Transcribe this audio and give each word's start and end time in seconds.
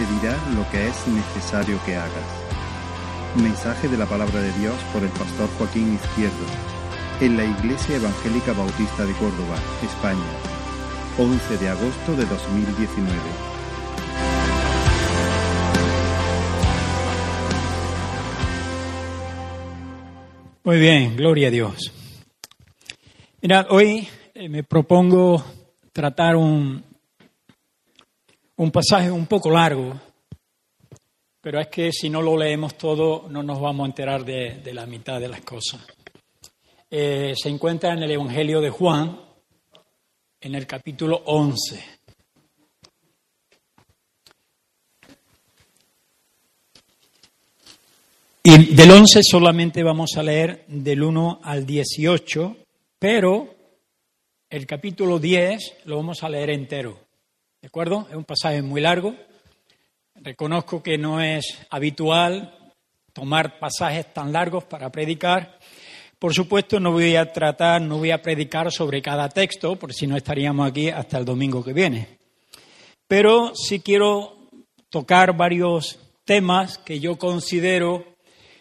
te 0.00 0.06
dirá 0.14 0.34
lo 0.54 0.64
que 0.70 0.88
es 0.88 1.06
necesario 1.08 1.78
que 1.84 1.94
hagas. 1.94 2.28
Mensaje 3.36 3.86
de 3.86 3.98
la 3.98 4.06
palabra 4.06 4.40
de 4.40 4.50
Dios 4.54 4.74
por 4.94 5.02
el 5.02 5.10
pastor 5.10 5.46
Joaquín 5.58 5.92
Izquierdo, 5.94 6.46
en 7.20 7.36
la 7.36 7.44
Iglesia 7.44 7.96
Evangélica 7.96 8.54
Bautista 8.54 9.04
de 9.04 9.12
Córdoba, 9.12 9.56
España, 9.84 10.24
11 11.18 11.58
de 11.58 11.68
agosto 11.68 12.16
de 12.16 12.24
2019. 12.24 13.12
Muy 20.64 20.78
bien, 20.78 21.14
gloria 21.14 21.48
a 21.48 21.50
Dios. 21.50 21.92
Mira, 23.42 23.66
hoy 23.68 24.08
eh, 24.32 24.48
me 24.48 24.64
propongo 24.64 25.44
tratar 25.92 26.36
un, 26.36 26.89
un 28.60 28.70
pasaje 28.70 29.10
un 29.10 29.24
poco 29.24 29.50
largo, 29.50 29.98
pero 31.40 31.58
es 31.58 31.68
que 31.68 31.90
si 31.90 32.10
no 32.10 32.20
lo 32.20 32.36
leemos 32.36 32.76
todo 32.76 33.26
no 33.30 33.42
nos 33.42 33.58
vamos 33.58 33.84
a 33.84 33.88
enterar 33.88 34.22
de, 34.22 34.60
la 34.74 34.84
mitad 34.84 35.18
de 35.18 35.28
las 35.28 35.40
cosas. 35.40 35.80
Eh, 36.90 37.32
se 37.34 37.48
encuentra 37.48 37.94
en 37.94 38.02
el 38.02 38.10
Evangelio 38.10 38.60
de 38.60 38.68
Juan, 38.68 39.18
en 40.42 40.54
el 40.54 40.66
capítulo 40.66 41.22
11. 41.24 41.82
Y 48.42 48.74
del 48.74 48.90
11 48.90 49.20
solamente 49.22 49.82
vamos 49.82 50.18
a 50.18 50.22
leer 50.22 50.66
del 50.68 51.02
1 51.02 51.40
al 51.42 51.64
18, 51.64 52.56
pero 52.98 53.54
el 54.50 54.66
capítulo 54.66 55.18
10 55.18 55.76
lo 55.86 55.96
vamos 55.96 56.22
a 56.22 56.28
leer 56.28 56.50
entero. 56.50 57.09
¿De 57.60 57.68
acuerdo? 57.68 58.06
Es 58.08 58.16
un 58.16 58.24
pasaje 58.24 58.62
muy 58.62 58.80
largo. 58.80 59.14
Reconozco 60.14 60.82
que 60.82 60.96
no 60.96 61.20
es 61.20 61.58
habitual 61.68 62.56
tomar 63.12 63.58
pasajes 63.58 64.14
tan 64.14 64.32
largos 64.32 64.64
para 64.64 64.90
predicar. 64.90 65.58
Por 66.18 66.32
supuesto, 66.32 66.80
no 66.80 66.92
voy 66.92 67.16
a 67.16 67.30
tratar, 67.30 67.82
no 67.82 67.98
voy 67.98 68.12
a 68.12 68.22
predicar 68.22 68.72
sobre 68.72 69.02
cada 69.02 69.28
texto, 69.28 69.76
porque 69.76 69.92
si 69.92 70.06
no 70.06 70.16
estaríamos 70.16 70.70
aquí 70.70 70.88
hasta 70.88 71.18
el 71.18 71.26
domingo 71.26 71.62
que 71.62 71.74
viene. 71.74 72.18
Pero 73.06 73.52
sí 73.54 73.80
quiero 73.80 74.48
tocar 74.88 75.36
varios 75.36 75.98
temas 76.24 76.78
que 76.78 76.98
yo 76.98 77.18
considero 77.18 78.06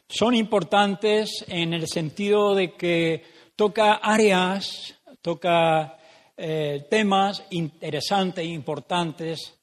son 0.10 0.36
importantes 0.36 1.46
en 1.48 1.74
el 1.74 1.88
sentido 1.88 2.54
de 2.54 2.74
que 2.74 3.24
toca 3.56 3.94
áreas, 3.94 4.96
toca 5.22 5.99
eh, 6.42 6.88
temas 6.90 7.44
interesantes 7.50 8.46
e 8.46 8.48
importantes 8.48 9.54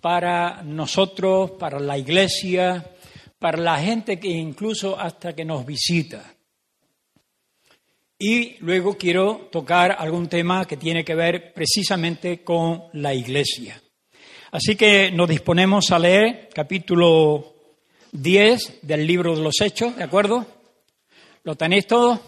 para 0.00 0.62
nosotros, 0.62 1.50
para 1.52 1.78
la 1.78 1.98
iglesia, 1.98 2.84
para 3.38 3.58
la 3.58 3.78
gente 3.78 4.18
que 4.18 4.28
incluso 4.28 4.98
hasta 4.98 5.34
que 5.34 5.44
nos 5.44 5.66
visita. 5.66 6.34
Y 8.18 8.56
luego 8.60 8.96
quiero 8.96 9.48
tocar 9.52 9.94
algún 9.98 10.28
tema 10.28 10.64
que 10.64 10.76
tiene 10.78 11.04
que 11.04 11.14
ver 11.14 11.52
precisamente 11.52 12.42
con 12.42 12.84
la 12.94 13.12
iglesia. 13.12 13.82
Así 14.52 14.74
que 14.74 15.10
nos 15.10 15.28
disponemos 15.28 15.90
a 15.90 15.98
leer 15.98 16.48
capítulo 16.54 17.54
10 18.12 18.80
del 18.82 19.06
libro 19.06 19.36
de 19.36 19.42
los 19.42 19.60
Hechos, 19.60 19.96
¿de 19.96 20.04
acuerdo? 20.04 20.46
¿Lo 21.42 21.56
tenéis 21.56 21.86
todo? 21.86 22.20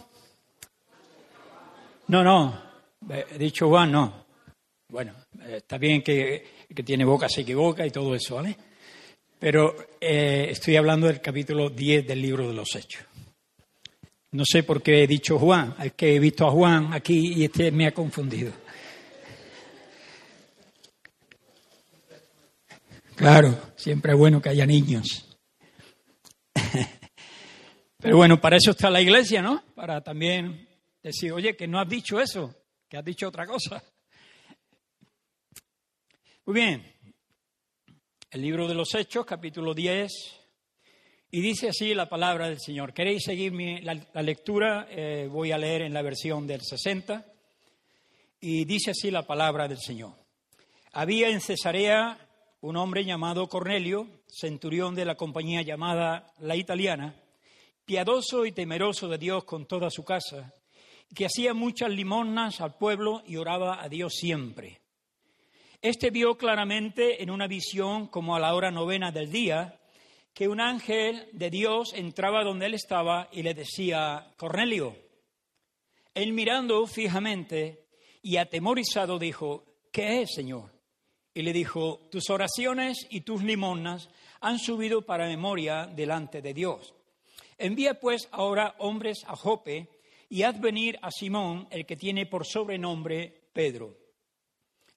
No, 2.08 2.22
no, 2.22 2.63
He 3.08 3.38
dicho 3.38 3.68
Juan, 3.68 3.92
no. 3.92 4.24
Bueno, 4.88 5.12
está 5.46 5.76
bien 5.76 6.02
que, 6.02 6.64
tiene 6.84 7.04
boca, 7.04 7.28
se 7.28 7.42
equivoca 7.42 7.86
y 7.86 7.90
todo 7.90 8.14
eso, 8.14 8.36
¿vale? 8.36 8.56
Pero 9.38 9.74
eh, 10.00 10.46
estoy 10.50 10.76
hablando 10.76 11.06
del 11.06 11.20
capítulo 11.20 11.68
10 11.68 12.06
del 12.06 12.22
libro 12.22 12.48
de 12.48 12.54
los 12.54 12.74
Hechos. 12.74 13.04
No 14.32 14.44
sé 14.46 14.62
por 14.62 14.82
qué 14.82 15.02
he 15.02 15.06
dicho 15.06 15.38
Juan, 15.38 15.74
es 15.82 15.92
que 15.92 16.16
he 16.16 16.18
visto 16.18 16.46
a 16.46 16.50
Juan 16.50 16.92
aquí 16.92 17.34
y 17.36 17.44
este 17.44 17.70
me 17.70 17.86
ha 17.86 17.92
confundido. 17.92 18.52
Claro, 23.16 23.72
siempre 23.76 24.12
es 24.12 24.18
bueno 24.18 24.40
que 24.40 24.48
haya 24.48 24.66
niños. 24.66 25.36
Pero 27.98 28.16
bueno, 28.16 28.40
para 28.40 28.56
eso 28.56 28.70
está 28.70 28.90
la 28.90 29.00
iglesia, 29.00 29.40
¿no? 29.40 29.62
Para 29.74 30.02
también 30.02 30.68
decir, 31.02 31.32
oye, 31.32 31.54
que 31.54 31.68
no 31.68 31.78
has 31.78 31.88
dicho 31.88 32.20
eso 32.20 32.63
que 32.94 32.98
has 32.98 33.04
dicho 33.04 33.26
otra 33.26 33.44
cosa. 33.44 33.82
Muy 36.46 36.54
bien, 36.54 36.94
el 38.30 38.40
libro 38.40 38.68
de 38.68 38.74
los 38.74 38.94
Hechos, 38.94 39.26
capítulo 39.26 39.74
10, 39.74 40.12
y 41.32 41.40
dice 41.40 41.70
así 41.70 41.92
la 41.92 42.08
palabra 42.08 42.48
del 42.48 42.60
Señor. 42.60 42.94
¿Queréis 42.94 43.24
seguir 43.24 43.52
la, 43.82 44.22
lectura? 44.22 44.86
Eh, 44.88 45.28
voy 45.28 45.50
a 45.50 45.58
leer 45.58 45.82
en 45.82 45.92
la 45.92 46.02
versión 46.02 46.46
del 46.46 46.62
60, 46.62 47.26
y 48.38 48.64
dice 48.64 48.92
así 48.92 49.10
la 49.10 49.26
palabra 49.26 49.66
del 49.66 49.80
Señor. 49.80 50.14
Había 50.92 51.30
en 51.30 51.40
Cesarea 51.40 52.16
un 52.60 52.76
hombre 52.76 53.04
llamado 53.04 53.48
Cornelio, 53.48 54.06
centurión 54.28 54.94
de 54.94 55.04
la 55.04 55.16
compañía 55.16 55.62
llamada 55.62 56.32
La 56.38 56.54
Italiana, 56.54 57.16
piadoso 57.84 58.46
y 58.46 58.52
temeroso 58.52 59.08
de 59.08 59.18
Dios 59.18 59.42
con 59.42 59.66
toda 59.66 59.90
su 59.90 60.04
casa 60.04 60.54
que 61.14 61.26
hacía 61.26 61.54
muchas 61.54 61.90
limosnas 61.90 62.60
al 62.60 62.76
pueblo 62.76 63.22
y 63.26 63.36
oraba 63.36 63.82
a 63.82 63.88
Dios 63.88 64.14
siempre. 64.14 64.80
Este 65.82 66.10
vio 66.10 66.36
claramente 66.36 67.22
en 67.22 67.30
una 67.30 67.46
visión, 67.46 68.06
como 68.06 68.34
a 68.34 68.40
la 68.40 68.54
hora 68.54 68.70
novena 68.70 69.12
del 69.12 69.30
día, 69.30 69.80
que 70.32 70.48
un 70.48 70.60
ángel 70.60 71.28
de 71.32 71.50
Dios 71.50 71.92
entraba 71.94 72.42
donde 72.42 72.66
él 72.66 72.74
estaba 72.74 73.28
y 73.30 73.42
le 73.42 73.54
decía, 73.54 74.32
Cornelio. 74.36 74.96
Él 76.14 76.32
mirando 76.32 76.86
fijamente 76.86 77.86
y 78.22 78.38
atemorizado 78.38 79.18
dijo, 79.18 79.64
¿qué 79.92 80.22
es, 80.22 80.30
Señor? 80.34 80.72
Y 81.34 81.42
le 81.42 81.52
dijo, 81.52 82.08
tus 82.10 82.30
oraciones 82.30 83.06
y 83.10 83.20
tus 83.20 83.42
limosnas 83.42 84.08
han 84.40 84.58
subido 84.58 85.02
para 85.02 85.26
memoria 85.26 85.86
delante 85.86 86.40
de 86.40 86.54
Dios. 86.54 86.94
Envía 87.58 88.00
pues 88.00 88.28
ahora 88.32 88.74
hombres 88.78 89.24
a 89.26 89.36
Jope 89.36 89.88
y 90.34 90.42
haz 90.42 90.60
venir 90.60 90.98
a 91.00 91.12
Simón, 91.12 91.68
el 91.70 91.86
que 91.86 91.94
tiene 91.94 92.26
por 92.26 92.44
sobrenombre 92.44 93.32
Pedro. 93.52 93.96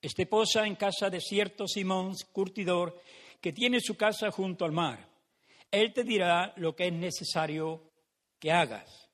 Este 0.02 0.26
posa 0.26 0.66
en 0.66 0.74
casa 0.74 1.12
de 1.12 1.22
cierto 1.22 1.68
Simón, 1.68 2.16
curtidor, 2.32 3.00
que 3.40 3.54
tiene 3.54 3.80
su 3.80 3.96
casa 3.96 4.32
junto 4.32 4.66
al 4.66 4.72
mar. 4.72 5.08
Él 5.70 5.94
te 5.94 6.04
dirá 6.04 6.56
lo 6.58 6.76
que 6.76 6.88
es 6.88 6.94
necesario 6.94 7.84
que 8.40 8.52
hagas. 8.52 9.12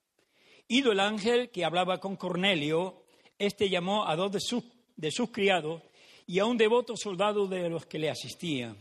Ido 0.70 0.94
el 0.94 1.02
ángel 1.02 1.50
que 1.50 1.66
hablaba 1.66 2.00
con 2.00 2.16
Cornelio, 2.16 3.04
este 3.38 3.68
llamó 3.68 4.08
a 4.08 4.16
dos 4.16 4.32
de 4.32 4.40
sus, 4.40 4.64
de 4.96 5.12
sus 5.12 5.30
criados 5.30 5.82
y 6.26 6.40
a 6.40 6.46
un 6.46 6.56
devoto 6.56 6.96
soldado 6.96 7.48
de 7.48 7.68
los 7.68 7.86
que 7.86 8.00
le 8.00 8.10
asistían, 8.10 8.78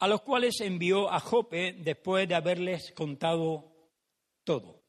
a 0.00 0.08
los 0.08 0.22
cuales 0.22 0.60
envió 0.60 1.08
a 1.08 1.20
Jope 1.20 1.72
después 1.72 2.28
de 2.28 2.34
haberles 2.34 2.90
contado 2.96 3.70
todo. 4.42 4.79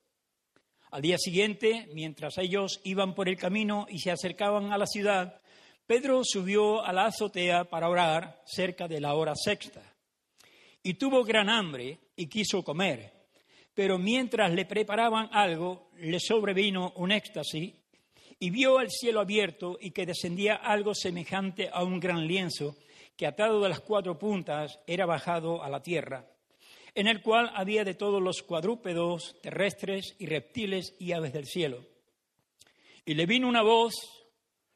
Al 0.91 1.01
día 1.01 1.17
siguiente, 1.17 1.87
mientras 1.93 2.37
ellos 2.37 2.81
iban 2.83 3.15
por 3.15 3.29
el 3.29 3.37
camino 3.37 3.87
y 3.89 3.99
se 3.99 4.11
acercaban 4.11 4.73
a 4.73 4.77
la 4.77 4.85
ciudad, 4.85 5.41
Pedro 5.87 6.19
subió 6.25 6.83
a 6.83 6.91
la 6.91 7.05
azotea 7.05 7.63
para 7.63 7.87
orar 7.87 8.41
cerca 8.45 8.89
de 8.89 8.99
la 8.99 9.13
hora 9.13 9.33
sexta. 9.33 9.81
Y 10.83 10.95
tuvo 10.95 11.23
gran 11.23 11.49
hambre 11.49 11.97
y 12.17 12.27
quiso 12.27 12.61
comer. 12.61 13.09
Pero 13.73 13.97
mientras 13.97 14.51
le 14.51 14.65
preparaban 14.65 15.29
algo, 15.31 15.91
le 15.95 16.19
sobrevino 16.19 16.91
un 16.97 17.13
éxtasis 17.13 17.73
y 18.37 18.49
vio 18.49 18.81
el 18.81 18.89
cielo 18.89 19.21
abierto 19.21 19.77
y 19.79 19.91
que 19.91 20.05
descendía 20.05 20.55
algo 20.55 20.93
semejante 20.93 21.69
a 21.71 21.85
un 21.85 22.01
gran 22.01 22.27
lienzo 22.27 22.75
que 23.15 23.27
atado 23.27 23.61
de 23.61 23.69
las 23.69 23.79
cuatro 23.79 24.19
puntas 24.19 24.77
era 24.85 25.05
bajado 25.05 25.63
a 25.63 25.69
la 25.69 25.81
tierra 25.81 26.27
en 26.93 27.07
el 27.07 27.21
cual 27.21 27.51
había 27.55 27.83
de 27.83 27.93
todos 27.93 28.21
los 28.21 28.43
cuadrúpedos 28.43 29.37
terrestres 29.41 30.15
y 30.19 30.25
reptiles 30.25 30.95
y 30.99 31.13
aves 31.13 31.33
del 31.33 31.45
cielo. 31.45 31.85
Y 33.05 33.13
le 33.13 33.25
vino 33.25 33.47
una 33.47 33.61
voz, 33.61 33.93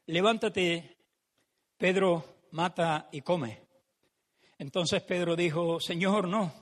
levántate, 0.06 0.96
Pedro, 1.76 2.24
mata 2.52 3.08
y 3.12 3.20
come. 3.20 3.60
Entonces 4.58 5.02
Pedro 5.02 5.36
dijo, 5.36 5.78
Señor, 5.80 6.26
no, 6.26 6.52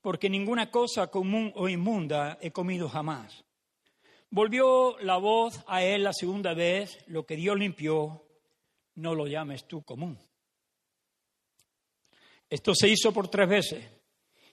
porque 0.00 0.28
ninguna 0.28 0.70
cosa 0.70 1.10
común 1.10 1.52
o 1.54 1.68
inmunda 1.68 2.38
he 2.40 2.50
comido 2.50 2.88
jamás. 2.88 3.44
Volvió 4.30 4.98
la 4.98 5.16
voz 5.16 5.62
a 5.68 5.82
él 5.82 6.02
la 6.02 6.12
segunda 6.12 6.52
vez, 6.52 6.98
lo 7.06 7.24
que 7.24 7.36
Dios 7.36 7.56
limpió, 7.56 8.26
no 8.96 9.14
lo 9.14 9.26
llames 9.26 9.66
tú 9.66 9.82
común. 9.82 10.18
Esto 12.50 12.74
se 12.74 12.88
hizo 12.88 13.12
por 13.12 13.28
tres 13.28 13.48
veces 13.48 13.97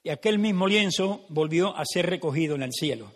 y 0.05 0.09
aquel 0.11 0.39
mismo 0.39 0.67
lienzo 0.67 1.25
volvió 1.27 1.75
a 1.75 1.83
ser 1.83 2.05
recogido 2.05 2.55
en 2.55 2.63
el 2.63 2.71
cielo. 2.71 3.11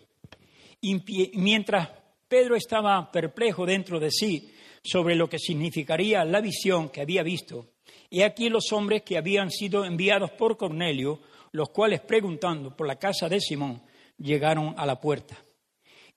Y 0.81 1.01
mientras 1.35 1.87
Pedro 2.27 2.57
estaba 2.57 3.09
perplejo 3.11 3.65
dentro 3.65 3.99
de 3.99 4.11
sí 4.11 4.51
sobre 4.83 5.15
lo 5.15 5.29
que 5.29 5.39
significaría 5.39 6.25
la 6.25 6.41
visión 6.41 6.89
que 6.89 7.01
había 7.01 7.23
visto 7.23 7.67
He 8.11 8.23
aquí 8.23 8.49
los 8.49 8.71
hombres 8.71 9.03
que 9.03 9.17
habían 9.17 9.51
sido 9.51 9.85
enviados 9.85 10.31
por 10.31 10.57
Cornelio, 10.57 11.19
los 11.51 11.69
cuales 11.69 12.01
preguntando 12.01 12.75
por 12.75 12.87
la 12.87 12.97
casa 12.97 13.29
de 13.29 13.39
Simón, 13.39 13.83
llegaron 14.17 14.73
a 14.77 14.85
la 14.85 14.99
puerta. 14.99 15.37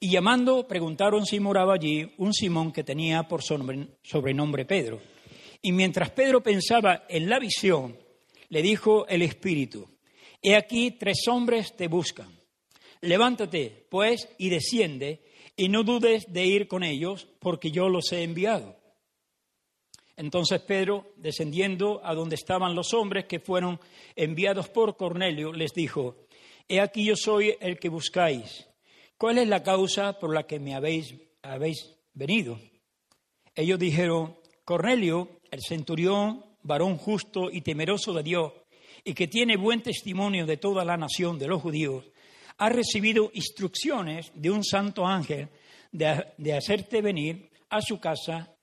Y 0.00 0.10
llamando, 0.10 0.66
preguntaron 0.66 1.26
si 1.26 1.38
moraba 1.38 1.74
allí 1.74 2.14
un 2.16 2.32
Simón 2.32 2.72
que 2.72 2.82
tenía 2.82 3.24
por 3.24 3.42
sobrenombre 3.42 4.64
Pedro. 4.64 5.00
Y 5.60 5.70
mientras 5.72 6.10
Pedro 6.10 6.42
pensaba 6.42 7.04
en 7.08 7.28
la 7.28 7.38
visión, 7.38 7.96
le 8.48 8.62
dijo 8.62 9.06
el 9.06 9.22
Espíritu, 9.22 9.86
He 10.42 10.56
aquí 10.56 10.90
tres 10.92 11.28
hombres 11.28 11.76
te 11.76 11.86
buscan. 11.86 12.28
Levántate, 13.00 13.86
pues, 13.88 14.28
y 14.38 14.48
desciende, 14.48 15.22
y 15.56 15.68
no 15.68 15.84
dudes 15.84 16.32
de 16.32 16.44
ir 16.44 16.68
con 16.68 16.82
ellos, 16.82 17.28
porque 17.38 17.70
yo 17.70 17.88
los 17.88 18.12
he 18.12 18.22
enviado. 18.22 18.76
Entonces 20.16 20.60
Pedro, 20.60 21.12
descendiendo 21.16 22.00
a 22.04 22.14
donde 22.14 22.34
estaban 22.34 22.74
los 22.74 22.92
hombres 22.92 23.24
que 23.24 23.40
fueron 23.40 23.80
enviados 24.14 24.68
por 24.68 24.96
Cornelio, 24.96 25.52
les 25.52 25.72
dijo, 25.72 26.26
He 26.68 26.80
aquí 26.80 27.04
yo 27.04 27.16
soy 27.16 27.56
el 27.60 27.78
que 27.78 27.88
buscáis. 27.88 28.66
¿Cuál 29.16 29.38
es 29.38 29.48
la 29.48 29.62
causa 29.62 30.18
por 30.18 30.34
la 30.34 30.46
que 30.46 30.58
me 30.58 30.74
habéis, 30.74 31.14
habéis 31.42 31.96
venido? 32.12 32.58
Ellos 33.54 33.78
dijeron, 33.78 34.36
Cornelio, 34.64 35.40
el 35.50 35.60
centurión, 35.60 36.44
varón 36.62 36.96
justo 36.96 37.50
y 37.50 37.60
temeroso 37.60 38.12
de 38.12 38.22
Dios, 38.22 38.52
y 39.04 39.14
que 39.14 39.28
tiene 39.28 39.56
buen 39.56 39.82
testimonio 39.82 40.46
de 40.46 40.56
toda 40.56 40.84
la 40.84 40.96
nación 40.96 41.38
de 41.38 41.48
los 41.48 41.62
judíos, 41.62 42.04
ha 42.58 42.68
recibido 42.68 43.30
instrucciones 43.34 44.30
de 44.34 44.50
un 44.50 44.64
santo 44.64 45.06
ángel 45.06 45.48
de, 45.90 46.26
de 46.38 46.54
hacerte 46.54 47.02
venir 47.02 47.50
a 47.70 47.80
su 47.80 47.98
casa 47.98 48.54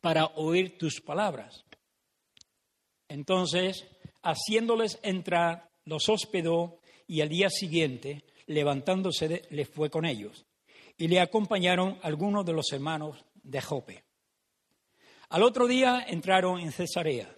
para 0.00 0.26
oír 0.36 0.76
tus 0.76 1.00
palabras. 1.00 1.64
Entonces, 3.08 3.86
haciéndoles 4.22 4.98
entrar, 5.02 5.70
los 5.84 6.08
hospedó 6.08 6.80
y 7.06 7.20
al 7.20 7.28
día 7.28 7.50
siguiente, 7.50 8.24
levantándose, 8.46 9.42
le 9.50 9.64
fue 9.66 9.90
con 9.90 10.04
ellos. 10.04 10.46
Y 10.96 11.08
le 11.08 11.20
acompañaron 11.20 11.98
algunos 12.02 12.44
de 12.44 12.52
los 12.52 12.72
hermanos 12.72 13.24
de 13.42 13.60
Jope. 13.60 14.04
Al 15.28 15.42
otro 15.42 15.66
día 15.66 16.04
entraron 16.08 16.60
en 16.60 16.72
Cesarea 16.72 17.33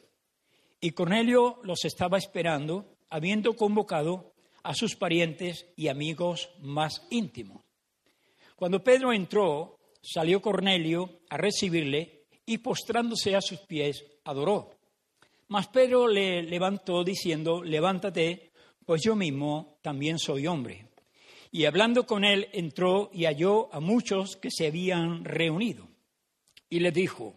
y 0.86 0.92
Cornelio 0.92 1.58
los 1.64 1.84
estaba 1.84 2.16
esperando, 2.16 2.94
habiendo 3.10 3.56
convocado 3.56 4.34
a 4.62 4.72
sus 4.72 4.94
parientes 4.94 5.66
y 5.74 5.88
amigos 5.88 6.48
más 6.60 7.04
íntimos. 7.10 7.64
Cuando 8.54 8.84
Pedro 8.84 9.12
entró, 9.12 9.80
salió 10.00 10.40
Cornelio 10.40 11.22
a 11.28 11.38
recibirle 11.38 12.26
y 12.46 12.58
postrándose 12.58 13.34
a 13.34 13.40
sus 13.40 13.58
pies, 13.62 14.04
adoró. 14.22 14.78
Mas 15.48 15.66
Pedro 15.66 16.06
le 16.06 16.44
levantó 16.44 17.02
diciendo, 17.02 17.64
levántate, 17.64 18.52
pues 18.84 19.02
yo 19.02 19.16
mismo 19.16 19.78
también 19.82 20.20
soy 20.20 20.46
hombre. 20.46 20.86
Y 21.50 21.64
hablando 21.64 22.06
con 22.06 22.24
él, 22.24 22.46
entró 22.52 23.10
y 23.12 23.24
halló 23.24 23.74
a 23.74 23.80
muchos 23.80 24.36
que 24.36 24.52
se 24.52 24.68
habían 24.68 25.24
reunido. 25.24 25.88
Y 26.70 26.78
le 26.78 26.92
dijo, 26.92 27.34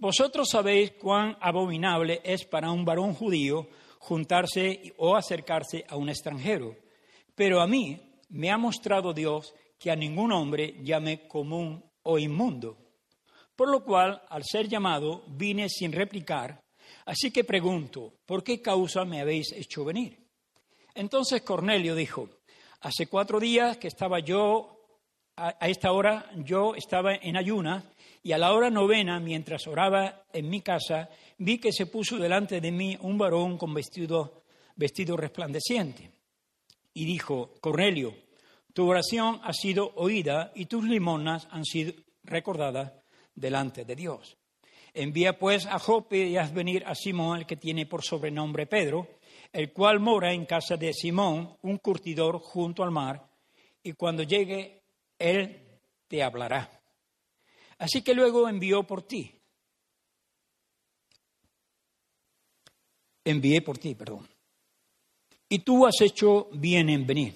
vosotros 0.00 0.48
sabéis 0.50 0.92
cuán 0.92 1.36
abominable 1.40 2.20
es 2.24 2.44
para 2.44 2.72
un 2.72 2.84
varón 2.84 3.14
judío 3.14 3.68
juntarse 4.00 4.92
o 4.96 5.14
acercarse 5.14 5.84
a 5.88 5.96
un 5.96 6.08
extranjero. 6.08 6.74
Pero 7.34 7.60
a 7.60 7.66
mí 7.68 8.18
me 8.30 8.50
ha 8.50 8.58
mostrado 8.58 9.12
Dios 9.12 9.54
que 9.78 9.90
a 9.90 9.96
ningún 9.96 10.32
hombre 10.32 10.74
llame 10.82 11.28
común 11.28 11.84
o 12.02 12.18
inmundo 12.18 12.76
por 13.60 13.68
lo 13.68 13.84
cual, 13.84 14.22
al 14.30 14.42
ser 14.42 14.68
llamado, 14.68 15.22
vine 15.26 15.68
sin 15.68 15.92
replicar. 15.92 16.64
Así 17.04 17.30
que 17.30 17.44
pregunto, 17.44 18.14
¿por 18.24 18.42
qué 18.42 18.62
causa 18.62 19.04
me 19.04 19.20
habéis 19.20 19.52
hecho 19.52 19.84
venir? 19.84 20.16
Entonces 20.94 21.42
Cornelio 21.42 21.94
dijo, 21.94 22.26
hace 22.80 23.06
cuatro 23.06 23.38
días 23.38 23.76
que 23.76 23.88
estaba 23.88 24.20
yo, 24.20 24.78
a, 25.36 25.50
esta 25.68 25.92
hora 25.92 26.30
yo 26.36 26.74
estaba 26.74 27.16
en 27.16 27.36
ayuna, 27.36 27.84
y 28.22 28.32
a 28.32 28.38
la 28.38 28.52
hora 28.52 28.70
novena, 28.70 29.18
mientras 29.18 29.66
oraba 29.66 30.24
en 30.32 30.48
mi 30.48 30.60
casa, 30.60 31.08
vi 31.38 31.58
que 31.58 31.72
se 31.72 31.86
puso 31.86 32.18
delante 32.18 32.60
de 32.60 32.70
mí 32.70 32.96
un 33.00 33.16
varón 33.16 33.56
con 33.56 33.72
vestido, 33.72 34.42
vestido 34.76 35.16
resplandeciente. 35.16 36.10
Y 36.92 37.06
dijo, 37.06 37.54
Cornelio, 37.60 38.14
tu 38.74 38.88
oración 38.88 39.40
ha 39.42 39.52
sido 39.52 39.92
oída 39.96 40.52
y 40.54 40.66
tus 40.66 40.84
limonas 40.84 41.48
han 41.50 41.64
sido 41.64 41.94
recordadas 42.24 42.92
delante 43.34 43.84
de 43.84 43.96
Dios. 43.96 44.36
Envía 44.92 45.38
pues 45.38 45.66
a 45.66 45.78
Jope 45.78 46.26
y 46.26 46.36
haz 46.36 46.52
venir 46.52 46.84
a 46.84 46.94
Simón, 46.94 47.38
el 47.38 47.46
que 47.46 47.56
tiene 47.56 47.86
por 47.86 48.02
sobrenombre 48.02 48.66
Pedro, 48.66 49.08
el 49.52 49.72
cual 49.72 50.00
mora 50.00 50.32
en 50.32 50.46
casa 50.46 50.76
de 50.76 50.92
Simón, 50.92 51.56
un 51.62 51.78
curtidor 51.78 52.38
junto 52.38 52.82
al 52.82 52.90
mar, 52.90 53.28
y 53.82 53.92
cuando 53.92 54.24
llegue, 54.24 54.82
él 55.18 55.62
te 56.06 56.22
hablará. 56.22 56.79
Así 57.80 58.02
que 58.02 58.14
luego 58.14 58.46
envió 58.46 58.82
por 58.82 59.02
ti. 59.02 59.34
Envié 63.24 63.62
por 63.62 63.78
ti, 63.78 63.94
perdón. 63.94 64.28
Y 65.48 65.60
tú 65.60 65.86
has 65.86 65.98
hecho 66.02 66.48
bien 66.52 66.90
en 66.90 67.06
venir. 67.06 67.34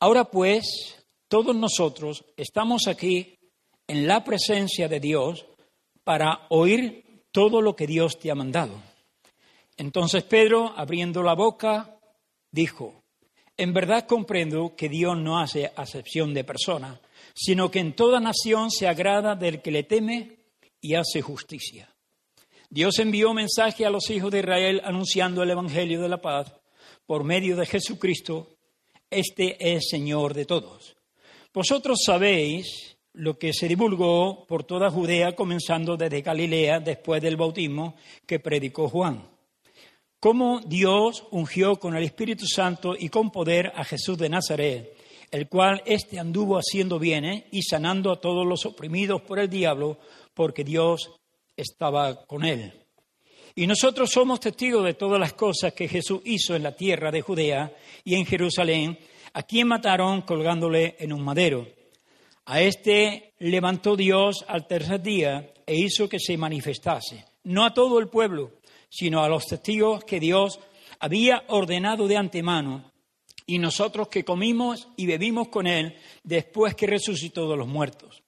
Ahora 0.00 0.24
pues, 0.24 1.02
todos 1.28 1.56
nosotros 1.56 2.26
estamos 2.36 2.86
aquí 2.88 3.38
en 3.86 4.06
la 4.06 4.22
presencia 4.22 4.86
de 4.86 5.00
Dios 5.00 5.46
para 6.04 6.46
oír 6.50 7.24
todo 7.32 7.62
lo 7.62 7.74
que 7.74 7.86
Dios 7.86 8.18
te 8.18 8.30
ha 8.30 8.34
mandado. 8.34 8.82
Entonces 9.78 10.24
Pedro, 10.24 10.74
abriendo 10.76 11.22
la 11.22 11.34
boca, 11.34 11.98
dijo, 12.50 13.02
en 13.56 13.72
verdad 13.72 14.06
comprendo 14.06 14.76
que 14.76 14.90
Dios 14.90 15.16
no 15.16 15.38
hace 15.38 15.72
acepción 15.74 16.34
de 16.34 16.44
personas, 16.44 17.00
sino 17.40 17.70
que 17.70 17.78
en 17.78 17.92
toda 17.92 18.18
nación 18.18 18.70
se 18.72 18.88
agrada 18.88 19.36
del 19.36 19.62
que 19.62 19.70
le 19.70 19.84
teme 19.84 20.38
y 20.80 20.94
hace 20.94 21.22
justicia. 21.22 21.88
Dios 22.68 22.98
envió 22.98 23.32
mensaje 23.32 23.86
a 23.86 23.90
los 23.90 24.10
hijos 24.10 24.32
de 24.32 24.40
Israel 24.40 24.82
anunciando 24.84 25.42
el 25.44 25.50
Evangelio 25.50 26.02
de 26.02 26.08
la 26.08 26.20
paz 26.20 26.52
por 27.06 27.22
medio 27.22 27.56
de 27.56 27.64
Jesucristo. 27.64 28.56
Este 29.08 29.56
es 29.74 29.88
Señor 29.88 30.34
de 30.34 30.46
todos. 30.46 30.96
Vosotros 31.54 32.00
sabéis 32.04 32.98
lo 33.12 33.38
que 33.38 33.52
se 33.52 33.68
divulgó 33.68 34.44
por 34.46 34.64
toda 34.64 34.90
Judea, 34.90 35.36
comenzando 35.36 35.96
desde 35.96 36.22
Galilea, 36.22 36.80
después 36.80 37.22
del 37.22 37.36
bautismo 37.36 37.94
que 38.26 38.40
predicó 38.40 38.88
Juan. 38.88 39.28
Cómo 40.18 40.60
Dios 40.66 41.24
ungió 41.30 41.76
con 41.76 41.96
el 41.96 42.02
Espíritu 42.02 42.46
Santo 42.46 42.96
y 42.98 43.08
con 43.08 43.30
poder 43.30 43.72
a 43.76 43.84
Jesús 43.84 44.18
de 44.18 44.28
Nazaret, 44.28 44.97
el 45.30 45.48
cual 45.48 45.82
éste 45.86 46.18
anduvo 46.18 46.56
haciendo 46.56 46.98
bienes 46.98 47.44
y 47.50 47.62
sanando 47.62 48.10
a 48.10 48.20
todos 48.20 48.46
los 48.46 48.66
oprimidos 48.66 49.22
por 49.22 49.38
el 49.38 49.48
diablo, 49.48 49.98
porque 50.34 50.64
Dios 50.64 51.10
estaba 51.56 52.24
con 52.26 52.44
él. 52.44 52.72
Y 53.54 53.66
nosotros 53.66 54.10
somos 54.10 54.40
testigos 54.40 54.84
de 54.84 54.94
todas 54.94 55.18
las 55.18 55.32
cosas 55.32 55.72
que 55.72 55.88
Jesús 55.88 56.20
hizo 56.24 56.54
en 56.54 56.62
la 56.62 56.72
tierra 56.72 57.10
de 57.10 57.22
Judea 57.22 57.72
y 58.04 58.14
en 58.14 58.24
Jerusalén, 58.24 58.98
a 59.32 59.42
quien 59.42 59.68
mataron 59.68 60.22
colgándole 60.22 60.96
en 60.98 61.12
un 61.12 61.22
madero 61.22 61.66
a 62.48 62.62
este 62.62 63.34
levantó 63.40 63.94
Dios 63.94 64.42
al 64.48 64.66
tercer 64.66 65.02
día 65.02 65.52
e 65.66 65.76
hizo 65.76 66.08
que 66.08 66.18
se 66.18 66.38
manifestase, 66.38 67.26
no 67.44 67.62
a 67.62 67.74
todo 67.74 67.98
el 67.98 68.08
pueblo, 68.08 68.52
sino 68.88 69.22
a 69.22 69.28
los 69.28 69.44
testigos 69.44 70.02
que 70.04 70.18
Dios 70.18 70.58
había 70.98 71.44
ordenado 71.48 72.08
de 72.08 72.16
antemano, 72.16 72.90
y 73.48 73.58
nosotros 73.58 74.08
que 74.08 74.26
comimos 74.26 74.88
y 74.94 75.06
bebimos 75.06 75.48
con 75.48 75.66
Él 75.66 75.96
después 76.22 76.74
que 76.74 76.86
resucitó 76.86 77.50
de 77.50 77.56
los 77.56 77.66
muertos. 77.66 78.22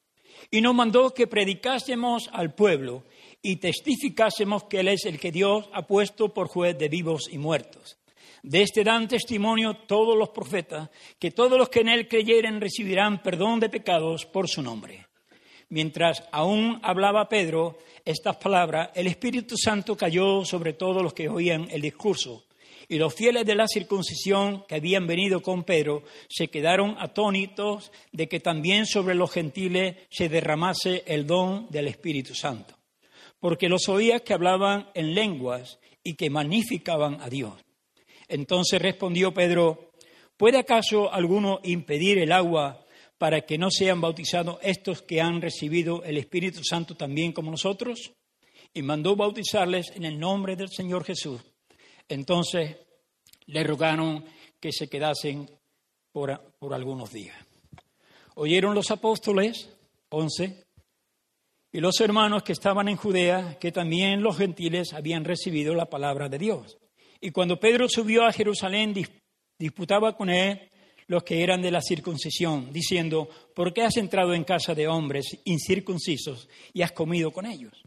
Y 0.50 0.62
nos 0.62 0.75
mandó 0.75 1.12
que 1.12 1.27
predicásemos 1.27 2.31
al 2.33 2.55
pueblo 2.55 3.05
y 3.43 3.57
testificásemos 3.57 4.65
que 4.65 4.81
Él 4.81 4.89
es 4.89 5.05
el 5.05 5.21
que 5.21 5.31
Dios 5.31 5.69
ha 5.75 5.87
puesto 5.87 6.33
por 6.33 6.49
juez 6.49 6.79
de 6.79 6.89
vivos 6.89 7.29
y 7.31 7.37
muertos. 7.37 7.99
De 8.43 8.62
este 8.62 8.83
dan 8.83 9.09
testimonio 9.09 9.77
todos 9.87 10.17
los 10.17 10.31
profetas, 10.31 10.89
que 11.19 11.31
todos 11.31 11.59
los 11.59 11.69
que 11.69 11.81
en 11.81 11.91
él 11.91 12.09
creyeren 12.09 12.59
recibirán 12.59 13.23
perdón 13.23 13.61
de 13.61 13.69
pecados 13.69 14.25
por 14.25 14.49
su 14.49 14.62
nombre. 14.62 15.07
Mientras 15.69 16.25
aún 16.33 16.81
hablaba 16.83 17.29
Pedro 17.29 17.77
estas 18.07 18.39
palabras, 18.39 18.89
el 18.95 19.07
Espíritu 19.07 19.57
Santo 19.59 19.99
cayó 19.99 20.47
sobre 20.47 20.73
todos 20.73 21.03
los 21.03 21.12
que 21.12 21.29
oían 21.29 21.69
el 21.71 21.83
discurso. 21.83 22.47
Y 22.91 22.99
los 22.99 23.15
fieles 23.15 23.47
de 23.47 23.55
la 23.55 23.69
circuncisión 23.69 24.65
que 24.67 24.75
habían 24.75 25.07
venido 25.07 25.41
con 25.43 25.63
Pedro 25.63 26.03
se 26.29 26.49
quedaron 26.49 26.97
atónitos 26.99 27.93
de 28.11 28.29
que 28.29 28.41
también 28.41 28.85
sobre 28.85 29.15
los 29.15 29.31
gentiles 29.31 29.97
se 30.11 30.29
derramase 30.29 31.05
el 31.07 31.25
don 31.25 31.69
del 31.71 31.87
Espíritu 31.87 32.35
Santo, 32.35 32.77
porque 33.39 33.69
los 33.69 33.89
oía 33.89 34.19
que 34.19 34.35
hablaban 34.35 34.91
en 34.95 35.15
lenguas 35.15 35.79
y 36.03 36.15
que 36.15 36.31
magnificaban 36.31 37.21
a 37.21 37.29
Dios. 37.29 37.55
Entonces 38.27 38.83
respondió 38.83 39.33
Pedro, 39.33 39.93
¿puede 40.37 40.59
acaso 40.59 41.15
alguno 41.15 41.61
impedir 41.63 42.19
el 42.19 42.33
agua 42.33 42.85
para 43.19 43.43
que 43.43 43.57
no 43.57 43.71
sean 43.71 44.01
bautizados 44.01 44.59
estos 44.63 45.03
que 45.03 45.21
han 45.21 45.41
recibido 45.41 46.03
el 46.03 46.17
Espíritu 46.17 46.65
Santo 46.65 46.97
también 46.97 47.31
como 47.31 47.53
nosotros? 47.53 48.15
y 48.73 48.83
mandó 48.83 49.17
bautizarles 49.17 49.91
en 49.97 50.05
el 50.05 50.19
nombre 50.19 50.55
del 50.57 50.69
Señor 50.69 51.05
Jesús. 51.05 51.41
Entonces 52.11 52.76
le 53.47 53.64
rogaron 53.64 54.25
que 54.61 54.73
se 54.73 54.88
quedasen 54.88 55.49
por, 56.12 56.55
por 56.59 56.75
algunos 56.75 57.12
días. 57.12 57.37
Oyeron 58.35 58.75
los 58.75 58.90
apóstoles, 58.90 59.71
once, 60.11 60.64
y 61.73 61.79
los 61.79 62.00
hermanos 62.00 62.43
que 62.43 62.52
estaban 62.52 62.88
en 62.88 62.97
Judea, 62.97 63.59
que 63.61 63.71
también 63.71 64.23
los 64.23 64.37
gentiles 64.37 64.93
habían 64.93 65.25
recibido 65.25 65.73
la 65.75 65.87
palabra 65.87 66.29
de 66.29 66.38
Dios. 66.38 66.79
Y 67.21 67.31
cuando 67.31 67.61
Pedro 67.61 67.88
subió 67.88 68.25
a 68.25 68.33
Jerusalén, 68.33 68.93
disputaba 69.57 70.17
con 70.17 70.31
él 70.31 70.69
los 71.07 71.23
que 71.23 71.45
eran 71.45 71.62
de 71.62 71.71
la 71.71 71.81
circuncisión, 71.81 72.73
diciendo, 72.73 73.29
¿por 73.55 73.73
qué 73.73 73.83
has 73.83 73.97
entrado 73.97 74.35
en 74.35 74.43
casa 74.43 74.75
de 74.75 74.88
hombres 74.88 75.38
incircuncisos 75.45 76.49
y 76.73 76.83
has 76.83 76.90
comido 76.93 77.31
con 77.31 77.47
ellos? 77.47 77.83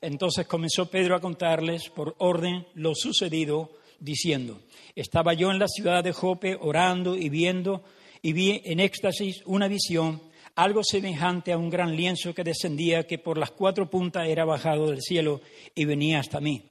Entonces 0.00 0.46
comenzó 0.46 0.86
Pedro 0.86 1.14
a 1.14 1.20
contarles 1.20 1.88
por 1.90 2.14
orden 2.18 2.66
lo 2.74 2.94
sucedido, 2.94 3.70
diciendo, 3.98 4.60
estaba 4.94 5.34
yo 5.34 5.50
en 5.50 5.58
la 5.58 5.68
ciudad 5.68 6.02
de 6.02 6.12
Jope 6.12 6.56
orando 6.58 7.16
y 7.16 7.28
viendo, 7.28 7.84
y 8.22 8.32
vi 8.32 8.62
en 8.64 8.80
éxtasis 8.80 9.42
una 9.44 9.68
visión, 9.68 10.22
algo 10.54 10.82
semejante 10.82 11.52
a 11.52 11.58
un 11.58 11.70
gran 11.70 11.96
lienzo 11.96 12.34
que 12.34 12.44
descendía, 12.44 13.06
que 13.06 13.18
por 13.18 13.38
las 13.38 13.50
cuatro 13.50 13.88
puntas 13.88 14.28
era 14.28 14.44
bajado 14.44 14.90
del 14.90 15.00
cielo 15.00 15.40
y 15.74 15.84
venía 15.84 16.20
hasta 16.20 16.40
mí. 16.40 16.70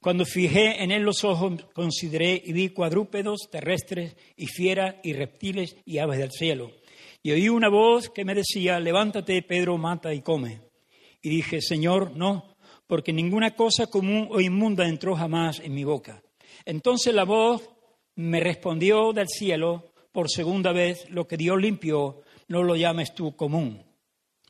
Cuando 0.00 0.24
fijé 0.24 0.82
en 0.82 0.90
él 0.90 1.02
los 1.02 1.24
ojos, 1.24 1.62
consideré 1.74 2.42
y 2.42 2.54
vi 2.54 2.70
cuadrúpedos 2.70 3.48
terrestres 3.50 4.16
y 4.36 4.46
fieras 4.46 4.96
y 5.02 5.12
reptiles 5.12 5.76
y 5.84 5.98
aves 5.98 6.18
del 6.18 6.32
cielo. 6.32 6.72
Y 7.22 7.32
oí 7.32 7.50
una 7.50 7.68
voz 7.68 8.08
que 8.08 8.24
me 8.24 8.34
decía, 8.34 8.80
levántate, 8.80 9.42
Pedro, 9.42 9.76
mata 9.76 10.14
y 10.14 10.22
come. 10.22 10.60
Y 11.20 11.28
dije, 11.28 11.60
Señor, 11.60 12.16
no, 12.16 12.49
porque 12.90 13.12
ninguna 13.12 13.54
cosa 13.54 13.86
común 13.86 14.26
o 14.32 14.40
inmunda 14.40 14.88
entró 14.88 15.14
jamás 15.14 15.60
en 15.60 15.72
mi 15.74 15.84
boca. 15.84 16.24
Entonces 16.64 17.14
la 17.14 17.22
voz 17.22 17.70
me 18.16 18.40
respondió 18.40 19.12
del 19.12 19.28
cielo 19.28 19.92
por 20.10 20.28
segunda 20.28 20.72
vez, 20.72 21.08
lo 21.08 21.28
que 21.28 21.36
Dios 21.36 21.56
limpió, 21.60 22.22
no 22.48 22.64
lo 22.64 22.74
llames 22.74 23.14
tú 23.14 23.36
común. 23.36 23.80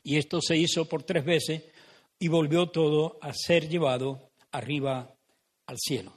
Y 0.01 0.17
esto 0.17 0.41
se 0.41 0.57
hizo 0.57 0.85
por 0.85 1.03
tres 1.03 1.23
veces 1.23 1.65
y 2.17 2.29
volvió 2.29 2.69
todo 2.69 3.19
a 3.21 3.31
ser 3.31 3.69
llevado 3.69 4.31
arriba 4.51 5.13
al 5.67 5.77
cielo. 5.77 6.11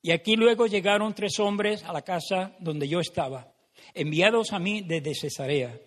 Y 0.00 0.12
aquí 0.12 0.36
luego 0.36 0.66
llegaron 0.66 1.14
tres 1.14 1.38
hombres 1.40 1.84
a 1.84 1.92
la 1.92 2.00
casa 2.00 2.56
donde 2.58 2.88
yo 2.88 3.00
estaba, 3.00 3.52
enviados 3.92 4.54
a 4.54 4.58
mí 4.58 4.80
desde 4.80 5.14
Cesarea. 5.14 5.78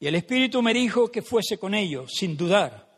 Y 0.00 0.08
el 0.08 0.16
Espíritu 0.16 0.60
me 0.60 0.74
dijo 0.74 1.08
que 1.08 1.22
fuese 1.22 1.56
con 1.56 1.72
ellos, 1.72 2.10
sin 2.12 2.36
dudar. 2.36 2.91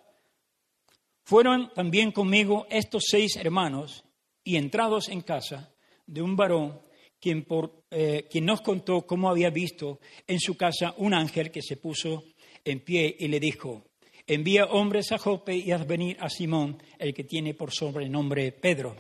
Fueron 1.25 1.73
también 1.75 2.13
conmigo 2.13 2.67
estos 2.71 3.05
seis 3.07 3.37
hermanos, 3.37 4.05
y 4.45 4.57
entrados 4.57 5.09
en 5.09 5.23
casa 5.23 5.75
de 6.07 6.21
un 6.21 6.37
varón, 6.37 6.81
quien, 7.19 7.45
por, 7.45 7.85
eh, 7.91 8.29
quien 8.31 8.45
nos 8.45 8.61
contó 8.61 9.07
cómo 9.07 9.31
había 9.31 9.49
visto 9.49 10.01
en 10.27 10.39
su 10.39 10.57
casa 10.57 10.95
un 10.99 11.15
ángel 11.15 11.51
que 11.51 11.63
se 11.63 11.79
puso 11.79 12.25
en 12.63 12.81
pie 12.81 13.17
y 13.19 13.29
le 13.29 13.41
dijo, 13.41 13.85
Envía 14.27 14.65
hombres 14.67 15.13
a 15.13 15.19
Jope 15.19 15.55
y 15.55 15.71
haz 15.71 15.87
venir 15.87 16.17
a 16.19 16.31
Simón, 16.31 16.83
el 16.99 17.13
que 17.13 17.25
tiene 17.25 17.53
por 17.53 17.73
sobrenombre 17.73 18.53
Pedro. 18.53 18.97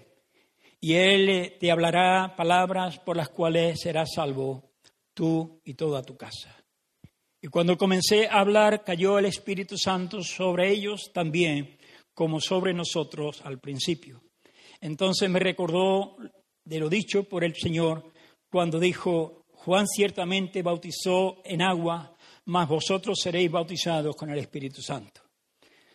Y 0.81 0.95
él 0.95 1.54
te 1.59 1.71
hablará 1.71 2.35
palabras 2.37 2.99
por 2.99 3.16
las 3.16 3.31
cuales 3.31 3.81
serás 3.81 4.12
salvo 4.14 4.73
tú 5.14 5.62
y 5.64 5.75
toda 5.75 6.02
tu 6.02 6.14
casa. 6.16 6.54
Y 7.40 7.49
cuando 7.49 7.78
comencé 7.78 8.26
a 8.26 8.40
hablar, 8.40 8.85
cayó 8.85 9.19
el 9.19 9.25
Espíritu 9.25 9.78
Santo 9.78 10.23
sobre 10.23 10.71
ellos 10.71 11.11
también, 11.12 11.78
como 12.14 12.40
sobre 12.40 12.73
nosotros 12.73 13.42
al 13.44 13.59
principio. 13.59 14.23
Entonces 14.80 15.28
me 15.28 15.40
recordó 15.40 16.16
de 16.64 16.78
lo 16.78 16.88
dicho 16.88 17.25
por 17.25 17.44
el 17.44 17.54
Señor 17.54 18.12
cuando 18.49 18.78
dijo, 18.78 19.44
Juan 19.50 19.87
ciertamente 19.87 20.62
bautizó 20.62 21.38
en 21.44 21.62
agua, 21.62 22.14
mas 22.47 22.68
vosotros 22.68 23.18
seréis 23.21 23.50
bautizados 23.50 24.14
con 24.14 24.30
el 24.30 24.38
Espíritu 24.38 24.80
Santo. 24.80 25.23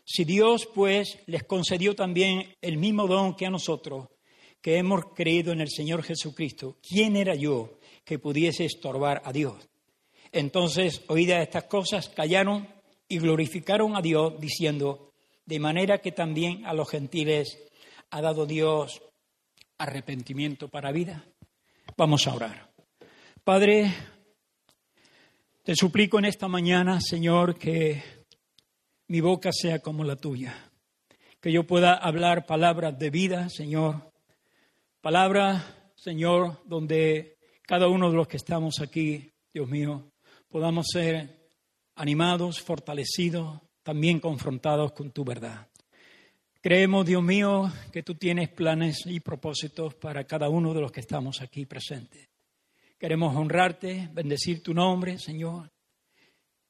Si 0.03 0.25
Dios, 0.25 0.67
pues, 0.73 1.19
les 1.27 1.43
concedió 1.43 1.95
también 1.95 2.55
el 2.61 2.77
mismo 2.77 3.05
don 3.07 3.35
que 3.35 3.45
a 3.45 3.51
nosotros, 3.51 4.07
que 4.59 4.77
hemos 4.77 5.13
creído 5.13 5.53
en 5.53 5.61
el 5.61 5.69
Señor 5.69 6.01
Jesucristo, 6.01 6.77
¿quién 6.81 7.15
era 7.15 7.35
yo 7.35 7.77
que 8.03 8.17
pudiese 8.17 8.65
estorbar 8.65 9.21
a 9.23 9.31
Dios? 9.31 9.69
Entonces, 10.31 11.03
oídas 11.07 11.43
estas 11.43 11.65
cosas, 11.65 12.09
callaron 12.09 12.67
y 13.07 13.19
glorificaron 13.19 13.95
a 13.95 14.01
Dios, 14.01 14.39
diciendo, 14.39 15.08
de 15.49 15.59
manera 15.59 15.97
que 15.97 16.11
también 16.11 16.63
a 16.67 16.75
los 16.75 16.87
gentiles 16.87 17.57
ha 18.11 18.21
dado 18.21 18.45
Dios 18.45 19.01
arrepentimiento 19.79 20.67
para 20.67 20.91
vida. 20.91 21.25
Vamos 21.97 22.27
a 22.27 22.35
orar. 22.35 22.69
Padre, 23.43 23.91
te 25.63 25.75
suplico 25.75 26.19
en 26.19 26.25
esta 26.25 26.47
mañana, 26.47 27.01
Señor, 27.01 27.57
que 27.57 28.03
mi 29.07 29.21
boca 29.21 29.49
sea 29.51 29.79
como 29.79 30.03
la 30.03 30.17
tuya, 30.17 30.53
que 31.41 31.51
yo 31.51 31.65
pueda 31.65 31.95
hablar 31.95 32.45
palabras 32.45 32.99
de 32.99 33.09
vida, 33.09 33.49
Señor, 33.49 34.11
palabras, 35.01 35.65
Señor, 35.95 36.61
donde 36.65 37.39
cada 37.63 37.87
uno 37.87 38.11
de 38.11 38.17
los 38.17 38.27
que 38.27 38.37
estamos 38.37 38.81
aquí, 38.81 39.31
Dios 39.51 39.67
mío, 39.67 40.11
podamos 40.47 40.85
ser 40.93 41.49
animados, 41.95 42.61
fortalecidos, 42.61 43.61
también 43.83 44.19
confrontados 44.19 44.91
con 44.91 45.11
tu 45.11 45.23
verdad. 45.23 45.67
Creemos, 46.61 47.05
Dios 47.05 47.23
mío, 47.23 47.71
que 47.91 48.03
tú 48.03 48.15
tienes 48.15 48.49
planes 48.49 49.05
y 49.05 49.21
propósitos 49.21 49.95
para 49.95 50.25
cada 50.25 50.49
uno 50.49 50.73
de 50.73 50.81
los 50.81 50.91
que 50.91 50.99
estamos 50.99 51.41
aquí 51.41 51.65
presentes. 51.65 52.27
Queremos 52.97 53.33
honrarte, 53.33 54.09
bendecir 54.11 54.61
tu 54.61 54.73
nombre, 54.73 55.17
Señor. 55.17 55.71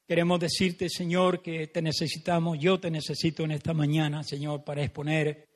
Queremos 0.08 0.40
decirte, 0.40 0.90
Señor, 0.90 1.42
que 1.42 1.68
te 1.68 1.82
necesitamos, 1.82 2.60
yo 2.60 2.80
te 2.80 2.92
necesito 2.92 3.44
en 3.44 3.52
esta 3.52 3.74
mañana, 3.74 4.24
Señor, 4.24 4.64
para 4.64 4.84
exponer 4.84 5.50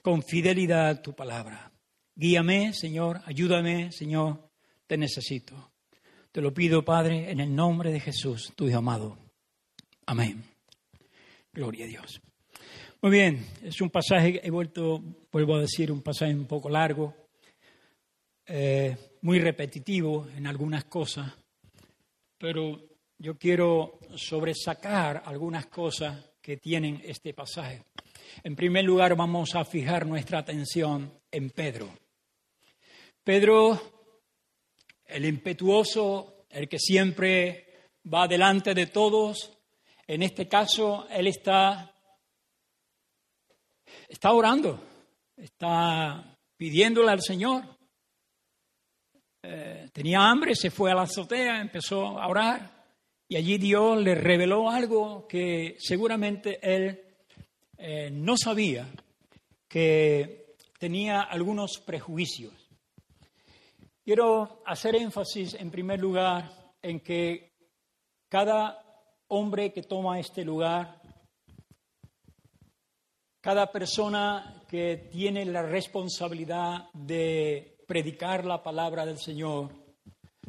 con 0.00 0.22
fidelidad 0.22 1.02
tu 1.02 1.12
palabra. 1.12 1.70
Guíame, 2.14 2.72
Señor, 2.72 3.20
ayúdame, 3.26 3.92
Señor, 3.92 4.50
te 4.86 4.96
necesito. 4.96 5.72
Te 6.32 6.40
lo 6.40 6.54
pido, 6.54 6.84
Padre, 6.84 7.30
en 7.30 7.40
el 7.40 7.54
nombre 7.54 7.92
de 7.92 8.00
Jesús, 8.00 8.52
tu 8.56 8.66
Hijo 8.66 8.78
amado. 8.78 9.18
Amén. 10.06 10.53
Gloria 11.54 11.84
a 11.84 11.88
Dios. 11.88 12.20
Muy 13.00 13.12
bien, 13.12 13.46
es 13.62 13.80
un 13.80 13.88
pasaje, 13.88 14.40
he 14.42 14.50
vuelto, 14.50 15.00
vuelvo 15.30 15.54
a 15.54 15.60
decir, 15.60 15.92
un 15.92 16.02
pasaje 16.02 16.34
un 16.34 16.46
poco 16.46 16.68
largo. 16.68 17.14
Eh, 18.44 18.96
muy 19.22 19.38
repetitivo 19.38 20.26
en 20.36 20.48
algunas 20.48 20.86
cosas, 20.86 21.32
pero 22.36 22.82
yo 23.18 23.38
quiero 23.38 24.00
sobresacar 24.16 25.22
algunas 25.24 25.66
cosas 25.66 26.28
que 26.42 26.56
tienen 26.56 27.00
este 27.04 27.32
pasaje. 27.32 27.84
En 28.42 28.56
primer 28.56 28.84
lugar, 28.84 29.14
vamos 29.14 29.54
a 29.54 29.64
fijar 29.64 30.06
nuestra 30.06 30.40
atención 30.40 31.20
en 31.30 31.50
Pedro. 31.50 31.88
Pedro, 33.22 33.80
el 35.06 35.24
impetuoso, 35.24 36.46
el 36.50 36.68
que 36.68 36.80
siempre 36.80 37.66
va 38.12 38.26
delante 38.26 38.74
de 38.74 38.88
todos, 38.88 39.53
en 40.06 40.22
este 40.22 40.48
caso, 40.48 41.06
él 41.10 41.26
está, 41.26 41.94
está 44.08 44.32
orando, 44.32 44.80
está 45.36 46.36
pidiéndole 46.56 47.10
al 47.10 47.22
Señor 47.22 47.74
eh, 49.46 49.90
tenía 49.92 50.26
hambre, 50.26 50.54
se 50.54 50.70
fue 50.70 50.90
a 50.90 50.94
la 50.94 51.02
azotea, 51.02 51.60
empezó 51.60 52.18
a 52.18 52.26
orar 52.28 52.86
y 53.28 53.36
allí 53.36 53.58
Dios 53.58 54.02
le 54.02 54.14
reveló 54.14 54.70
algo 54.70 55.28
que 55.28 55.76
seguramente 55.78 56.58
él 56.62 56.98
eh, 57.76 58.08
no 58.10 58.38
sabía, 58.38 58.88
que 59.68 60.54
tenía 60.78 61.20
algunos 61.20 61.78
prejuicios. 61.84 62.54
Quiero 64.02 64.62
hacer 64.64 64.96
énfasis 64.96 65.52
en 65.54 65.70
primer 65.70 66.00
lugar 66.00 66.50
en 66.80 67.00
que 67.00 67.52
cada 68.30 68.82
hombre 69.28 69.72
que 69.72 69.82
toma 69.82 70.20
este 70.20 70.44
lugar, 70.44 71.00
cada 73.40 73.70
persona 73.70 74.62
que 74.68 75.08
tiene 75.10 75.44
la 75.44 75.62
responsabilidad 75.62 76.88
de 76.92 77.76
predicar 77.86 78.44
la 78.44 78.62
palabra 78.62 79.04
del 79.04 79.18
Señor, 79.18 79.70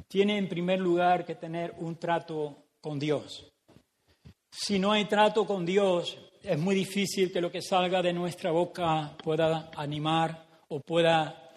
tiene 0.07 0.37
en 0.37 0.47
primer 0.47 0.79
lugar 0.79 1.25
que 1.25 1.35
tener 1.35 1.73
un 1.79 1.97
trato 1.97 2.67
con 2.79 2.97
Dios. 2.99 3.51
Si 4.51 4.79
no 4.79 4.93
hay 4.93 5.05
trato 5.05 5.45
con 5.45 5.65
Dios, 5.65 6.17
es 6.41 6.57
muy 6.57 6.75
difícil 6.75 7.31
que 7.31 7.41
lo 7.41 7.51
que 7.51 7.61
salga 7.61 8.01
de 8.01 8.13
nuestra 8.13 8.51
boca 8.51 9.17
pueda 9.21 9.71
animar 9.75 10.45
o 10.69 10.79
pueda 10.79 11.51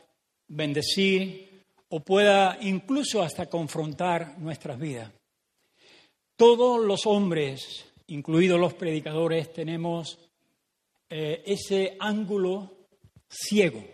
bendecir 0.48 1.64
o 1.90 2.00
pueda 2.00 2.58
incluso 2.62 3.22
hasta 3.22 3.46
confrontar 3.46 4.38
nuestras 4.38 4.78
vidas. 4.78 5.12
Todos 6.38 6.80
los 6.86 7.04
hombres, 7.06 7.84
incluidos 8.06 8.60
los 8.60 8.74
predicadores, 8.74 9.52
tenemos 9.52 10.20
eh, 11.10 11.42
ese 11.44 11.96
ángulo 11.98 12.86
ciego. 13.28 13.84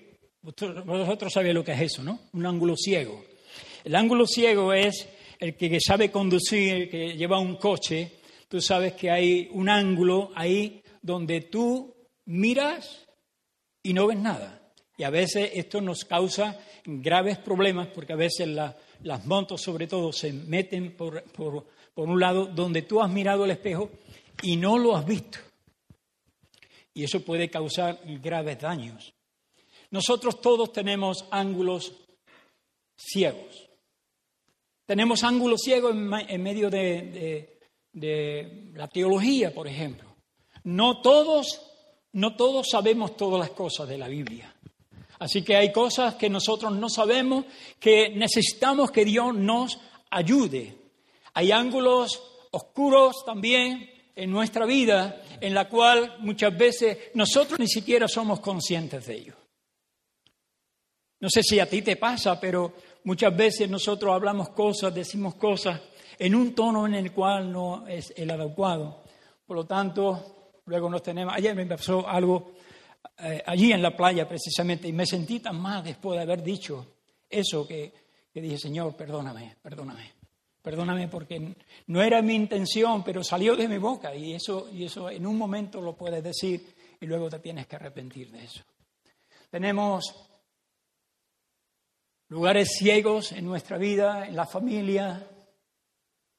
Vosotros 0.42 1.32
sabéis 1.32 1.54
lo 1.54 1.64
que 1.64 1.72
es 1.72 1.80
eso, 1.80 2.02
¿no? 2.02 2.20
Un 2.34 2.44
ángulo 2.44 2.76
ciego. 2.76 3.24
El 3.82 3.94
ángulo 3.94 4.26
ciego 4.26 4.74
es 4.74 5.08
el 5.40 5.56
que 5.56 5.78
sabe 5.80 6.10
conducir, 6.10 6.74
el 6.74 6.90
que 6.90 7.16
lleva 7.16 7.38
un 7.38 7.56
coche. 7.56 8.12
Tú 8.46 8.60
sabes 8.60 8.92
que 8.92 9.10
hay 9.10 9.48
un 9.52 9.70
ángulo 9.70 10.30
ahí 10.34 10.82
donde 11.00 11.40
tú 11.40 11.94
miras 12.26 13.06
y 13.82 13.94
no 13.94 14.06
ves 14.06 14.18
nada. 14.18 14.70
Y 14.98 15.04
a 15.04 15.08
veces 15.08 15.50
esto 15.54 15.80
nos 15.80 16.04
causa 16.04 16.60
graves 16.84 17.38
problemas 17.38 17.88
porque 17.88 18.12
a 18.12 18.16
veces 18.16 18.48
las 18.48 19.24
motos 19.24 19.62
sobre 19.62 19.86
todo 19.86 20.12
se 20.12 20.30
meten 20.30 20.94
por, 20.94 21.22
por 21.22 21.72
un 21.96 22.20
lado 22.20 22.46
donde 22.46 22.82
tú 22.82 23.00
has 23.00 23.10
mirado 23.10 23.44
el 23.44 23.52
espejo 23.52 23.90
y 24.42 24.56
no 24.56 24.78
lo 24.78 24.96
has 24.96 25.06
visto. 25.06 25.38
Y 26.92 27.04
eso 27.04 27.20
puede 27.20 27.48
causar 27.50 28.00
graves 28.04 28.60
daños. 28.60 29.12
Nosotros 29.90 30.40
todos 30.40 30.72
tenemos 30.72 31.24
ángulos 31.30 31.92
ciegos. 32.96 33.68
Tenemos 34.86 35.24
ángulos 35.24 35.60
ciegos 35.62 35.92
en, 35.92 36.42
medio 36.42 36.68
de, 36.68 37.58
de 37.92 38.70
la 38.74 38.88
teología, 38.88 39.54
por 39.54 39.66
ejemplo. 39.66 40.14
No 40.64 41.00
todos, 41.00 41.60
no 42.12 42.36
todos 42.36 42.68
sabemos 42.70 43.16
todas 43.16 43.40
las 43.40 43.50
cosas 43.50 43.88
de 43.88 43.98
la 43.98 44.08
Biblia. 44.08 44.54
Así 45.18 45.42
que 45.42 45.56
hay 45.56 45.72
cosas 45.72 46.16
que 46.16 46.28
nosotros 46.28 46.72
no 46.72 46.88
sabemos 46.88 47.44
que 47.78 48.10
necesitamos 48.10 48.90
que 48.90 49.04
Dios 49.04 49.34
nos 49.34 49.78
ayude. 50.10 50.83
Hay 51.34 51.52
ángulos 51.52 52.22
oscuros 52.52 53.24
también 53.24 53.90
en 54.14 54.30
nuestra 54.30 54.64
vida 54.64 55.22
en 55.40 55.54
la 55.54 55.68
cual 55.68 56.16
muchas 56.20 56.56
veces 56.56 56.98
nosotros 57.14 57.58
ni 57.58 57.68
siquiera 57.68 58.08
somos 58.08 58.40
conscientes 58.40 59.06
de 59.06 59.14
ello. 59.14 59.34
No 61.20 61.28
sé 61.28 61.42
si 61.42 61.58
a 61.58 61.68
ti 61.68 61.82
te 61.82 61.96
pasa, 61.96 62.38
pero 62.38 62.74
muchas 63.04 63.36
veces 63.36 63.68
nosotros 63.68 64.14
hablamos 64.14 64.50
cosas, 64.50 64.94
decimos 64.94 65.34
cosas 65.34 65.80
en 66.18 66.34
un 66.34 66.54
tono 66.54 66.86
en 66.86 66.94
el 66.94 67.12
cual 67.12 67.50
no 67.50 67.86
es 67.88 68.12
el 68.16 68.30
adecuado. 68.30 69.02
Por 69.46 69.56
lo 69.56 69.64
tanto, 69.64 70.52
luego 70.66 70.88
nos 70.88 71.02
tenemos... 71.02 71.34
Ayer 71.34 71.54
me 71.54 71.66
pasó 71.66 72.06
algo 72.06 72.52
eh, 73.18 73.42
allí 73.46 73.72
en 73.72 73.82
la 73.82 73.96
playa 73.96 74.28
precisamente 74.28 74.88
y 74.88 74.92
me 74.92 75.06
sentí 75.06 75.40
tan 75.40 75.60
mal 75.60 75.82
después 75.82 76.16
de 76.16 76.22
haber 76.22 76.42
dicho 76.42 76.94
eso 77.28 77.66
que, 77.66 77.92
que 78.32 78.40
dije, 78.40 78.58
Señor, 78.58 78.96
perdóname, 78.96 79.56
perdóname. 79.62 80.13
Perdóname 80.64 81.08
porque 81.08 81.54
no 81.88 82.02
era 82.02 82.22
mi 82.22 82.34
intención, 82.34 83.04
pero 83.04 83.22
salió 83.22 83.54
de 83.54 83.68
mi 83.68 83.76
boca 83.76 84.14
y 84.14 84.32
eso, 84.32 84.70
y 84.72 84.84
eso 84.84 85.10
en 85.10 85.26
un 85.26 85.36
momento 85.36 85.78
lo 85.78 85.94
puedes 85.94 86.24
decir 86.24 86.74
y 86.98 87.04
luego 87.04 87.28
te 87.28 87.38
tienes 87.38 87.66
que 87.66 87.76
arrepentir 87.76 88.30
de 88.30 88.44
eso. 88.44 88.64
Tenemos 89.50 90.26
lugares 92.28 92.78
ciegos 92.78 93.32
en 93.32 93.44
nuestra 93.44 93.76
vida, 93.76 94.26
en 94.26 94.34
la 94.34 94.46
familia, 94.46 95.28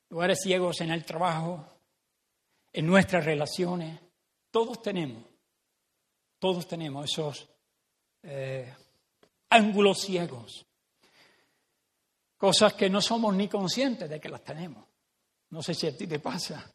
lugares 0.10 0.40
ciegos 0.42 0.82
en 0.82 0.90
el 0.90 1.06
trabajo, 1.06 1.64
en 2.74 2.88
nuestras 2.88 3.26
relaciones. 3.26 4.00
Todos 4.50 4.82
tenemos, 4.82 5.24
todos 6.40 6.68
tenemos 6.68 7.12
esos 7.12 7.48
eh, 8.24 8.74
ángulos 9.52 10.02
ciegos 10.02 10.65
cosas 12.38 12.74
que 12.74 12.90
no 12.90 13.02
somos 13.02 13.36
ni 13.36 13.48
conscientes 13.48 14.10
de 14.10 14.20
que 14.20 14.30
las 14.30 14.44
tenemos. 14.44 14.86
No 15.50 15.62
sé 15.62 15.74
si 15.74 15.88
a 15.88 15.96
ti 15.96 16.08
te 16.08 16.20
pasa, 16.20 16.74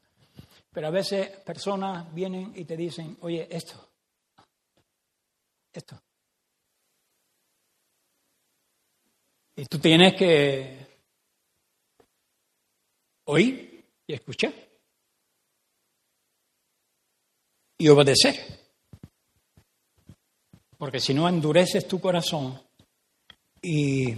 pero 0.70 0.86
a 0.86 0.90
veces 0.90 1.28
personas 1.40 2.12
vienen 2.14 2.52
y 2.54 2.64
te 2.64 2.76
dicen, 2.76 3.16
oye, 3.20 3.46
esto, 3.50 3.90
esto. 5.72 6.00
Y 9.56 9.66
tú 9.66 9.78
tienes 9.78 10.14
que 10.14 10.86
oír 13.24 13.84
y 14.06 14.14
escuchar 14.14 14.52
y 17.80 17.88
obedecer. 17.88 18.60
Porque 20.76 21.00
si 21.00 21.12
no 21.12 21.28
endureces 21.28 21.86
tu 21.88 22.00
corazón 22.00 22.62
y 23.60 24.14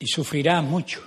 y 0.00 0.06
sufrirás 0.06 0.64
mucho. 0.64 1.04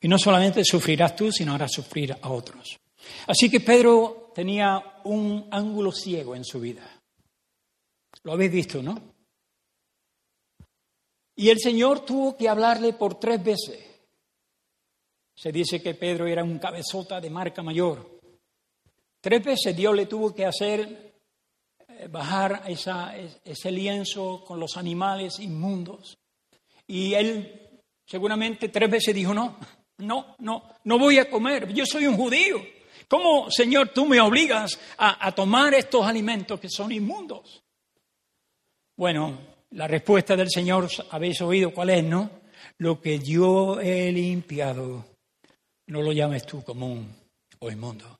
Y 0.00 0.06
no 0.06 0.18
solamente 0.18 0.64
sufrirás 0.64 1.16
tú, 1.16 1.32
sino 1.32 1.54
harás 1.54 1.72
sufrir 1.72 2.12
a 2.12 2.30
otros. 2.30 2.78
Así 3.26 3.50
que 3.50 3.60
Pedro 3.60 4.30
tenía 4.34 5.00
un 5.04 5.48
ángulo 5.50 5.90
ciego 5.90 6.36
en 6.36 6.44
su 6.44 6.60
vida. 6.60 6.88
Lo 8.22 8.32
habéis 8.32 8.52
visto, 8.52 8.82
¿no? 8.82 9.16
Y 11.34 11.48
el 11.48 11.58
Señor 11.58 12.04
tuvo 12.04 12.36
que 12.36 12.48
hablarle 12.48 12.92
por 12.92 13.18
tres 13.18 13.42
veces. 13.42 13.84
Se 15.34 15.50
dice 15.50 15.80
que 15.80 15.94
Pedro 15.94 16.26
era 16.26 16.44
un 16.44 16.58
cabezota 16.58 17.20
de 17.20 17.30
marca 17.30 17.62
mayor. 17.62 18.18
Tres 19.20 19.44
veces 19.44 19.76
Dios 19.76 19.94
le 19.94 20.06
tuvo 20.06 20.34
que 20.34 20.44
hacer 20.44 21.14
eh, 21.88 22.08
bajar 22.08 22.64
ese 22.66 23.72
lienzo 23.72 24.44
con 24.44 24.60
los 24.60 24.76
animales 24.76 25.38
inmundos. 25.38 26.18
Y 26.86 27.14
él 27.14 27.67
Seguramente 28.08 28.70
tres 28.70 28.90
veces 28.90 29.14
dijo, 29.14 29.34
no, 29.34 29.58
no, 29.98 30.34
no, 30.38 30.62
no 30.84 30.98
voy 30.98 31.18
a 31.18 31.28
comer, 31.28 31.70
yo 31.74 31.84
soy 31.84 32.06
un 32.06 32.16
judío. 32.16 32.58
¿Cómo, 33.06 33.50
Señor, 33.50 33.90
tú 33.90 34.06
me 34.06 34.18
obligas 34.18 34.80
a, 34.96 35.30
tomar 35.32 35.74
estos 35.74 36.06
alimentos 36.06 36.58
que 36.58 36.70
son 36.70 36.90
inmundos? 36.90 37.62
Bueno, 38.96 39.38
la 39.72 39.86
respuesta 39.86 40.36
del 40.36 40.48
Señor, 40.50 40.88
habéis 41.10 41.42
oído 41.42 41.70
cuál 41.74 41.90
es, 41.90 42.02
¿no? 42.02 42.30
Lo 42.78 42.98
que 42.98 43.18
yo 43.18 43.78
he 43.78 44.10
limpiado, 44.10 45.04
no 45.88 46.00
lo 46.00 46.12
llames 46.12 46.46
tú 46.46 46.64
común 46.64 47.14
o 47.58 47.70
inmundo. 47.70 48.18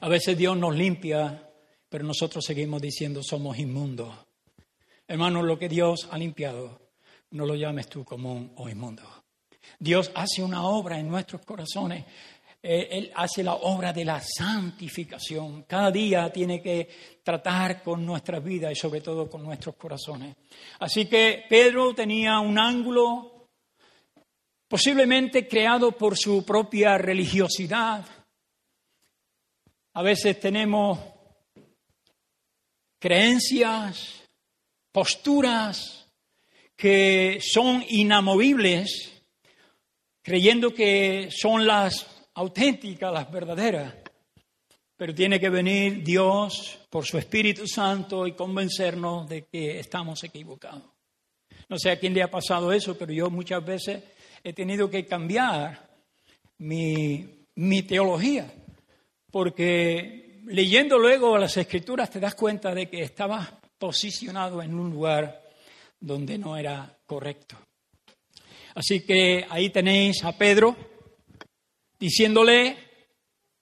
A 0.00 0.08
veces 0.08 0.36
Dios 0.36 0.56
nos 0.56 0.74
limpia, 0.74 1.48
pero 1.88 2.02
nosotros 2.02 2.44
seguimos 2.44 2.82
diciendo 2.82 3.22
somos 3.22 3.60
inmundos. 3.60 4.12
Hermanos, 5.06 5.44
lo 5.44 5.56
que 5.56 5.68
Dios 5.68 6.08
ha 6.10 6.18
limpiado, 6.18 6.79
no 7.30 7.46
lo 7.46 7.54
llames 7.54 7.88
tú 7.88 8.04
común 8.04 8.52
o 8.56 8.68
inmundo. 8.68 9.02
Dios 9.78 10.10
hace 10.14 10.42
una 10.42 10.64
obra 10.64 10.98
en 10.98 11.08
nuestros 11.08 11.44
corazones. 11.44 12.04
Eh, 12.62 12.88
él 12.90 13.12
hace 13.14 13.42
la 13.42 13.54
obra 13.54 13.92
de 13.92 14.04
la 14.04 14.20
santificación. 14.20 15.62
Cada 15.62 15.90
día 15.90 16.30
tiene 16.30 16.60
que 16.60 16.88
tratar 17.22 17.82
con 17.82 18.04
nuestras 18.04 18.42
vidas 18.44 18.72
y 18.72 18.74
sobre 18.74 19.00
todo 19.00 19.30
con 19.30 19.42
nuestros 19.42 19.76
corazones. 19.76 20.36
Así 20.80 21.06
que 21.06 21.44
Pedro 21.48 21.94
tenía 21.94 22.38
un 22.40 22.58
ángulo 22.58 23.48
posiblemente 24.68 25.48
creado 25.48 25.92
por 25.92 26.16
su 26.16 26.44
propia 26.44 26.98
religiosidad. 26.98 28.04
A 29.94 30.02
veces 30.02 30.38
tenemos 30.38 30.98
creencias, 33.00 34.22
posturas, 34.92 35.99
que 36.80 37.40
son 37.42 37.84
inamovibles, 37.90 39.22
creyendo 40.22 40.72
que 40.72 41.28
son 41.30 41.66
las 41.66 42.06
auténticas, 42.32 43.12
las 43.12 43.30
verdaderas. 43.30 43.94
Pero 44.96 45.14
tiene 45.14 45.38
que 45.38 45.50
venir 45.50 46.02
Dios 46.02 46.78
por 46.88 47.04
su 47.04 47.18
Espíritu 47.18 47.66
Santo 47.66 48.26
y 48.26 48.32
convencernos 48.32 49.28
de 49.28 49.44
que 49.44 49.78
estamos 49.78 50.24
equivocados. 50.24 50.84
No 51.68 51.78
sé 51.78 51.90
a 51.90 51.98
quién 51.98 52.14
le 52.14 52.22
ha 52.22 52.30
pasado 52.30 52.72
eso, 52.72 52.96
pero 52.96 53.12
yo 53.12 53.28
muchas 53.28 53.62
veces 53.62 54.02
he 54.42 54.54
tenido 54.54 54.88
que 54.88 55.04
cambiar 55.04 55.86
mi, 56.56 57.44
mi 57.56 57.82
teología, 57.82 58.50
porque 59.30 60.40
leyendo 60.46 60.98
luego 60.98 61.36
las 61.36 61.58
escrituras 61.58 62.08
te 62.08 62.20
das 62.20 62.34
cuenta 62.34 62.74
de 62.74 62.88
que 62.88 63.02
estabas 63.02 63.52
posicionado 63.78 64.62
en 64.62 64.74
un 64.74 64.90
lugar 64.90 65.39
donde 66.00 66.38
no 66.38 66.56
era 66.56 66.98
correcto. 67.06 67.56
Así 68.74 69.00
que 69.00 69.46
ahí 69.48 69.70
tenéis 69.70 70.24
a 70.24 70.36
Pedro 70.36 70.76
diciéndole 71.98 72.76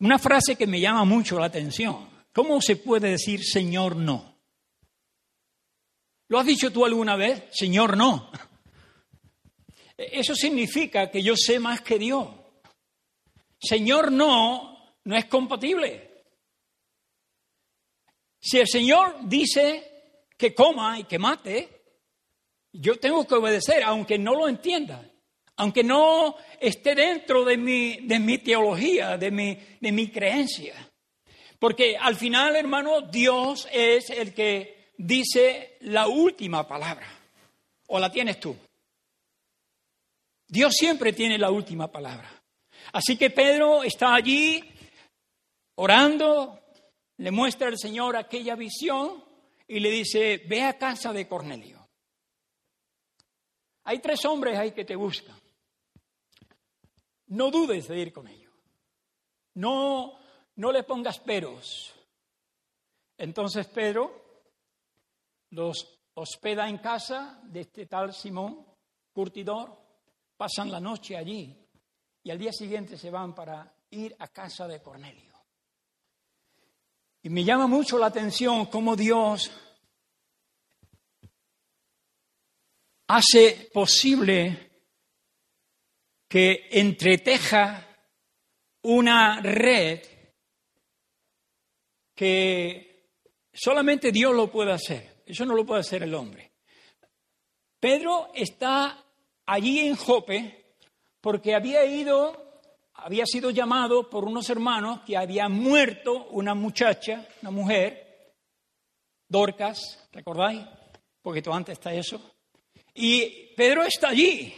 una 0.01 0.18
frase 0.18 0.57
que 0.57 0.66
me 0.66 0.81
llama 0.81 1.05
mucho 1.05 1.38
la 1.38 1.46
atención. 1.46 2.09
¿Cómo 2.33 2.61
se 2.62 2.77
puede 2.77 3.11
decir 3.11 3.44
Señor 3.44 3.96
no? 3.96 4.38
¿Lo 6.29 6.38
has 6.38 6.46
dicho 6.46 6.70
tú 6.70 6.85
alguna 6.85 7.16
vez? 7.16 7.44
Señor 7.51 7.96
no. 7.96 8.31
Eso 9.96 10.35
significa 10.35 11.11
que 11.11 11.22
yo 11.22 11.35
sé 11.37 11.59
más 11.59 11.81
que 11.81 11.98
Dios. 11.98 12.29
Señor 13.61 14.12
no 14.12 14.79
no 15.09 15.16
es 15.16 15.24
compatible. 15.24 16.24
Si 18.38 18.59
el 18.59 18.68
Señor 18.68 19.16
dice 19.24 20.27
que 20.37 20.55
coma 20.55 20.98
y 20.98 21.05
que 21.05 21.18
mate, 21.18 21.78
yo 22.81 22.99
tengo 23.01 23.27
que 23.27 23.35
obedecer, 23.35 23.83
aunque 23.83 24.19
no 24.19 24.35
lo 24.37 24.49
entienda, 24.49 25.05
aunque 25.57 25.83
no 25.83 26.37
esté 26.61 26.95
dentro 26.95 27.45
de 27.45 27.57
mi, 27.57 27.97
de 28.07 28.21
mi 28.21 28.38
teología, 28.38 29.19
de 29.19 29.33
mi, 29.33 29.59
de 29.81 29.91
mi 29.91 30.09
creencia. 30.11 30.75
Porque 31.59 31.97
al 31.97 32.14
final, 32.14 32.55
hermano, 32.55 33.01
Dios 33.01 33.69
es 33.73 34.11
el 34.11 34.33
que 34.33 34.93
dice 34.97 35.77
la 35.81 36.07
última 36.07 36.69
palabra. 36.69 37.09
¿O 37.88 37.99
la 37.99 38.12
tienes 38.12 38.38
tú? 38.38 38.57
Dios 40.47 40.75
siempre 40.75 41.12
tiene 41.12 41.37
la 41.37 41.51
última 41.51 41.91
palabra. 41.91 42.31
Así 42.93 43.17
que 43.17 43.31
Pedro 43.31 43.83
está 43.83 44.14
allí 44.14 44.62
orando, 45.75 46.61
le 47.17 47.33
muestra 47.33 47.67
al 47.67 47.79
Señor 47.79 48.17
aquella 48.17 48.55
visión 48.55 49.25
y 49.67 49.81
le 49.81 49.91
dice, 49.91 50.45
ve 50.47 50.62
a 50.62 50.79
casa 50.79 51.12
de 51.12 51.27
Cornelio. 51.27 51.78
Hay 53.88 54.01
tres 54.01 54.22
hombres 54.27 54.59
ahí 54.59 54.72
que 54.72 54.85
te 54.85 54.94
buscan. 54.94 55.35
No 57.29 57.51
dudes 57.51 57.88
de 57.88 57.98
ir 57.98 58.12
con 58.12 58.29
ellos. 58.29 58.53
No, 59.55 60.18
no 60.57 60.72
le 60.72 60.83
pongas 60.83 61.18
peros. 61.20 61.94
Entonces 63.16 63.66
Pedro 63.68 64.12
los 65.53 66.01
hospeda 66.12 66.68
en 66.68 66.77
casa 66.77 67.40
de 67.44 67.61
este 67.61 67.87
tal 67.87 68.12
Simón, 68.12 68.66
curtidor, 69.11 69.74
pasan 70.37 70.70
la 70.70 70.81
noche 70.81 71.16
allí 71.16 71.57
y 72.22 72.31
al 72.31 72.38
día 72.38 72.53
siguiente 72.53 72.98
se 72.98 73.11
van 73.11 73.35
para 73.35 73.74
ir 73.88 74.14
a 74.18 74.29
casa 74.29 74.68
de 74.68 74.83
Cornelio. 74.83 75.33
Y 77.22 77.31
me 77.31 77.42
llama 77.42 77.66
mucho 77.66 77.96
la 77.96 78.09
atención 78.09 78.66
cómo 78.66 78.94
Dios 78.94 79.51
hace 83.09 83.71
posible 83.73 84.71
que 86.29 86.68
entreteja 86.71 87.87
una 88.83 89.40
red 89.40 90.01
que 92.14 93.11
solamente 93.53 94.12
Dios 94.12 94.35
lo 94.35 94.51
puede 94.51 94.73
hacer. 94.73 95.23
Eso 95.25 95.44
no 95.44 95.55
lo 95.55 95.64
puede 95.64 95.81
hacer 95.81 96.03
el 96.03 96.14
hombre. 96.14 96.53
Pedro 97.81 98.31
está 98.35 99.05
allí 99.47 99.81
en 99.81 99.97
Jope 99.97 100.75
porque 101.21 101.55
había 101.55 101.85
ido, 101.85 102.61
había 102.94 103.25
sido 103.25 103.51
llamado 103.51 104.11
por 104.11 104.25
unos 104.25 104.51
hermanos 104.51 105.01
que 105.07 105.16
había 105.16 105.49
muerto 105.49 106.29
una 106.29 106.55
muchacha, 106.55 107.27
una 107.42 107.51
mujer, 107.51 108.35
Dorcas, 109.29 110.09
¿recordáis? 110.12 110.64
Porque 111.23 111.42
antes 111.51 111.75
está 111.75 111.92
eso. 111.92 112.38
Y 113.00 113.54
Pedro 113.54 113.84
está 113.84 114.08
allí 114.08 114.52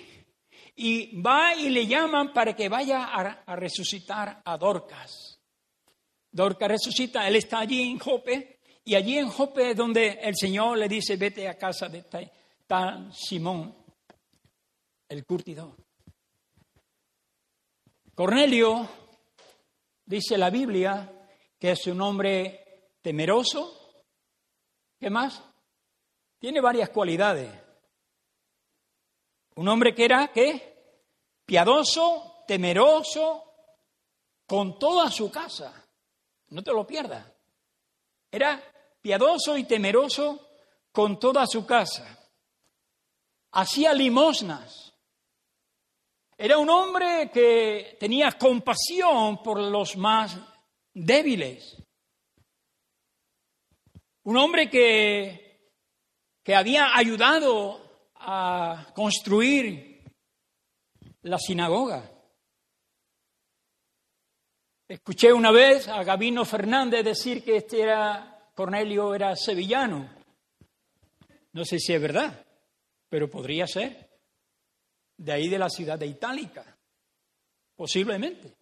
y 0.76 1.20
va 1.20 1.54
y 1.54 1.68
le 1.68 1.86
llaman 1.86 2.32
para 2.32 2.56
que 2.56 2.70
vaya 2.70 3.04
a, 3.04 3.54
resucitar 3.54 4.40
a 4.42 4.56
Dorcas. 4.56 5.38
Dorcas 6.32 6.70
resucita, 6.70 7.28
él 7.28 7.36
está 7.36 7.58
allí 7.58 7.82
en 7.82 7.98
Jope 7.98 8.60
y 8.82 8.94
allí 8.94 9.18
en 9.18 9.28
Jope 9.28 9.72
es 9.72 9.76
donde 9.76 10.20
el 10.22 10.34
Señor 10.34 10.78
le 10.78 10.88
dice, 10.88 11.16
vete 11.16 11.46
a 11.48 11.58
casa 11.58 11.90
de 11.90 12.02
Simón, 13.12 13.76
el 15.06 15.26
curtidor. 15.26 15.76
Cornelio, 18.14 18.88
dice 20.06 20.38
la 20.38 20.48
Biblia, 20.48 21.28
que 21.58 21.72
es 21.72 21.86
un 21.88 22.00
hombre 22.00 22.94
temeroso. 23.02 24.06
¿Qué 24.98 25.10
más? 25.10 25.42
Tiene 26.38 26.62
varias 26.62 26.88
cualidades. 26.88 27.59
Un 29.60 29.68
hombre 29.68 29.94
que 29.94 30.06
era, 30.06 30.28
¿qué? 30.28 30.96
Piadoso, 31.44 32.44
temeroso, 32.46 33.44
con 34.46 34.78
toda 34.78 35.10
su 35.10 35.30
casa. 35.30 35.86
No 36.48 36.62
te 36.62 36.72
lo 36.72 36.86
pierdas. 36.86 37.30
Era 38.30 38.58
piadoso 39.02 39.58
y 39.58 39.64
temeroso 39.64 40.48
con 40.90 41.20
toda 41.20 41.46
su 41.46 41.66
casa. 41.66 42.26
Hacía 43.50 43.92
limosnas. 43.92 44.94
Era 46.38 46.56
un 46.56 46.70
hombre 46.70 47.30
que 47.30 47.98
tenía 48.00 48.32
compasión 48.32 49.42
por 49.42 49.60
los 49.60 49.94
más 49.94 50.38
débiles. 50.94 51.76
Un 54.22 54.38
hombre 54.38 54.70
que, 54.70 55.74
que 56.42 56.54
había 56.54 56.96
ayudado 56.96 57.79
a 58.20 58.92
construir 58.94 60.04
la 61.22 61.38
sinagoga. 61.38 62.10
Escuché 64.88 65.32
una 65.32 65.52
vez 65.52 65.88
a 65.88 66.02
Gabino 66.02 66.44
Fernández 66.44 67.04
decir 67.04 67.44
que 67.44 67.56
este 67.56 67.82
era 67.82 68.50
Cornelio 68.54 69.14
era 69.14 69.36
sevillano. 69.36 70.10
No 71.52 71.64
sé 71.64 71.78
si 71.78 71.94
es 71.94 72.00
verdad, 72.00 72.44
pero 73.08 73.30
podría 73.30 73.66
ser 73.66 74.10
de 75.16 75.32
ahí 75.32 75.48
de 75.48 75.58
la 75.58 75.68
ciudad 75.68 75.98
de 75.98 76.06
Itálica, 76.06 76.78
posiblemente. 77.76 78.59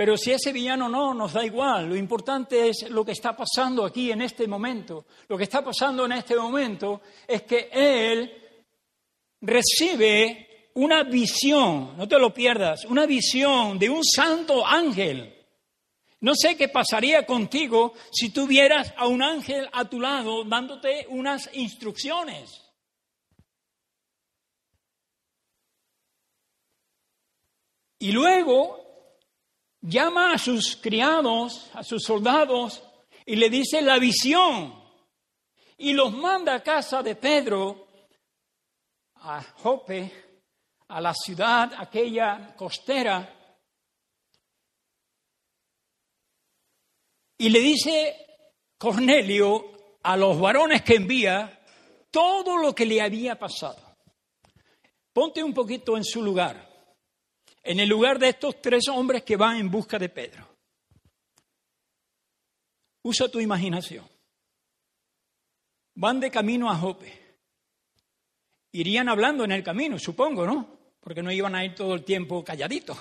Pero 0.00 0.16
si 0.16 0.32
ese 0.32 0.50
villano 0.50 0.88
no, 0.88 1.12
nos 1.12 1.34
da 1.34 1.44
igual. 1.44 1.90
Lo 1.90 1.94
importante 1.94 2.70
es 2.70 2.88
lo 2.88 3.04
que 3.04 3.12
está 3.12 3.36
pasando 3.36 3.84
aquí 3.84 4.10
en 4.10 4.22
este 4.22 4.48
momento. 4.48 5.04
Lo 5.28 5.36
que 5.36 5.44
está 5.44 5.62
pasando 5.62 6.06
en 6.06 6.12
este 6.12 6.36
momento 6.36 7.02
es 7.28 7.42
que 7.42 7.68
él 7.70 8.32
recibe 9.42 10.70
una 10.76 11.02
visión, 11.02 11.98
no 11.98 12.08
te 12.08 12.18
lo 12.18 12.32
pierdas, 12.32 12.86
una 12.86 13.04
visión 13.04 13.78
de 13.78 13.90
un 13.90 14.02
santo 14.02 14.66
ángel. 14.66 15.34
No 16.20 16.34
sé 16.34 16.56
qué 16.56 16.68
pasaría 16.68 17.26
contigo 17.26 17.92
si 18.10 18.30
tuvieras 18.30 18.94
a 18.96 19.06
un 19.06 19.20
ángel 19.22 19.68
a 19.70 19.84
tu 19.84 20.00
lado 20.00 20.44
dándote 20.44 21.08
unas 21.10 21.50
instrucciones. 21.52 22.72
Y 27.98 28.12
luego 28.12 28.89
llama 29.80 30.32
a 30.32 30.38
sus 30.38 30.76
criados, 30.76 31.70
a 31.74 31.82
sus 31.82 32.02
soldados, 32.02 32.82
y 33.26 33.36
le 33.36 33.48
dice 33.48 33.82
la 33.82 33.98
visión. 33.98 34.78
Y 35.78 35.92
los 35.92 36.12
manda 36.12 36.54
a 36.54 36.62
casa 36.62 37.02
de 37.02 37.16
Pedro, 37.16 37.88
a 39.16 39.42
Jope, 39.42 40.12
a 40.88 41.00
la 41.00 41.14
ciudad 41.14 41.72
aquella 41.78 42.54
costera. 42.56 43.36
Y 47.38 47.48
le 47.48 47.60
dice 47.60 48.26
Cornelio 48.76 49.98
a 50.02 50.16
los 50.16 50.38
varones 50.38 50.82
que 50.82 50.96
envía 50.96 51.58
todo 52.10 52.58
lo 52.58 52.74
que 52.74 52.84
le 52.84 53.00
había 53.00 53.38
pasado. 53.38 53.96
Ponte 55.12 55.42
un 55.42 55.54
poquito 55.54 55.96
en 55.96 56.04
su 56.04 56.22
lugar 56.22 56.69
en 57.62 57.80
el 57.80 57.88
lugar 57.88 58.18
de 58.18 58.30
estos 58.30 58.60
tres 58.60 58.88
hombres 58.88 59.22
que 59.22 59.36
van 59.36 59.56
en 59.56 59.70
busca 59.70 59.98
de 59.98 60.08
Pedro. 60.08 60.46
Usa 63.02 63.28
tu 63.28 63.40
imaginación. 63.40 64.06
Van 65.94 66.20
de 66.20 66.30
camino 66.30 66.70
a 66.70 66.76
Jope. 66.76 67.20
Irían 68.72 69.08
hablando 69.08 69.44
en 69.44 69.52
el 69.52 69.62
camino, 69.62 69.98
supongo, 69.98 70.46
¿no? 70.46 70.78
Porque 71.00 71.22
no 71.22 71.32
iban 71.32 71.54
a 71.54 71.64
ir 71.64 71.74
todo 71.74 71.94
el 71.94 72.04
tiempo 72.04 72.44
calladitos. 72.44 72.98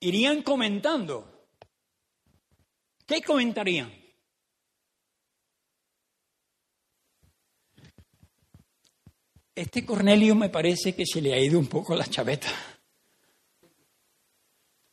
Irían 0.00 0.42
comentando. 0.42 1.46
¿Qué 3.06 3.22
comentarían? 3.22 3.92
Este 9.58 9.84
Cornelio 9.84 10.36
me 10.36 10.50
parece 10.50 10.94
que 10.94 11.04
se 11.04 11.20
le 11.20 11.34
ha 11.34 11.40
ido 11.40 11.58
un 11.58 11.66
poco 11.66 11.96
la 11.96 12.06
chaveta. 12.06 12.46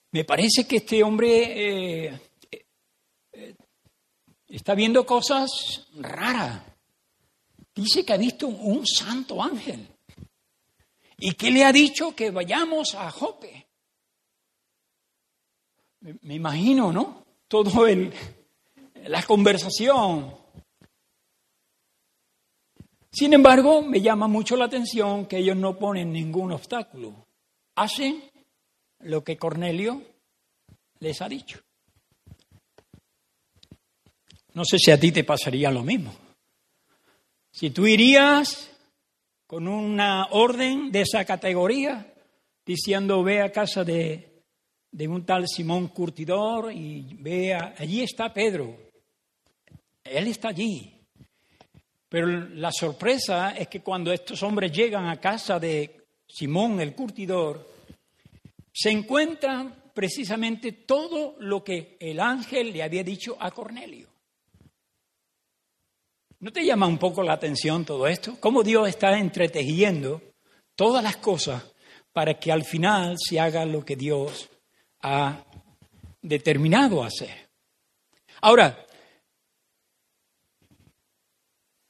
Me 0.10 0.26
parece 0.26 0.66
que 0.66 0.78
este 0.78 1.04
hombre 1.04 2.08
eh, 2.08 2.20
eh, 2.52 3.56
está 4.48 4.74
viendo 4.74 5.06
cosas 5.06 5.86
raras. 6.00 6.64
Dice 7.76 8.04
que 8.04 8.14
ha 8.14 8.18
visto 8.18 8.48
un, 8.48 8.88
santo 8.88 9.44
ángel. 9.44 9.88
¿Y 11.20 11.34
que 11.34 11.52
le 11.52 11.64
ha 11.64 11.72
dicho? 11.72 12.16
Que 12.16 12.32
vayamos 12.32 12.96
a 12.96 13.12
Jope. 13.12 13.68
Me, 16.00 16.16
me 16.24 16.34
imagino, 16.34 16.92
¿no? 16.92 17.24
Todo 17.48 17.86
el, 17.86 18.12
la 19.04 19.22
conversación. 19.22 20.36
Sin 23.16 23.34
embargo, 23.34 23.82
me 23.82 24.02
llama 24.02 24.28
mucho 24.28 24.58
la 24.58 24.66
atención 24.66 25.26
que 25.26 25.38
ellos 25.38 25.56
no 25.56 25.80
ponen 25.80 26.12
ningún 26.12 26.52
obstáculo. 26.52 27.26
Hacen 27.76 28.22
lo 29.00 29.24
que 29.24 29.38
Cornelio 29.38 30.02
les 31.00 31.22
ha 31.22 31.30
dicho. 31.30 31.62
No 34.54 34.66
sé 34.66 34.78
si 34.80 34.92
a 34.92 35.00
ti 35.00 35.14
te 35.14 35.24
pasaría 35.24 35.72
lo 35.72 35.82
mismo. 35.82 36.14
Si 37.54 37.70
tú 37.70 37.88
irías 37.88 38.70
con 39.48 39.70
una 39.70 40.26
orden 40.32 40.92
de 40.92 41.04
esa 41.04 41.24
categoría, 41.24 42.14
diciendo 42.66 43.24
ve 43.24 43.42
a 43.42 43.50
casa 43.50 43.86
de, 43.86 44.44
de 44.92 45.08
un 45.08 45.26
tal 45.26 45.48
Simón 45.48 45.88
Curtidor 45.88 46.74
y 46.74 47.16
ve, 47.18 47.54
allí 47.54 48.02
está 48.02 48.34
Pedro. 48.34 48.76
Él 50.04 50.28
está 50.28 50.50
allí. 50.50 50.95
Pero 52.16 52.28
la 52.28 52.72
sorpresa 52.72 53.50
es 53.58 53.68
que 53.68 53.82
cuando 53.82 54.14
estos 54.14 54.42
hombres 54.42 54.72
llegan 54.72 55.10
a 55.10 55.20
casa 55.20 55.60
de 55.60 56.08
Simón 56.26 56.80
el 56.80 56.96
Curtidor, 56.96 57.70
se 58.72 58.90
encuentran 58.90 59.92
precisamente 59.94 60.72
todo 60.72 61.36
lo 61.40 61.62
que 61.62 61.98
el 62.00 62.22
ángel 62.22 62.72
le 62.72 62.84
había 62.84 63.04
dicho 63.04 63.36
a 63.38 63.52
Cornelio. 63.52 64.08
¿No 66.40 66.54
te 66.54 66.64
llama 66.64 66.88
un 66.88 66.98
poco 66.98 67.22
la 67.22 67.34
atención 67.34 67.84
todo 67.84 68.08
esto? 68.08 68.38
¿Cómo 68.40 68.64
Dios 68.64 68.88
está 68.88 69.20
entretejiendo 69.20 70.22
todas 70.74 71.04
las 71.04 71.18
cosas 71.18 71.70
para 72.14 72.40
que 72.40 72.50
al 72.50 72.64
final 72.64 73.18
se 73.20 73.42
haga 73.42 73.66
lo 73.66 73.84
que 73.84 73.98
Dios 73.98 74.48
ha 75.02 75.44
determinado 76.22 77.04
hacer? 77.04 77.50
Ahora, 78.40 78.85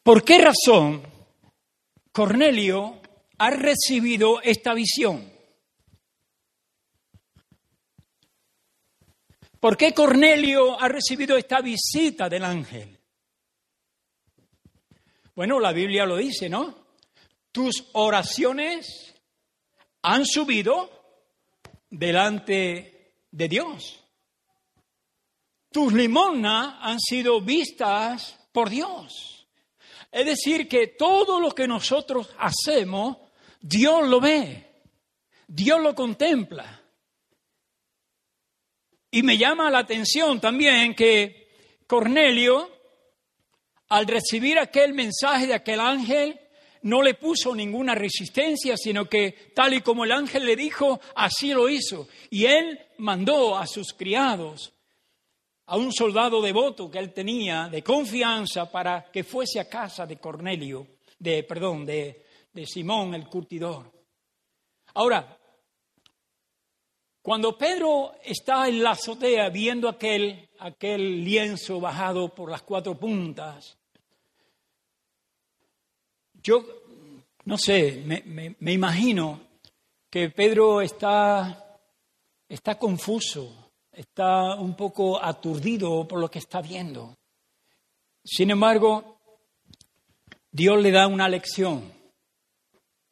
¿por 0.06 0.24
qué 0.24 0.38
razón 0.38 1.02
Cornelio 2.12 3.02
ha 3.40 3.50
recibido 3.50 4.40
esta 4.44 4.76
visión? 4.76 5.34
¿Por 9.60 9.78
qué 9.78 9.96
Cornelio 9.96 10.80
ha 10.80 10.88
recibido 10.88 11.36
esta 11.38 11.60
visita 11.60 12.30
del 12.30 12.46
ángel? 12.46 13.00
Bueno, 15.36 15.60
la 15.60 15.74
Biblia 15.74 16.06
lo 16.06 16.18
dice, 16.18 16.48
¿no? 16.50 16.86
Tus 17.52 17.90
oraciones 17.94 19.16
han 20.04 20.24
subido 20.24 20.92
delante 21.90 23.24
de 23.32 23.48
Dios. 23.48 24.00
Tus 25.72 25.92
limonas 25.94 26.76
han 26.80 27.00
sido 27.00 27.42
vistas 27.42 28.38
por 28.52 28.70
Dios. 28.70 29.35
Es 30.16 30.26
decir, 30.26 30.70
que 30.70 30.88
todo 30.88 31.42
lo 31.42 31.52
que 31.52 31.68
nosotros 31.68 32.30
hacemos, 32.40 33.18
Dios 33.60 34.08
lo 34.08 34.22
ve, 34.22 34.66
Dios 35.46 35.82
lo 35.82 35.94
contempla. 35.94 36.82
Y 39.12 39.24
me 39.24 39.38
llama 39.38 39.70
la 39.70 39.80
atención 39.80 40.40
también 40.40 40.96
que 40.96 41.50
Cornelio 41.86 42.72
al 43.90 44.08
recibir 44.08 44.58
aquel 44.58 44.94
mensaje 44.94 45.48
de 45.48 45.54
aquel 45.54 45.82
ángel, 45.82 46.40
no 46.84 47.02
le 47.02 47.16
puso 47.16 47.54
ninguna 47.54 47.94
resistencia, 47.94 48.78
sino 48.78 49.10
que 49.10 49.52
tal 49.54 49.74
y 49.74 49.82
como 49.82 50.06
el 50.06 50.14
ángel 50.14 50.46
le 50.46 50.56
dijo, 50.56 51.02
así 51.14 51.52
lo 51.52 51.68
hizo. 51.68 52.08
Y 52.30 52.46
él 52.46 52.80
mandó 53.00 53.58
a 53.58 53.68
sus 53.68 53.92
criados, 53.92 54.75
a 55.68 55.78
un 55.78 55.92
soldado 55.92 56.42
devoto 56.42 56.90
que 56.90 57.00
él 57.00 57.14
tenía 57.14 57.68
de 57.70 57.84
confianza 57.84 58.72
para 58.72 59.12
que 59.12 59.24
fuese 59.24 59.60
a 59.60 59.70
casa 59.70 60.06
de 60.06 60.18
Cornelio, 60.18 60.88
de 61.18 61.44
perdón, 61.44 61.86
de, 61.86 62.26
de 62.54 62.66
Simón 62.66 63.14
el 63.14 63.28
curtidor. 63.28 63.92
Ahora, 64.94 65.38
cuando 67.22 67.58
Pedro 67.58 68.14
está 68.24 68.68
en 68.68 68.84
la 68.84 68.92
azotea 68.92 69.50
viendo 69.50 69.90
aquel, 69.90 70.48
aquel 70.60 71.24
lienzo 71.24 71.80
bajado 71.80 72.30
por 72.34 72.52
las 72.52 72.62
cuatro 72.62 72.98
puntas, 73.00 73.78
yo 76.36 76.64
no 77.46 77.58
sé, 77.58 78.04
me, 78.06 78.72
imagino 78.72 79.42
que 80.10 80.30
Pedro 80.30 80.82
está, 80.82 81.80
está 82.48 82.78
confuso, 82.78 83.65
está 83.96 84.56
un 84.56 84.76
poco 84.76 85.24
aturdido 85.24 86.08
por 86.08 86.20
lo 86.20 86.30
que 86.30 86.40
está 86.40 86.62
viendo. 86.62 87.18
Sin 88.24 88.52
embargo, 88.52 89.20
Dios 90.52 90.82
le 90.82 90.92
da 90.92 91.08
una 91.08 91.30
lección. 91.30 91.94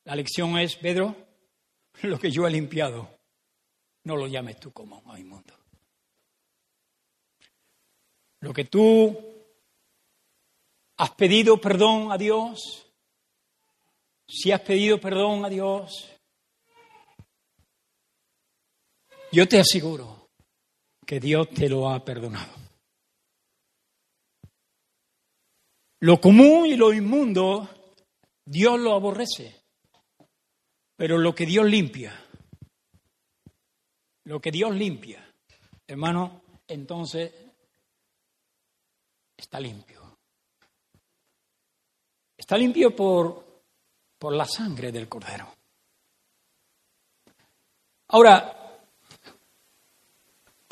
La 0.05 0.15
lección 0.15 0.57
es, 0.59 0.75
Pedro, 0.75 1.15
lo 2.03 2.19
que 2.19 2.31
yo 2.31 2.45
he 2.45 2.51
limpiado, 2.51 3.09
no 4.03 4.17
lo 4.17 4.27
llames 4.27 4.59
tú 4.59 4.71
como 4.71 5.01
inmundo. 5.17 5.53
Lo 8.41 8.53
que 8.53 8.65
tú 8.65 9.17
has 10.97 11.11
pedido 11.11 11.61
perdón 11.61 12.11
a 12.11 12.17
Dios, 12.17 12.87
si 14.27 14.51
has 14.51 14.59
pedido 14.61 14.99
perdón 14.99 15.45
a 15.45 15.49
Dios, 15.49 16.09
yo 19.31 19.47
te 19.47 19.59
aseguro 19.59 20.22
que 21.05 21.19
Dios 21.19 21.49
te 21.49 21.69
lo 21.69 21.89
ha 21.89 22.03
perdonado. 22.03 22.53
Lo 26.01 26.19
común 26.19 26.65
y 26.65 26.75
lo 26.75 26.93
inmundo, 26.93 27.69
Dios 28.45 28.79
lo 28.79 28.93
aborrece. 28.93 29.63
Pero 30.95 31.17
lo 31.17 31.33
que 31.33 31.45
Dios 31.45 31.65
limpia, 31.65 32.13
lo 34.25 34.39
que 34.39 34.51
Dios 34.51 34.75
limpia, 34.75 35.25
hermano, 35.87 36.41
entonces 36.67 37.31
está 39.35 39.59
limpio. 39.59 40.01
Está 42.37 42.57
limpio 42.57 42.95
por, 42.95 43.63
por 44.17 44.33
la 44.33 44.45
sangre 44.45 44.91
del 44.91 45.07
cordero. 45.07 45.53
Ahora, 48.09 48.62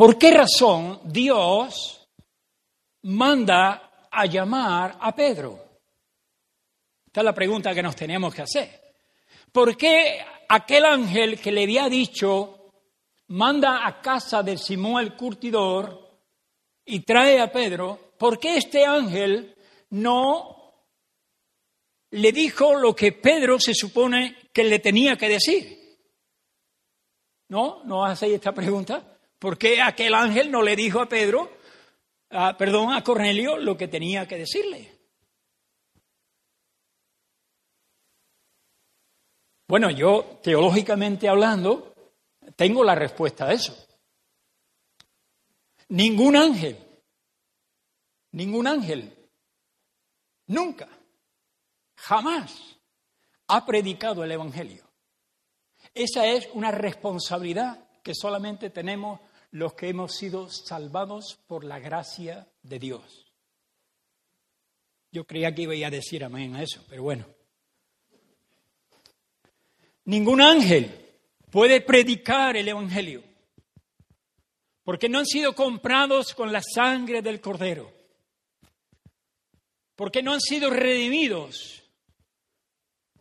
¿por 0.01 0.17
qué 0.17 0.31
razón 0.31 0.99
Dios 1.03 2.09
manda 3.03 4.07
a 4.09 4.25
llamar 4.25 4.97
a 4.99 5.15
Pedro? 5.15 5.63
Esta 7.05 7.19
es 7.19 7.23
la 7.23 7.35
pregunta 7.35 7.71
que 7.71 7.83
nos 7.83 7.95
tenemos 7.95 8.33
que 8.33 8.41
hacer. 8.41 8.81
¿Por 9.51 9.77
qué 9.77 10.25
aquel 10.49 10.85
ángel 10.85 11.39
que 11.39 11.51
le 11.51 11.61
había 11.61 11.87
dicho 11.87 12.71
manda 13.27 13.85
a 13.85 14.01
casa 14.01 14.41
de 14.41 14.57
Simón 14.57 15.03
el 15.03 15.15
curtidor 15.15 16.19
y 16.83 17.01
trae 17.01 17.39
a 17.39 17.51
Pedro, 17.51 18.13
¿por 18.17 18.39
qué 18.39 18.57
este 18.57 18.83
ángel 18.83 19.55
no 19.91 20.81
le 22.09 22.31
dijo 22.31 22.73
lo 22.73 22.95
que 22.95 23.11
Pedro 23.11 23.59
se 23.59 23.75
supone 23.75 24.49
que 24.51 24.63
le 24.63 24.79
tenía 24.79 25.15
que 25.15 25.29
decir? 25.29 25.99
¿No? 27.49 27.83
¿No 27.83 28.03
hacéis 28.03 28.33
esta 28.33 28.51
pregunta? 28.51 29.10
¿Por 29.41 29.57
qué 29.57 29.81
aquel 29.81 30.13
ángel 30.13 30.51
no 30.51 30.61
le 30.61 30.75
dijo 30.75 31.01
a 31.01 31.09
Pedro, 31.09 31.57
perdón, 32.59 32.93
a 32.93 33.03
Cornelio 33.03 33.57
lo 33.57 33.75
que 33.75 33.87
tenía 33.87 34.27
que 34.27 34.37
decirle? 34.37 34.99
Bueno, 39.67 39.89
yo, 39.89 40.39
teológicamente 40.43 41.27
hablando, 41.27 41.91
tengo 42.55 42.83
la 42.83 42.93
respuesta 42.93 43.47
a 43.47 43.53
eso. 43.53 43.75
Ningún 45.89 46.35
ángel, 46.35 46.77
ningún 48.33 48.67
ángel, 48.67 49.27
nunca, 50.45 50.87
jamás 51.95 52.77
ha 53.47 53.65
predicado 53.65 54.23
el 54.23 54.33
Evangelio. 54.33 54.87
Esa 55.95 56.27
es 56.27 56.47
una 56.53 56.69
responsabilidad 56.69 57.89
que 58.03 58.13
solamente 58.13 58.69
tenemos 58.69 59.19
los 59.51 59.73
que 59.73 59.89
hemos 59.89 60.15
sido 60.15 60.49
salvados 60.49 61.37
por 61.47 61.63
la 61.63 61.79
gracia 61.79 62.47
de 62.63 62.79
Dios. 62.79 63.27
Yo 65.11 65.25
creía 65.25 65.53
que 65.53 65.63
iba 65.63 65.87
a 65.87 65.91
decir 65.91 66.23
amén 66.23 66.55
a 66.55 66.63
eso, 66.63 66.83
pero 66.89 67.03
bueno. 67.03 67.25
Ningún 70.05 70.41
ángel 70.41 70.89
puede 71.51 71.81
predicar 71.81 72.55
el 72.55 72.69
Evangelio, 72.69 73.23
porque 74.83 75.09
no 75.09 75.19
han 75.19 75.25
sido 75.25 75.53
comprados 75.53 76.33
con 76.33 76.51
la 76.51 76.61
sangre 76.61 77.21
del 77.21 77.41
Cordero, 77.41 77.91
porque 79.95 80.23
no 80.23 80.33
han 80.33 80.41
sido 80.41 80.69
redimidos. 80.69 81.83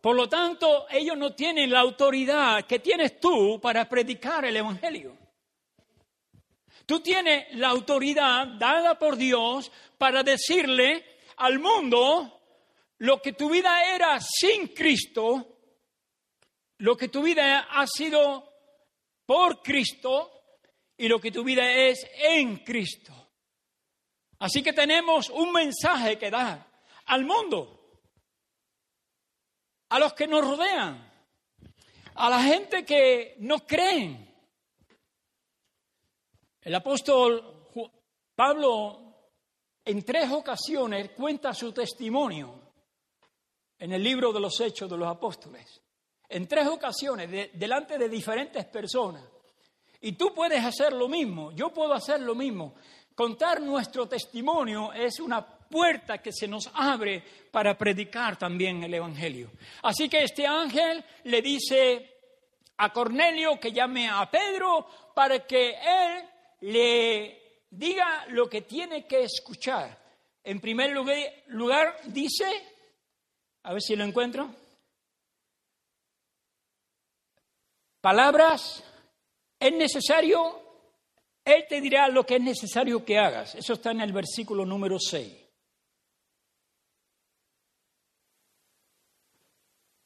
Por 0.00 0.16
lo 0.16 0.28
tanto, 0.28 0.86
ellos 0.90 1.18
no 1.18 1.34
tienen 1.34 1.70
la 1.70 1.80
autoridad 1.80 2.64
que 2.64 2.78
tienes 2.78 3.20
tú 3.20 3.60
para 3.60 3.88
predicar 3.88 4.44
el 4.44 4.56
Evangelio. 4.56 5.19
Tú 6.90 6.98
tienes 6.98 7.54
la 7.54 7.68
autoridad 7.68 8.48
dada 8.58 8.98
por 8.98 9.16
Dios 9.16 9.70
para 9.96 10.24
decirle 10.24 11.20
al 11.36 11.60
mundo 11.60 12.42
lo 12.98 13.22
que 13.22 13.32
tu 13.32 13.48
vida 13.48 13.94
era 13.94 14.18
sin 14.18 14.74
Cristo 14.74 15.58
lo 16.78 16.96
que 16.96 17.06
tu 17.06 17.22
vida 17.22 17.68
ha 17.70 17.86
sido 17.86 18.52
por 19.24 19.62
Cristo 19.62 20.32
y 20.96 21.06
lo 21.06 21.20
que 21.20 21.30
tu 21.30 21.44
vida 21.44 21.72
es 21.72 22.04
en 22.14 22.56
Cristo. 22.64 23.12
Así 24.40 24.60
que 24.60 24.72
tenemos 24.72 25.30
un 25.30 25.52
mensaje 25.52 26.18
que 26.18 26.28
dar 26.28 26.66
al 27.06 27.24
mundo, 27.24 28.00
a 29.90 30.00
los 30.00 30.12
que 30.14 30.26
nos 30.26 30.44
rodean, 30.44 31.08
a 32.16 32.30
la 32.30 32.42
gente 32.42 32.84
que 32.84 33.36
no 33.38 33.64
creen. 33.64 34.29
El 36.62 36.74
apóstol 36.74 37.60
Pablo 38.34 39.10
en 39.84 40.02
tres 40.02 40.30
ocasiones 40.30 41.10
cuenta 41.10 41.52
su 41.52 41.72
testimonio 41.72 42.54
en 43.78 43.92
el 43.92 44.02
libro 44.02 44.32
de 44.32 44.40
los 44.40 44.60
Hechos 44.60 44.88
de 44.88 44.96
los 44.96 45.08
Apóstoles. 45.08 45.80
En 46.28 46.46
tres 46.46 46.66
ocasiones, 46.66 47.50
delante 47.52 47.98
de 47.98 48.08
diferentes 48.08 48.64
personas. 48.66 49.24
Y 50.00 50.12
tú 50.12 50.32
puedes 50.34 50.64
hacer 50.64 50.92
lo 50.92 51.08
mismo, 51.08 51.52
yo 51.52 51.70
puedo 51.70 51.92
hacer 51.92 52.20
lo 52.20 52.34
mismo. 52.34 52.74
Contar 53.14 53.60
nuestro 53.60 54.06
testimonio 54.08 54.92
es 54.92 55.20
una 55.20 55.44
puerta 55.44 56.18
que 56.18 56.32
se 56.32 56.48
nos 56.48 56.70
abre 56.72 57.22
para 57.50 57.76
predicar 57.76 58.38
también 58.38 58.82
el 58.84 58.94
Evangelio. 58.94 59.50
Así 59.82 60.08
que 60.08 60.24
este 60.24 60.46
ángel 60.46 61.04
le 61.24 61.42
dice 61.42 62.16
a 62.78 62.90
Cornelio 62.90 63.60
que 63.60 63.72
llame 63.72 64.08
a 64.08 64.30
Pedro 64.30 64.86
para 65.14 65.44
que 65.46 65.70
él 65.70 66.29
le 66.60 67.64
diga 67.70 68.26
lo 68.28 68.48
que 68.48 68.62
tiene 68.62 69.06
que 69.06 69.24
escuchar. 69.24 69.98
En 70.42 70.60
primer 70.60 70.92
lugar, 70.92 72.00
dice, 72.06 72.50
a 73.62 73.72
ver 73.72 73.82
si 73.82 73.94
lo 73.94 74.04
encuentro, 74.04 74.54
palabras, 78.00 78.82
es 79.58 79.72
necesario, 79.72 80.62
Él 81.44 81.66
te 81.68 81.80
dirá 81.80 82.08
lo 82.08 82.24
que 82.24 82.36
es 82.36 82.42
necesario 82.42 83.04
que 83.04 83.18
hagas. 83.18 83.54
Eso 83.54 83.74
está 83.74 83.90
en 83.90 84.00
el 84.00 84.12
versículo 84.12 84.64
número 84.64 84.98
6. 84.98 85.40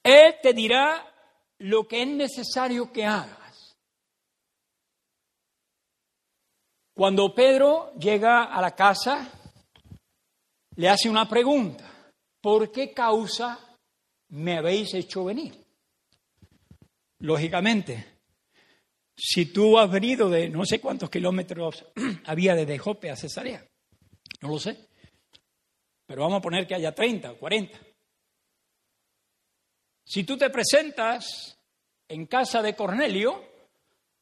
Él 0.03 0.35
te 0.43 0.53
dirá 0.53 1.11
lo 1.59 1.89
que 1.89 2.03
es 2.03 2.09
necesario 2.09 2.93
que 2.93 3.07
hagas. 3.07 3.44
Cuando 6.95 7.35
Pedro 7.35 7.93
llega 7.99 8.45
a 8.45 8.61
la 8.61 8.73
casa, 8.75 9.29
le 10.77 10.89
hace 10.89 11.11
una 11.11 11.29
pregunta. 11.29 12.13
¿Por 12.41 12.71
qué 12.71 12.93
causa 12.93 13.59
me 14.29 14.59
habéis 14.59 14.95
hecho 14.95 15.25
venir? 15.25 15.61
Lógicamente, 17.19 18.21
si 19.17 19.47
tú 19.47 19.77
has 19.77 19.91
venido 19.91 20.31
de 20.31 20.49
no 20.49 20.65
sé 20.65 20.81
cuántos 20.81 21.11
kilómetros 21.11 21.85
había 22.27 22.55
desde 22.55 22.79
Jope 22.79 23.11
a 23.11 23.17
Cesarea, 23.17 23.67
no 24.41 24.49
lo 24.49 24.59
sé, 24.61 24.89
pero 26.07 26.23
vamos 26.23 26.39
a 26.39 26.43
poner 26.43 26.67
que 26.67 26.77
haya 26.77 26.95
30 26.95 27.33
o 27.33 27.39
40. 27.39 27.77
Si 30.07 30.23
tú 30.23 30.37
te 30.37 30.51
presentas 30.51 31.59
en 32.09 32.27
casa 32.27 32.63
de 32.63 32.77
Cornelio 32.77 33.43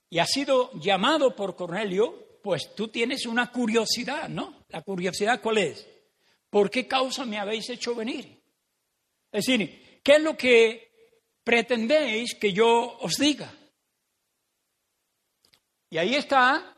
y 0.09 0.21
has 0.21 0.31
sido 0.31 0.71
llamado 0.75 1.35
por 1.35 1.55
Cornelio, 1.57 2.32
pues 2.43 2.75
tú 2.75 2.89
tienes 2.89 3.27
una 3.27 3.51
curiosidad, 3.51 4.29
¿no? 4.29 4.65
La 4.69 4.83
curiosidad 4.83 5.41
cuál 5.41 5.59
es? 5.59 5.87
¿Por 6.51 6.71
qué 6.71 6.87
causa 6.87 7.25
me 7.25 7.39
habéis 7.39 7.71
hecho 7.71 7.95
venir? 7.95 8.43
Es 9.31 9.47
decir, 9.47 10.01
¿qué 10.03 10.17
es 10.17 10.23
lo 10.23 10.37
que 10.37 11.15
pretendéis 11.45 12.35
que 12.35 12.53
yo 12.53 12.99
os 12.99 13.15
diga? 13.17 13.53
Y 15.89 15.99
ahí 15.99 16.15
está 16.15 16.75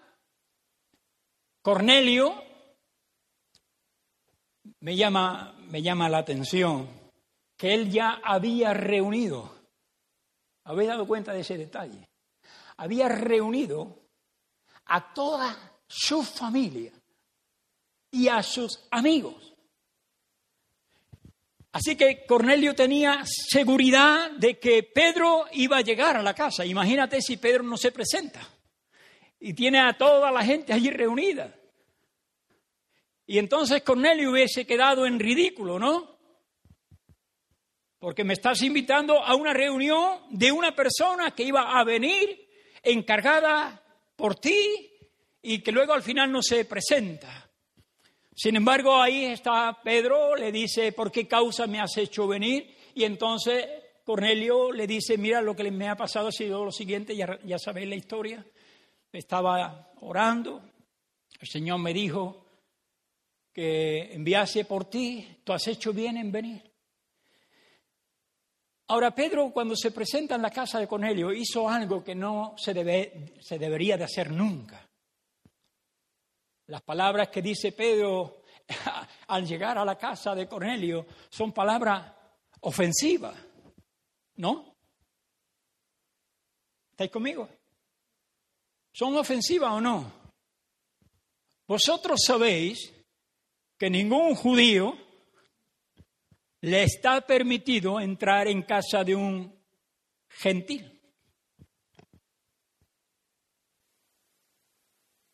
Cornelio, 1.63 2.45
me 4.81 4.97
llama, 4.97 5.57
me 5.71 5.81
llama 5.81 6.11
la 6.11 6.19
atención 6.19 6.89
que 7.57 7.73
él 7.73 7.91
ya 7.91 8.21
había 8.23 8.75
reunido. 8.75 9.51
¿Habéis 10.65 10.91
dado 10.91 11.07
cuenta 11.07 11.33
de 11.33 11.41
ese 11.41 11.57
detalle? 11.57 12.07
Había 12.77 13.09
reunido 13.09 14.04
a 14.87 15.13
toda 15.13 15.79
su 15.87 16.23
familia 16.23 16.93
y 18.11 18.29
a 18.29 18.43
sus 18.43 18.87
amigos. 18.91 19.55
Así 21.73 21.97
que 21.97 22.25
Cornelio 22.25 22.75
tenía 22.75 23.25
seguridad 23.25 24.31
de 24.33 24.59
que 24.59 24.85
Pedro 24.85 25.47
iba 25.53 25.79
a 25.79 25.83
llegar 25.83 26.17
a 26.17 26.23
la 26.23 26.35
casa. 26.35 26.65
Imagínate 26.65 27.21
si 27.21 27.37
Pedro 27.37 27.65
no 27.65 27.77
se 27.77 27.91
presenta 27.91 28.41
y 29.41 29.55
tiene 29.55 29.81
a 29.81 29.99
toda 29.99 30.31
la 30.31 30.45
gente 30.45 30.73
allí 30.73 30.91
reunida. 30.91 31.55
Y 33.27 33.39
entonces 33.39 33.83
Cornelio 33.83 34.31
hubiese 34.31 34.67
quedado 34.67 35.07
en 35.07 35.19
ridículo, 35.19 35.79
¿no? 35.79 36.15
porque 38.05 38.23
me 38.23 38.35
estás 38.35 38.61
invitando 38.61 39.25
a 39.25 39.35
una 39.35 39.55
reunión 39.55 40.19
de 40.29 40.53
una 40.53 40.77
persona 40.77 41.31
que 41.31 41.43
iba 41.43 41.79
a 41.79 41.85
venir 41.85 42.51
encargada 42.83 43.83
por 44.17 44.37
ti 44.37 44.91
y 45.43 45.61
que 45.61 45.73
luego 45.73 45.93
al 45.93 46.03
final 46.03 46.31
no 46.33 46.43
se 46.43 46.65
presenta. 46.65 47.51
Sin 48.35 48.57
embargo, 48.57 49.01
ahí 49.01 49.27
está 49.27 49.79
Pedro, 49.83 50.35
le 50.35 50.51
dice, 50.51 50.93
¿por 50.93 51.13
qué 51.13 51.29
causa 51.29 51.67
me 51.67 51.81
has 51.81 51.97
hecho 51.97 52.27
venir? 52.27 52.77
Y 52.95 53.05
entonces 53.05 53.67
Cornelio 54.05 54.73
le 54.73 54.87
dice, 54.87 55.17
mira, 55.17 55.41
lo 55.41 55.55
que 55.55 55.71
me 55.71 55.89
ha 55.89 55.97
pasado 55.97 56.29
ha 56.29 56.33
sido 56.33 56.65
lo 56.65 56.73
siguiente, 56.73 57.15
ya, 57.17 57.39
ya 57.45 57.59
sabéis 57.59 57.89
la 57.89 57.97
historia. 57.97 58.45
Estaba 59.13 59.93
orando, 60.01 60.63
el 61.41 61.49
Señor 61.49 61.79
me 61.79 61.95
dijo 61.95 62.45
que 63.53 64.13
enviase 64.13 64.65
por 64.65 64.87
ti, 64.87 65.39
tú 65.45 65.53
has 65.53 65.67
hecho 65.69 65.93
bien 65.93 66.17
en 66.17 66.33
venir. 66.33 66.74
Ahora, 68.89 69.15
Pedro, 69.15 69.51
cuando 69.51 69.75
se 69.75 69.91
presenta 69.91 70.35
en 70.35 70.43
la 70.43 70.51
casa 70.51 70.79
de 70.79 70.87
Cornelio, 70.87 71.33
hizo 71.33 71.69
algo 71.69 72.05
que 72.05 72.15
no 72.15 72.55
se, 72.59 72.75
debe, 72.75 73.35
se 73.41 73.59
debería 73.59 73.97
de 73.97 74.05
hacer 74.05 74.31
nunca. 74.31 74.87
Las 76.67 76.83
palabras 76.83 77.29
que 77.29 77.41
dice 77.41 77.73
Pedro 77.73 78.43
al 79.29 79.47
llegar 79.47 79.79
a 79.79 79.85
la 79.85 79.97
casa 79.97 80.35
de 80.35 80.47
Cornelio 80.47 81.07
son 81.31 81.53
palabras 81.53 82.13
ofensivas, 82.61 83.37
¿no? 84.37 84.75
¿Estáis 86.91 87.11
conmigo? 87.11 87.49
¿Son 88.93 89.17
ofensivas 89.17 89.73
o 89.73 89.81
no? 89.81 90.13
Vosotros 91.67 92.21
sabéis 92.25 92.93
que 93.79 93.89
ningún 93.91 94.35
judío 94.35 94.97
le 96.65 96.85
está 96.85 97.21
permitido 97.21 98.01
entrar 98.01 98.49
en 98.49 98.63
casa 98.63 99.05
de 99.05 99.15
un 99.15 99.55
gentil. 100.31 100.99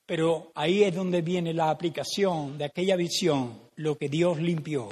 Pero 0.07 0.51
ahí 0.57 0.83
es 0.83 0.93
donde 0.93 1.23
viene 1.23 1.55
la 1.55 1.71
aplicación 1.71 2.59
de 2.59 2.65
aquella 2.65 2.97
visión. 2.97 3.71
Lo 3.77 3.97
que 3.97 4.09
Dios 4.09 4.39
limpió, 4.39 4.89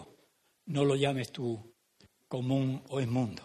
no 0.66 0.84
lo 0.84 0.94
llames 0.94 1.32
tú 1.32 1.74
común 2.28 2.84
o 2.88 3.00
inmundo. 3.00 3.42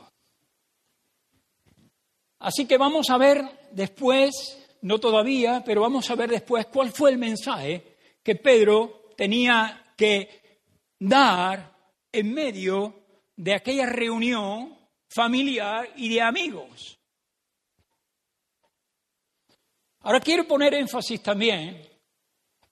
Así 2.41 2.67
que 2.67 2.77
vamos 2.77 3.09
a 3.09 3.17
ver 3.17 3.41
después, 3.71 4.67
no 4.83 4.99
todavía, 4.99 5.63
pero 5.65 5.81
vamos 5.81 6.11
a 6.11 6.15
ver 6.15 6.29
después 6.29 6.67
cuál 6.67 6.91
fue 6.91 7.09
el 7.09 7.17
mensaje 7.17 7.97
que 8.21 8.35
Pedro 8.35 9.09
tenía 9.17 9.93
que 9.97 10.59
dar 10.99 11.72
en 12.13 12.33
medio 12.33 13.03
de 13.35 13.55
aquella 13.55 13.87
reunión 13.87 14.77
familiar 15.09 15.89
y 15.97 16.13
de 16.13 16.21
amigos. 16.21 16.97
Ahora 20.01 20.19
quiero 20.19 20.47
poner 20.47 20.73
énfasis 20.73 21.21
también 21.21 21.89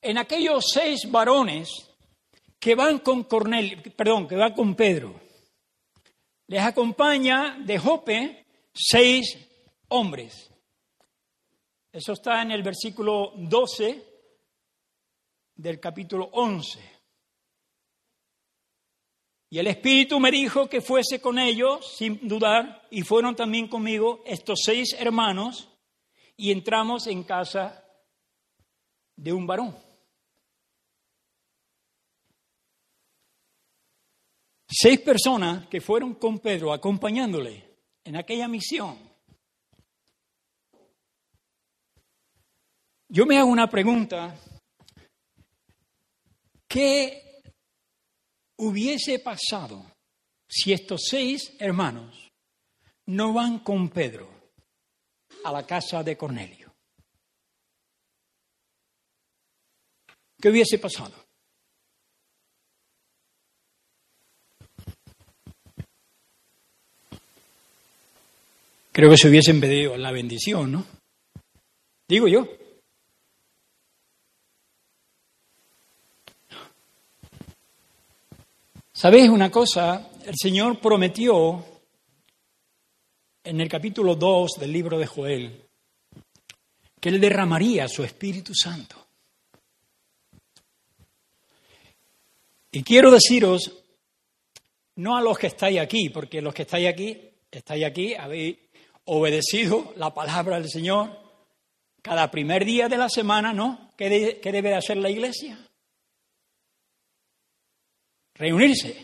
en 0.01 0.17
aquellos 0.17 0.65
seis 0.73 1.10
varones 1.10 1.69
que 2.60 2.75
van 2.75 2.99
con 2.99 3.23
Cornelio, 3.23 3.82
perdón, 3.95 4.27
que 4.27 4.36
van 4.36 4.54
con 4.54 4.75
Pedro. 4.75 5.19
Les 6.47 6.62
acompaña 6.62 7.57
de 7.59 7.78
Jope 7.78 8.45
seis 8.74 9.38
hombres. 9.88 10.51
Eso 11.91 12.13
está 12.13 12.41
en 12.41 12.51
el 12.51 12.63
versículo 12.63 13.34
12 13.36 14.05
del 15.55 15.80
capítulo 15.80 16.30
11. 16.34 17.01
Y 19.54 19.60
el 19.60 19.68
Espíritu 19.68 20.18
me 20.18 20.32
dijo 20.32 20.70
que 20.70 20.80
fuese 20.80 21.20
con 21.20 21.38
ellos, 21.38 21.97
sin 21.97 22.26
dudar, 22.26 22.88
y 22.89 23.02
fueron 23.02 23.36
también 23.36 23.68
conmigo 23.68 24.24
estos 24.26 24.62
seis 24.64 24.95
hermanos, 24.97 25.68
y 26.38 26.54
entramos 26.54 27.06
en 27.08 27.26
casa 27.26 27.86
de 29.18 29.34
un 29.34 29.45
varón. 29.45 29.78
Seis 34.70 35.02
personas 35.02 35.68
que 35.68 35.82
fueron 35.82 36.16
con 36.16 36.39
Pedro 36.39 36.72
acompañándole 36.72 37.76
en 38.06 38.16
aquella 38.16 38.47
misión. 38.47 38.97
Yo 43.10 43.26
me 43.26 43.38
hago 43.38 43.49
una 43.49 43.70
pregunta. 43.70 44.34
¿Qué 46.70 47.30
hubiese 48.62 49.20
pasado 49.20 49.84
si 50.47 50.72
estos 50.72 51.01
seis 51.09 51.53
hermanos 51.59 52.30
no 53.07 53.34
van 53.34 53.59
con 53.59 53.89
Pedro 53.89 54.30
a 55.43 55.51
la 55.51 55.66
casa 55.66 56.03
de 56.03 56.16
Cornelio? 56.16 56.72
¿qué 60.39 60.49
hubiese 60.49 60.80
pasado? 60.80 61.14
Creo 68.91 69.09
que 69.09 69.18
se 69.18 69.30
hubiesen 69.30 69.62
pedido 69.62 69.95
la 69.97 70.12
bendición, 70.12 70.72
¿no? 70.72 70.86
Digo 72.07 72.28
yo. 72.28 72.61
¿Sabéis 79.02 79.30
una 79.30 79.49
cosa? 79.49 80.12
El 80.28 80.36
Señor 80.38 80.80
prometió 80.80 81.66
en 83.43 83.60
el 83.60 83.68
capítulo 83.68 84.14
2 84.14 84.60
del 84.60 84.72
libro 84.72 84.99
de 84.99 85.08
Joel 85.08 85.60
que 86.99 87.10
Él 87.10 87.20
derramaría 87.20 87.88
su 87.88 88.04
Espíritu 88.04 88.54
Santo. 88.54 88.95
Y 92.72 92.84
quiero 92.84 93.10
deciros, 93.10 93.72
no 94.97 95.18
a 95.18 95.22
los 95.22 95.39
que 95.39 95.47
estáis 95.47 95.80
aquí, 95.80 96.10
porque 96.10 96.39
los 96.39 96.54
que 96.54 96.62
estáis 96.62 96.88
aquí, 96.88 97.20
estáis 97.49 97.84
aquí, 97.84 98.14
habéis 98.14 98.56
obedecido 99.06 99.95
la 99.95 100.14
palabra 100.14 100.60
del 100.60 100.70
Señor 100.70 101.10
cada 102.04 102.30
primer 102.30 102.66
día 102.66 102.88
de 102.88 102.99
la 102.99 103.10
semana, 103.10 103.52
¿no? 103.52 103.89
¿Qué, 103.97 104.39
debe 104.43 104.76
hacer 104.76 104.97
la 104.97 105.10
iglesia? 105.10 105.58
Reunirse. 108.41 108.95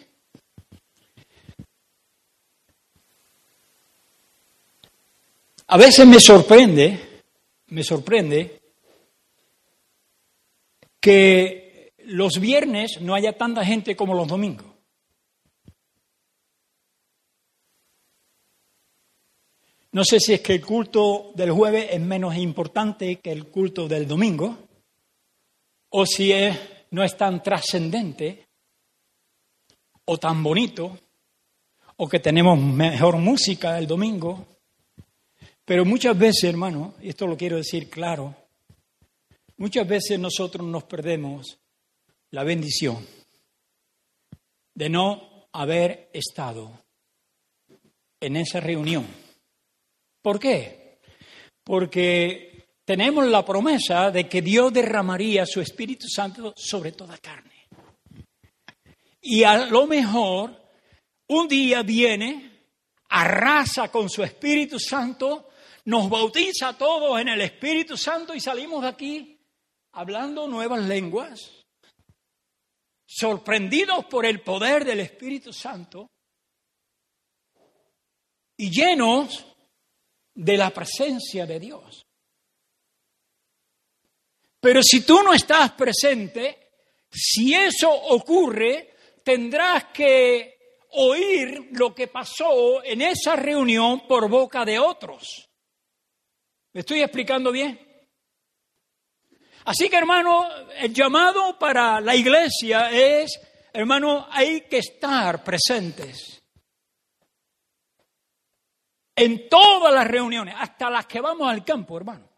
A 5.67 5.77
veces 5.77 6.07
me 6.07 6.19
sorprende, 6.19 7.21
me 7.67 7.83
sorprende 7.83 8.59
que 10.99 11.93
los 12.05 12.39
viernes 12.39 12.99
no 12.99 13.13
haya 13.13 13.38
tanta 13.38 13.63
gente 13.63 13.95
como 13.95 14.15
los 14.15 14.27
domingos. 14.27 14.65
No 19.91 20.03
sé 20.03 20.19
si 20.19 20.33
es 20.33 20.41
que 20.41 20.53
el 20.53 20.65
culto 20.65 21.31
del 21.35 21.51
jueves 21.51 21.89
es 21.91 22.01
menos 22.01 22.35
importante 22.38 23.17
que 23.17 23.33
el 23.33 23.49
culto 23.49 23.88
del 23.88 24.07
domingo, 24.07 24.57
o 25.89 26.07
si 26.07 26.33
no 26.89 27.03
es 27.03 27.15
tan 27.15 27.43
trascendente, 27.43 28.47
o 30.08 30.18
tan 30.18 30.43
bonito, 30.43 30.97
o 31.95 32.08
que 32.08 32.20
tenemos 32.20 32.60
mejor 32.60 33.18
música 33.18 33.78
el 33.78 33.88
domingo. 33.88 34.45
Pero 35.64 35.86
muchas 35.86 36.18
veces, 36.18 36.45
hermano, 36.45 36.95
y 37.01 37.10
esto 37.10 37.28
lo 37.28 37.38
quiero 37.38 37.58
decir 37.58 37.89
claro, 37.89 38.36
muchas 39.58 39.88
veces 39.88 40.20
nosotros 40.20 40.68
nos 40.68 40.84
perdemos 40.84 41.60
la 42.32 42.43
bendición 42.43 43.05
de 44.74 44.89
no 44.89 45.47
haber 45.53 46.10
estado 46.14 46.72
en 48.20 48.36
esa 48.36 48.60
reunión 48.60 49.05
¿Por 50.28 50.41
qué? 50.41 50.99
Porque 51.64 52.68
tenemos 52.84 53.26
la 53.28 53.45
promesa 53.45 54.12
de 54.12 54.28
que 54.28 54.41
Dios 54.41 54.74
derramaría 54.74 55.45
su 55.45 55.62
Espíritu 55.62 56.05
Santo 56.10 56.53
sobre 56.53 56.91
toda 56.91 57.18
carne. 57.18 57.57
Y 59.30 59.43
a 59.43 59.65
lo 59.65 59.88
mejor 59.88 60.57
un 61.28 61.49
día 61.49 61.84
viene, 61.84 62.63
arrasa 63.09 63.91
con 63.91 64.09
su 64.09 64.23
Espíritu 64.23 64.80
Santo, 64.80 65.49
nos 65.84 66.09
bautiza 66.09 66.69
a 66.69 66.78
todos 66.78 67.19
en 67.19 67.28
el 67.28 67.41
Espíritu 67.41 67.97
Santo 67.97 68.34
y 68.34 68.39
salimos 68.39 68.84
de 68.84 68.88
aquí 68.88 69.38
hablando 69.91 70.47
nuevas 70.47 70.82
lenguas, 70.82 71.65
sorprendidos 73.05 74.05
por 74.05 74.25
el 74.25 74.39
poder 74.39 74.86
del 74.86 75.01
Espíritu 75.01 75.51
Santo 75.51 76.09
y 78.55 78.71
llenos 78.71 79.45
de 80.36 80.55
la 80.55 80.69
presencia 80.69 81.45
de 81.45 81.59
Dios. 81.59 82.05
Pero 84.61 84.82
si 84.82 85.01
tú 85.01 85.21
no 85.21 85.34
estás 85.34 85.73
presente, 85.73 86.69
si 87.11 87.53
eso 87.53 87.91
ocurre, 87.91 88.93
tendrás 89.28 89.88
que 89.88 90.86
oír 90.91 91.71
lo 91.73 91.93
que 91.93 92.07
pasó 92.07 92.82
en 92.82 93.01
esa 93.01 93.36
reunión 93.36 94.07
por 94.07 94.30
boca 94.30 94.63
de 94.63 94.80
otros. 94.80 95.49
¿Me 96.71 96.80
estoy 96.80 97.01
explicando 97.01 97.51
bien? 97.51 97.78
Así 99.65 99.89
que 99.89 99.97
hermano, 99.97 100.47
el 100.78 100.93
llamado 100.93 101.59
para 101.59 101.99
la 101.99 102.15
iglesia 102.15 102.89
es, 102.89 103.38
hermano, 103.73 104.28
hay 104.32 104.61
que 104.61 104.78
estar 104.78 105.43
presentes 105.43 106.41
en 109.13 109.49
todas 109.49 109.93
las 109.93 110.07
reuniones, 110.07 110.55
hasta 110.57 110.89
las 110.89 111.05
que 111.05 111.19
vamos 111.19 111.49
al 111.49 111.65
campo, 111.65 111.97
hermano. 111.97 112.30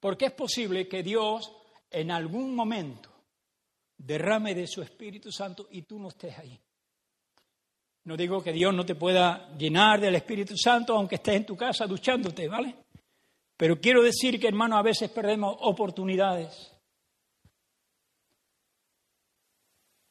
Porque 0.00 0.26
es 0.26 0.32
posible 0.32 0.88
que 0.88 1.04
Dios 1.04 1.52
en 1.88 2.10
algún 2.10 2.52
momento 2.52 3.17
derrame 3.98 4.54
de 4.54 4.66
su 4.66 4.80
Espíritu 4.80 5.30
Santo 5.30 5.68
y 5.70 5.82
tú 5.82 5.98
no 5.98 6.08
estés 6.08 6.38
ahí. 6.38 6.58
No 8.04 8.16
digo 8.16 8.42
que 8.42 8.52
Dios 8.52 8.72
no 8.72 8.86
te 8.86 8.94
pueda 8.94 9.54
llenar 9.58 10.00
del 10.00 10.14
Espíritu 10.14 10.56
Santo 10.56 10.96
aunque 10.96 11.16
estés 11.16 11.34
en 11.34 11.46
tu 11.46 11.56
casa 11.56 11.86
duchándote, 11.86 12.48
¿vale? 12.48 12.74
Pero 13.56 13.80
quiero 13.80 14.02
decir 14.02 14.40
que, 14.40 14.48
hermano, 14.48 14.78
a 14.78 14.82
veces 14.82 15.10
perdemos 15.10 15.56
oportunidades 15.60 16.72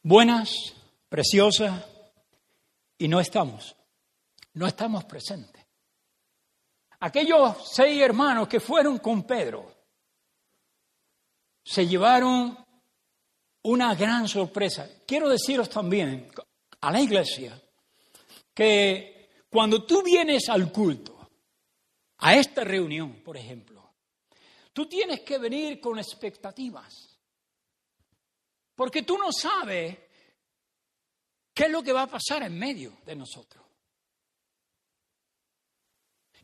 buenas, 0.03 0.75
preciosas, 1.09 1.85
y 2.99 3.07
no 3.07 3.19
estamos 3.19 3.77
no 4.57 4.65
estamos 4.65 5.05
presentes. 5.05 5.63
Aquellos 6.99 7.71
seis 7.71 8.01
hermanos 8.01 8.47
que 8.47 8.59
fueron 8.59 8.97
con 8.97 9.23
Pedro 9.23 9.71
se 11.63 11.85
llevaron 11.85 12.57
una 13.67 13.95
gran 13.95 14.27
sorpresa. 14.27 14.89
Quiero 15.05 15.29
deciros 15.29 15.69
también 15.69 16.29
a 16.81 16.91
la 16.91 17.01
iglesia 17.01 17.61
que 18.53 19.29
cuando 19.49 19.85
tú 19.85 20.01
vienes 20.03 20.49
al 20.49 20.71
culto, 20.71 21.17
a 22.19 22.35
esta 22.35 22.63
reunión, 22.63 23.21
por 23.23 23.37
ejemplo, 23.37 23.93
tú 24.73 24.87
tienes 24.87 25.21
que 25.21 25.37
venir 25.37 25.79
con 25.79 25.99
expectativas. 25.99 27.17
Porque 28.75 29.03
tú 29.03 29.17
no 29.17 29.31
sabes 29.31 29.97
qué 31.53 31.63
es 31.63 31.71
lo 31.71 31.83
que 31.83 31.93
va 31.93 32.03
a 32.03 32.07
pasar 32.07 32.43
en 32.43 32.57
medio 32.57 32.97
de 33.05 33.15
nosotros. 33.15 33.65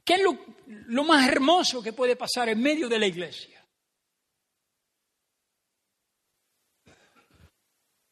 ¿Qué 0.04 0.16
es 0.16 0.22
lo, 0.22 1.04
más 1.04 1.28
hermoso 1.28 1.82
que 1.82 1.94
puede 1.94 2.16
pasar 2.16 2.50
en 2.50 2.62
medio 2.62 2.90
de 2.90 3.00
la 3.00 3.08
iglesia? 3.08 3.53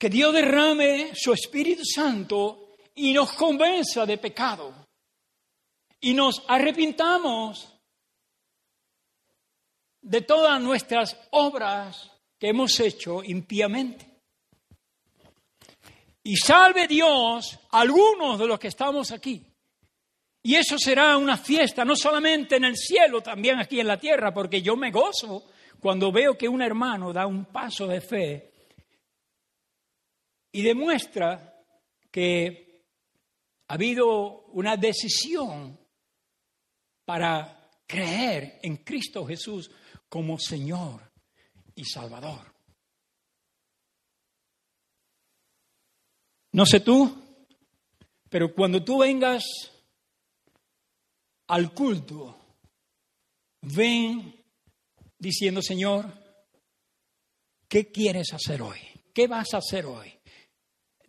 Que 0.01 0.09
Dios 0.09 0.33
derrame 0.33 1.11
su 1.13 1.31
Espíritu 1.31 1.83
Santo 1.85 2.69
y 2.95 3.13
nos 3.13 3.33
convenza 3.33 4.03
de 4.03 4.17
pecado 4.17 4.87
y 5.99 6.15
nos 6.15 6.43
arrepintamos 6.47 7.71
de 10.01 10.21
todas 10.21 10.59
nuestras 10.59 11.15
obras 11.29 12.09
que 12.39 12.47
hemos 12.47 12.79
hecho 12.79 13.23
impíamente. 13.23 14.07
Y 16.23 16.35
salve 16.35 16.87
Dios 16.87 17.59
a 17.69 17.81
algunos 17.81 18.39
de 18.39 18.47
los 18.47 18.59
que 18.59 18.69
estamos 18.69 19.11
aquí 19.11 19.45
y 20.41 20.55
eso 20.55 20.79
será 20.79 21.15
una 21.15 21.37
fiesta, 21.37 21.85
no 21.85 21.95
solamente 21.95 22.55
en 22.55 22.65
el 22.65 22.75
cielo, 22.75 23.21
también 23.21 23.59
aquí 23.59 23.79
en 23.79 23.85
la 23.85 23.99
tierra, 23.99 24.33
porque 24.33 24.63
yo 24.63 24.75
me 24.75 24.89
gozo 24.89 25.45
cuando 25.79 26.11
veo 26.11 26.35
que 26.35 26.49
un 26.49 26.63
hermano 26.63 27.13
da 27.13 27.27
un 27.27 27.45
paso 27.45 27.85
de 27.85 28.01
fe 28.01 28.50
y 30.51 30.61
demuestra 30.61 31.63
que 32.11 32.85
ha 33.67 33.73
habido 33.73 34.45
una 34.47 34.75
decisión 34.75 35.79
para 37.05 37.69
creer 37.87 38.59
en 38.63 38.77
Cristo 38.77 39.25
Jesús 39.25 39.71
como 40.09 40.37
Señor 40.37 41.11
y 41.75 41.85
Salvador. 41.85 42.53
No 46.53 46.65
sé 46.65 46.81
tú, 46.81 47.17
pero 48.29 48.53
cuando 48.53 48.83
tú 48.83 48.99
vengas 48.99 49.43
al 51.47 51.73
culto, 51.73 52.57
ven 53.61 54.35
diciendo, 55.17 55.61
Señor, 55.61 56.11
¿qué 57.69 57.91
quieres 57.91 58.33
hacer 58.33 58.61
hoy? 58.61 58.79
¿Qué 59.13 59.27
vas 59.27 59.53
a 59.53 59.57
hacer 59.57 59.85
hoy? 59.85 60.20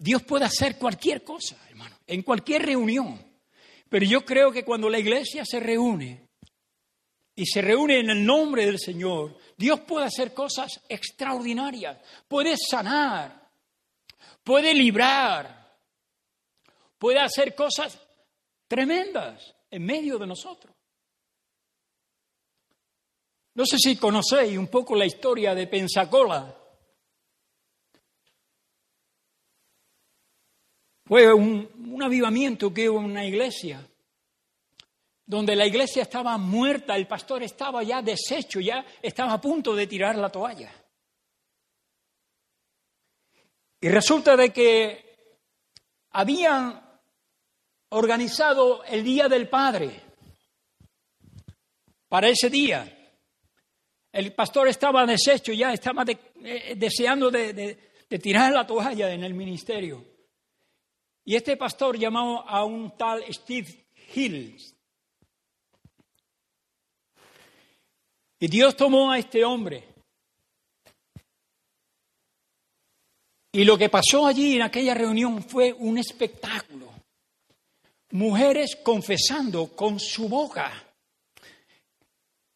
Dios 0.02 0.24
puede 0.24 0.44
hacer 0.46 0.78
cualquier 0.78 1.22
cosa, 1.22 1.56
hermano, 1.68 1.96
en 2.08 2.22
cualquier 2.22 2.66
reunión. 2.66 3.24
Pero 3.88 4.04
yo 4.04 4.24
creo 4.24 4.50
que 4.50 4.64
cuando 4.64 4.90
la 4.90 4.98
iglesia 4.98 5.44
se 5.44 5.60
reúne, 5.60 6.28
y 7.36 7.46
se 7.46 7.62
reúne 7.62 8.00
en 8.00 8.10
el 8.10 8.26
nombre 8.26 8.66
del 8.66 8.80
Señor, 8.80 9.38
Dios 9.56 9.78
puede 9.82 10.06
hacer 10.06 10.34
cosas 10.34 10.80
extraordinarias, 10.88 11.98
puede 12.26 12.56
sanar, 12.56 13.48
puede 14.42 14.74
librar, 14.74 15.78
puede 16.98 17.20
hacer 17.20 17.54
cosas 17.54 17.96
tremendas 18.66 19.54
en 19.70 19.86
medio 19.86 20.18
de 20.18 20.26
nosotros. 20.26 20.74
No 23.54 23.64
sé 23.66 23.78
si 23.78 23.96
conocéis 23.96 24.58
un 24.58 24.66
poco 24.66 24.96
la 24.96 25.06
historia 25.06 25.54
de 25.54 25.68
Pensacola. 25.68 26.58
Fue 31.12 31.30
un, 31.30 32.02
avivamiento 32.02 32.72
que 32.72 32.88
hubo 32.88 33.00
en 33.00 33.04
una 33.04 33.26
iglesia 33.26 33.86
donde 35.26 35.54
la 35.54 35.66
iglesia 35.66 36.04
estaba 36.04 36.38
muerta, 36.38 36.96
el 36.96 37.06
pastor 37.06 37.42
estaba 37.42 37.82
ya 37.82 38.00
deshecho, 38.00 38.60
ya 38.60 38.82
estaba 39.02 39.34
a 39.34 39.38
punto 39.38 39.76
de 39.76 39.86
tirar 39.86 40.16
la 40.16 40.30
toalla. 40.30 40.72
Y 43.78 43.90
resulta 43.90 44.38
de 44.38 44.54
que 44.54 45.36
habían 46.12 46.80
organizado 47.90 48.82
el 48.84 49.04
Día 49.04 49.28
del 49.28 49.50
Padre 49.50 50.00
para 52.08 52.30
ese 52.30 52.48
día. 52.48 52.90
El 54.10 54.32
pastor 54.32 54.66
estaba 54.66 55.04
deshecho, 55.04 55.52
ya 55.52 55.74
estaba 55.74 56.06
eh, 56.08 56.74
deseando 56.74 57.30
de, 57.30 57.52
de 57.52 58.18
tirar 58.18 58.50
la 58.54 58.66
toalla 58.66 59.12
en 59.12 59.24
el 59.24 59.34
ministerio. 59.34 60.11
Y 61.24 61.36
este 61.36 61.56
pastor 61.56 61.98
llamó 61.98 62.44
a 62.46 62.64
un 62.64 62.96
tal 62.96 63.24
Steve 63.32 63.86
Hills, 64.14 64.74
Y 68.42 68.48
Dios 68.48 68.76
tomó 68.76 69.12
a 69.12 69.18
este 69.18 69.44
hombre. 69.44 69.84
Y 73.52 73.62
lo 73.62 73.78
que 73.78 73.88
pasó 73.88 74.26
allí 74.26 74.56
en 74.56 74.62
aquella 74.62 74.94
reunión 74.94 75.44
fue 75.44 75.72
un 75.72 75.96
espectáculo. 75.96 76.92
Mujeres 78.10 78.74
confesando 78.82 79.76
con 79.76 80.00
su 80.00 80.28
boca 80.28 80.72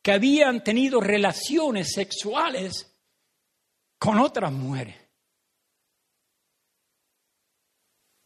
que 0.03 0.11
habían 0.11 0.65
tenido 0.65 1.01
relaciones 1.01 1.93
sexuales 1.93 2.93
con 3.97 4.19
otras 4.19 4.51
mujeres. 4.51 5.06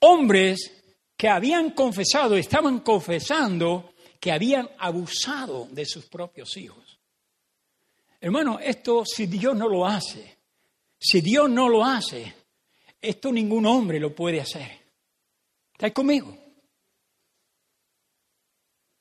Hombres 0.01 0.83
que 1.17 1.29
habían 1.29 1.71
confesado, 1.71 2.37
estaban 2.37 2.81
confesando 2.81 3.93
que 4.19 4.33
habían 4.33 4.69
abusado 4.79 5.69
de 5.71 5.85
sus 5.85 6.07
propios 6.07 6.57
hijos. 6.57 6.99
Hermano, 8.21 8.59
esto 8.59 9.05
si 9.05 9.27
Dios 9.27 9.57
no 9.57 9.69
lo 9.69 9.87
hace, 9.87 10.39
si 10.99 11.21
Dios 11.21 11.49
no 11.51 11.69
lo 11.69 11.85
hace, 11.85 12.35
esto 13.01 13.33
ningún 13.33 13.67
hombre 13.67 13.99
lo 13.99 14.15
puede 14.15 14.41
hacer. 14.41 14.79
¿Estáis 15.73 15.93
conmigo? 15.93 16.37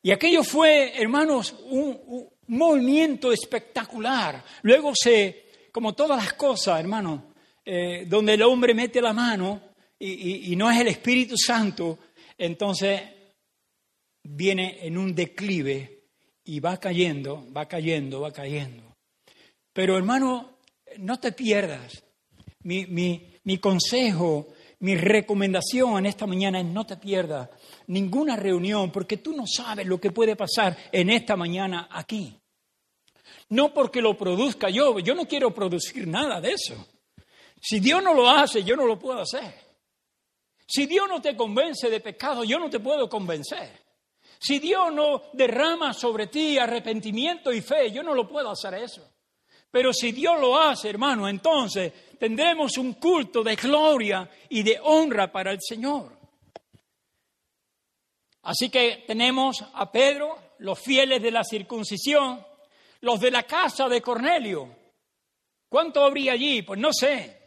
Y 0.01 0.11
aquello 0.11 0.43
fue, 0.43 1.01
hermanos, 1.01 1.53
un, 1.65 2.29
movimiento 2.47 3.31
espectacular. 3.31 4.43
Luego 4.63 4.93
se, 4.95 5.69
como 5.71 5.93
todas 5.93 6.23
las 6.23 6.33
cosas, 6.33 6.79
hermanos, 6.79 7.21
eh, 7.63 8.05
donde 8.07 8.33
el 8.33 8.41
hombre 8.41 8.73
mete 8.73 9.01
la 9.01 9.13
mano 9.13 9.68
y 9.99 10.55
no 10.55 10.71
es 10.71 10.79
el 10.79 10.87
Espíritu 10.87 11.35
Santo, 11.37 11.99
entonces 12.37 13.01
viene 14.23 14.79
en 14.81 14.97
un 14.97 15.13
declive 15.13 16.03
y 16.45 16.59
va 16.59 16.77
cayendo, 16.77 17.45
va 17.55 17.67
cayendo, 17.67 18.21
va 18.21 18.31
cayendo. 18.31 18.95
Pero 19.73 19.97
hermano, 19.97 20.57
no 20.97 21.19
te 21.19 21.31
pierdas. 21.31 22.03
Mi, 22.63 23.57
consejo, 23.59 24.49
mi 24.79 24.95
recomendación 24.95 25.97
en 25.97 26.05
esta 26.05 26.27
mañana 26.27 26.59
es 26.59 26.65
no 26.65 26.85
te 26.85 26.97
pierdas 26.97 27.49
ninguna 27.87 28.35
reunión 28.35 28.91
porque 28.91 29.17
tú 29.17 29.35
no 29.35 29.45
sabes 29.47 29.87
lo 29.87 29.99
que 29.99 30.11
puede 30.11 30.35
pasar 30.35 30.77
en 30.91 31.09
esta 31.09 31.35
mañana 31.35 31.87
aquí. 31.91 32.35
No 33.49 33.73
porque 33.73 34.01
lo 34.01 34.17
produzca 34.17 34.69
yo, 34.69 34.99
yo 34.99 35.15
no 35.15 35.27
quiero 35.27 35.53
producir 35.53 36.07
nada 36.07 36.41
de 36.41 36.51
eso. 36.51 36.87
Si 37.61 37.79
Dios 37.79 38.03
no 38.03 38.13
lo 38.13 38.29
hace, 38.29 38.63
yo 38.63 38.75
no 38.75 38.85
lo 38.85 38.99
puedo 38.99 39.21
hacer. 39.21 39.68
Si 40.69 40.85
Dios 40.85 41.09
no 41.09 41.19
te 41.19 41.35
convence 41.35 41.89
de 41.89 41.99
pecado, 41.99 42.43
yo 42.43 42.59
no 42.59 42.69
te 42.69 42.79
puedo 42.79 43.09
convencer. 43.09 43.71
Si 44.37 44.59
Dios 44.59 44.93
no 44.93 45.23
derrama 45.33 45.93
sobre 45.93 46.27
ti 46.27 46.59
arrepentimiento 46.59 47.51
y 47.51 47.61
fe, 47.61 47.91
yo 47.91 48.03
no 48.03 48.13
lo 48.13 48.27
puedo 48.27 48.51
hacer 48.51 48.75
eso. 48.75 49.01
Pero 49.71 49.91
si 49.91 50.11
Dios 50.11 50.39
lo 50.39 50.59
hace, 50.59 50.89
hermano, 50.89 51.27
entonces 51.27 51.91
tendremos 52.19 52.77
un 52.77 52.93
culto 52.93 53.43
de 53.43 53.55
gloria 53.55 54.29
y 54.49 54.61
de 54.61 54.79
honra 54.83 55.31
para 55.31 55.51
el 55.51 55.59
Señor. 55.59 56.15
Así 58.43 58.69
que 58.69 59.05
tenemos 59.07 59.65
a 59.73 59.91
Pedro, 59.91 60.37
los 60.59 60.79
fieles 60.79 61.21
de 61.21 61.31
la 61.31 61.43
circuncisión, 61.43 62.45
los 63.01 63.19
de 63.19 63.31
la 63.31 63.43
casa 63.43 63.89
de 63.89 64.01
Cornelio. 64.01 64.75
¿Cuánto 65.67 66.03
habría 66.03 66.33
allí? 66.33 66.61
Pues 66.61 66.79
no 66.79 66.93
sé. 66.93 67.38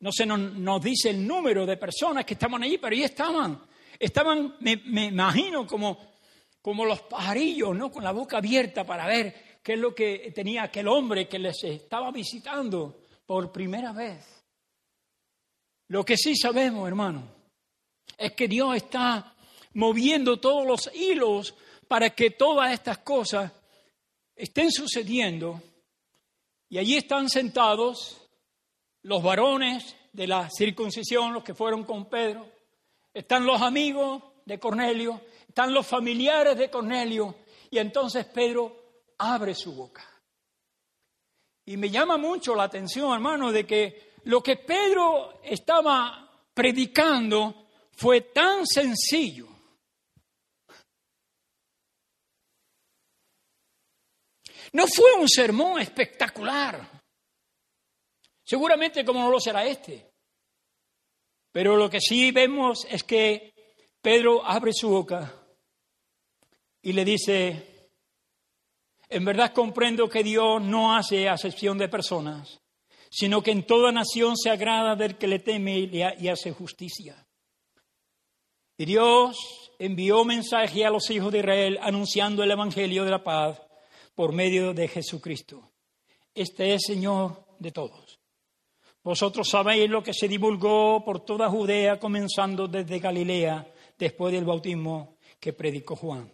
No 0.00 0.12
se 0.12 0.26
nos, 0.26 0.82
dice 0.82 1.10
el 1.10 1.26
número 1.26 1.64
de 1.64 1.76
personas 1.76 2.24
que 2.24 2.34
estaban 2.34 2.62
allí, 2.62 2.78
pero 2.78 2.94
ahí 2.94 3.02
estaban. 3.02 3.60
Estaban, 3.98 4.56
me, 4.60 4.76
me 4.84 5.06
imagino, 5.06 5.66
como, 5.66 5.98
como 6.60 6.84
los 6.84 7.02
pajarillos, 7.02 7.74
¿no? 7.74 7.90
Con 7.90 8.04
la 8.04 8.12
boca 8.12 8.38
abierta 8.38 8.84
para 8.84 9.06
ver 9.06 9.58
qué 9.62 9.72
es 9.72 9.78
lo 9.78 9.94
que 9.94 10.32
tenía 10.34 10.64
aquel 10.64 10.88
hombre 10.88 11.26
que 11.26 11.38
les 11.38 11.64
estaba 11.64 12.10
visitando 12.10 13.00
por 13.24 13.50
primera 13.50 13.92
vez. 13.92 14.44
Lo 15.88 16.04
que 16.04 16.16
sí 16.16 16.36
sabemos, 16.36 16.86
hermano, 16.86 17.22
es 18.18 18.32
que 18.32 18.48
Dios 18.48 18.76
está 18.76 19.34
moviendo 19.74 20.38
todos 20.38 20.66
los 20.66 20.90
hilos 20.94 21.54
para 21.88 22.10
que 22.10 22.30
todas 22.30 22.72
estas 22.72 22.98
cosas 22.98 23.52
estén 24.34 24.70
sucediendo. 24.70 25.62
Y 26.68 26.78
allí 26.78 26.96
están 26.96 27.28
sentados 27.28 28.25
los 29.06 29.22
varones 29.22 29.94
de 30.12 30.26
la 30.26 30.50
circuncisión, 30.50 31.32
los 31.32 31.44
que 31.44 31.54
fueron 31.54 31.84
con 31.84 32.06
Pedro, 32.06 32.50
están 33.14 33.46
los 33.46 33.62
amigos 33.62 34.20
de 34.44 34.58
Cornelio, 34.58 35.20
están 35.48 35.72
los 35.72 35.86
familiares 35.86 36.58
de 36.58 36.68
Cornelio, 36.68 37.36
y 37.70 37.78
entonces 37.78 38.24
Pedro 38.26 39.04
abre 39.18 39.54
su 39.54 39.74
boca. 39.76 40.04
Y 41.66 41.76
me 41.76 41.88
llama 41.88 42.16
mucho 42.16 42.56
la 42.56 42.64
atención, 42.64 43.12
hermano, 43.12 43.52
de 43.52 43.64
que 43.64 44.14
lo 44.24 44.42
que 44.42 44.56
Pedro 44.56 45.40
estaba 45.44 46.28
predicando 46.52 47.68
fue 47.92 48.22
tan 48.22 48.66
sencillo. 48.66 49.46
No 54.72 54.86
fue 54.88 55.12
un 55.14 55.28
sermón 55.28 55.80
espectacular. 55.80 56.95
Seguramente 58.46 59.04
como 59.04 59.20
no 59.20 59.30
lo 59.30 59.40
será 59.40 59.66
este. 59.66 60.08
Pero 61.50 61.76
lo 61.76 61.90
que 61.90 62.00
sí 62.00 62.30
vemos 62.30 62.86
es 62.88 63.02
que 63.02 63.52
Pedro 64.00 64.44
abre 64.44 64.72
su 64.72 64.88
boca 64.88 65.34
y 66.80 66.92
le 66.92 67.04
dice, 67.04 67.90
en 69.08 69.24
verdad 69.24 69.52
comprendo 69.52 70.08
que 70.08 70.22
Dios 70.22 70.62
no 70.62 70.94
hace 70.94 71.28
acepción 71.28 71.76
de 71.76 71.88
personas, 71.88 72.60
sino 73.10 73.42
que 73.42 73.50
en 73.50 73.66
toda 73.66 73.90
nación 73.90 74.36
se 74.36 74.50
agrada 74.50 74.94
del 74.94 75.18
que 75.18 75.26
le 75.26 75.40
teme 75.40 75.78
y 75.78 76.28
hace 76.28 76.52
justicia. 76.52 77.26
Y 78.78 78.84
Dios 78.84 79.72
envió 79.80 80.24
mensaje 80.24 80.84
a 80.84 80.90
los 80.90 81.10
hijos 81.10 81.32
de 81.32 81.38
Israel 81.38 81.78
anunciando 81.82 82.44
el 82.44 82.50
Evangelio 82.52 83.04
de 83.04 83.10
la 83.10 83.24
paz 83.24 83.60
por 84.14 84.32
medio 84.32 84.72
de 84.72 84.86
Jesucristo. 84.86 85.72
Este 86.32 86.74
es 86.74 86.82
Señor 86.86 87.44
de 87.58 87.72
todos. 87.72 88.05
Vosotros 89.06 89.48
sabéis 89.48 89.88
lo 89.88 90.02
que 90.02 90.12
se 90.12 90.26
divulgó 90.26 91.04
por 91.04 91.20
toda 91.20 91.48
Judea, 91.48 91.96
comenzando 92.00 92.66
desde 92.66 92.98
Galilea, 92.98 93.72
después 93.96 94.32
del 94.32 94.44
bautismo 94.44 95.14
que 95.38 95.52
predicó 95.52 95.94
Juan 95.94 96.32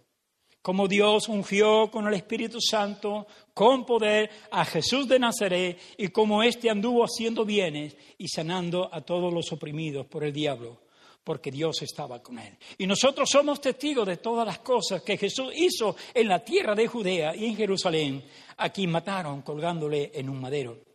como 0.63 0.87
Dios 0.87 1.29
ungió 1.29 1.91
con 1.91 2.07
el 2.07 2.15
Espíritu 2.15 2.61
Santo, 2.61 3.27
con 3.53 3.85
poder, 3.85 4.31
a 4.53 4.65
Jesús 4.65 5.09
de 5.09 5.19
Nazaret, 5.19 5.77
y 5.99 6.07
como 6.09 6.41
éste 6.45 6.71
anduvo 6.71 7.03
haciendo 7.03 7.45
bienes 7.45 7.97
y 8.17 8.29
sanando 8.29 8.89
a 8.95 9.01
todos 9.01 9.35
los 9.35 9.53
oprimidos 9.53 10.07
por 10.07 10.23
el 10.23 10.33
diablo, 10.33 10.83
porque 11.25 11.51
Dios 11.51 11.83
estaba 11.83 12.23
con 12.23 12.39
él. 12.39 12.57
Y 12.79 12.87
nosotros 12.87 13.29
somos 13.29 13.61
testigos 13.61 14.07
de 14.07 14.19
todas 14.19 14.47
las 14.47 14.61
cosas 14.61 15.03
que 15.03 15.19
Jesús 15.19 15.53
hizo 15.57 15.97
en 16.15 16.29
la 16.29 16.45
tierra 16.45 16.77
de 16.77 16.87
Judea 16.87 17.35
y 17.35 17.47
en 17.47 17.57
Jerusalén, 17.57 18.25
a 18.57 18.71
quien 18.71 18.93
mataron 18.93 19.43
colgándole 19.43 20.13
en 20.15 20.31
un 20.31 20.41
madero. 20.41 20.92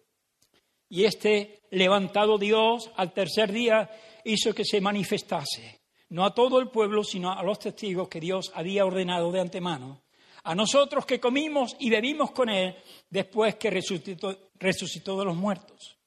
Y 0.90 1.06
este 1.06 1.64
levantado 1.72 2.38
Dios 2.38 2.92
al 2.96 3.14
tercer 3.14 3.52
día 3.52 3.90
hizo 4.24 4.54
que 4.54 4.66
se 4.66 4.82
manifestase 4.82 5.78
no 6.10 6.26
a 6.26 6.34
todo 6.34 6.60
el 6.60 6.70
pueblo, 6.70 7.04
sino 7.04 7.32
a 7.32 7.44
los 7.44 7.60
testigos 7.60 8.08
que 8.08 8.20
Dios 8.20 8.52
había 8.56 8.86
ordenado 8.86 9.32
de 9.32 9.42
antemano, 9.42 10.04
a 10.44 10.56
nosotros 10.56 11.06
que 11.06 11.20
comimos 11.20 11.76
y 11.80 11.90
bebimos 11.90 12.32
con 12.32 12.50
Él 12.50 12.76
después 13.10 13.56
que 13.56 13.70
resucitó, 13.70 14.50
resucitó 14.56 15.20
de 15.20 15.26
los 15.26 15.36
muertos. 15.36 15.98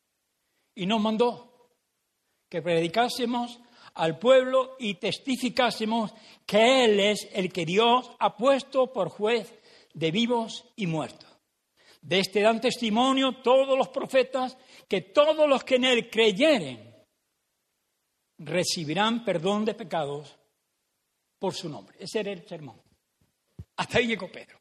Y 0.75 0.87
nos 0.87 1.01
mandó 1.01 1.69
que 2.49 2.63
predicásemos 2.63 3.61
al 3.95 4.19
pueblo 4.19 4.77
y 4.79 4.95
testificásemos 4.95 6.15
que 6.47 6.85
Él 6.85 7.01
es 7.01 7.29
el 7.33 7.53
que 7.53 7.67
Dios 7.67 8.11
ha 8.19 8.37
puesto 8.37 8.93
por 8.93 9.11
juez 9.11 9.53
de 9.93 10.11
vivos 10.11 10.65
y 10.77 10.87
muertos. 10.87 11.29
De 12.01 12.21
este 12.21 12.41
dan 12.41 12.63
testimonio 12.63 13.43
todos 13.43 13.77
los 13.77 13.89
profetas 13.89 14.57
que 14.91 15.03
todos 15.03 15.49
los 15.49 15.63
que 15.63 15.77
en 15.77 15.85
Él 15.85 16.11
creyeren 16.11 17.07
recibirán 18.39 19.25
perdón 19.25 19.65
de 19.65 19.75
pecados 19.75 20.37
por 21.39 21.55
su 21.55 21.69
nombre. 21.69 21.97
Ese 22.01 22.19
era 22.19 22.33
el 22.33 22.45
sermón. 22.47 22.83
Hasta 23.77 23.99
ahí 23.99 24.09
llegó 24.09 24.31
Pedro. 24.33 24.61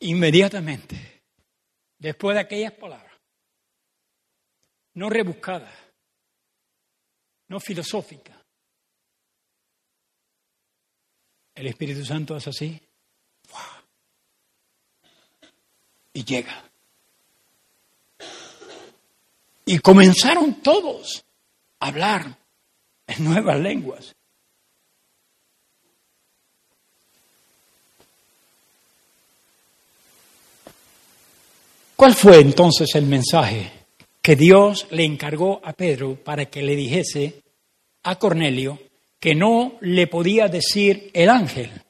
Inmediatamente, 0.00 1.22
después 1.96 2.34
de 2.34 2.40
aquellas 2.40 2.72
palabras, 2.72 3.14
no 4.94 5.08
rebuscadas, 5.08 5.74
no 7.46 7.60
filosóficas, 7.60 8.36
el 11.54 11.68
Espíritu 11.68 12.04
Santo 12.04 12.36
es 12.36 12.48
así. 12.48 12.80
Y 16.14 16.24
llega. 16.24 16.64
Y 19.66 19.78
comenzaron 19.80 20.62
todos 20.62 21.24
a 21.80 21.88
hablar 21.88 22.38
en 23.06 23.24
nuevas 23.24 23.60
lenguas. 23.60 24.14
¿Cuál 31.96 32.14
fue 32.14 32.40
entonces 32.40 32.94
el 32.96 33.06
mensaje 33.06 33.70
que 34.20 34.36
Dios 34.36 34.86
le 34.90 35.04
encargó 35.04 35.60
a 35.64 35.72
Pedro 35.72 36.16
para 36.16 36.46
que 36.46 36.62
le 36.62 36.76
dijese 36.76 37.42
a 38.02 38.18
Cornelio 38.18 38.78
que 39.20 39.34
no 39.34 39.78
le 39.80 40.06
podía 40.06 40.48
decir 40.48 41.10
el 41.14 41.30
ángel? 41.30 41.83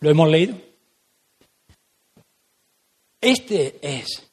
¿Lo 0.00 0.10
hemos 0.10 0.28
leído? 0.28 0.60
Este 3.20 3.78
es, 3.82 4.30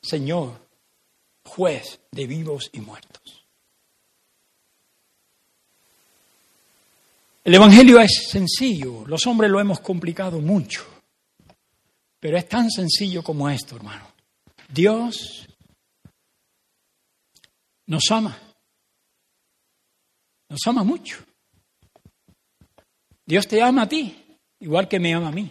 Señor, 0.00 0.66
juez 1.44 2.00
de 2.10 2.26
vivos 2.26 2.70
y 2.72 2.80
muertos. 2.80 3.46
El 7.44 7.54
Evangelio 7.54 7.98
es 8.00 8.28
sencillo, 8.30 9.06
los 9.06 9.26
hombres 9.26 9.50
lo 9.50 9.60
hemos 9.60 9.80
complicado 9.80 10.40
mucho, 10.40 10.86
pero 12.20 12.36
es 12.36 12.48
tan 12.48 12.70
sencillo 12.70 13.22
como 13.22 13.48
esto, 13.48 13.76
hermano. 13.76 14.06
Dios 14.68 15.46
nos 17.86 18.10
ama, 18.10 18.38
nos 20.48 20.60
ama 20.66 20.84
mucho. 20.84 21.24
Dios 23.24 23.46
te 23.48 23.62
ama 23.62 23.82
a 23.82 23.88
ti, 23.88 24.27
igual 24.60 24.88
que 24.88 24.98
me 24.98 25.14
ama 25.14 25.28
a 25.28 25.32
mí. 25.32 25.50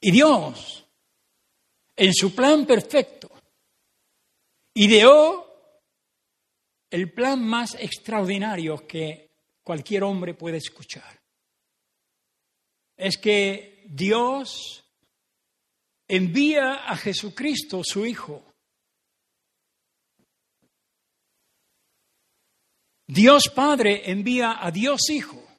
Y 0.00 0.10
Dios, 0.10 0.84
en 1.96 2.12
su 2.12 2.34
plan 2.34 2.66
perfecto, 2.66 3.30
ideó 4.74 5.46
el 6.90 7.12
plan 7.12 7.42
más 7.42 7.74
extraordinario 7.76 8.86
que 8.86 9.30
cualquier 9.62 10.02
hombre 10.04 10.34
puede 10.34 10.56
escuchar. 10.56 11.20
Es 12.96 13.16
que 13.16 13.84
Dios 13.88 14.84
envía 16.08 16.86
a 16.86 16.96
Jesucristo, 16.96 17.82
su 17.84 18.04
Hijo. 18.04 18.44
Dios 23.06 23.44
Padre 23.54 24.10
envía 24.10 24.64
a 24.64 24.70
Dios 24.70 25.08
Hijo 25.10 25.51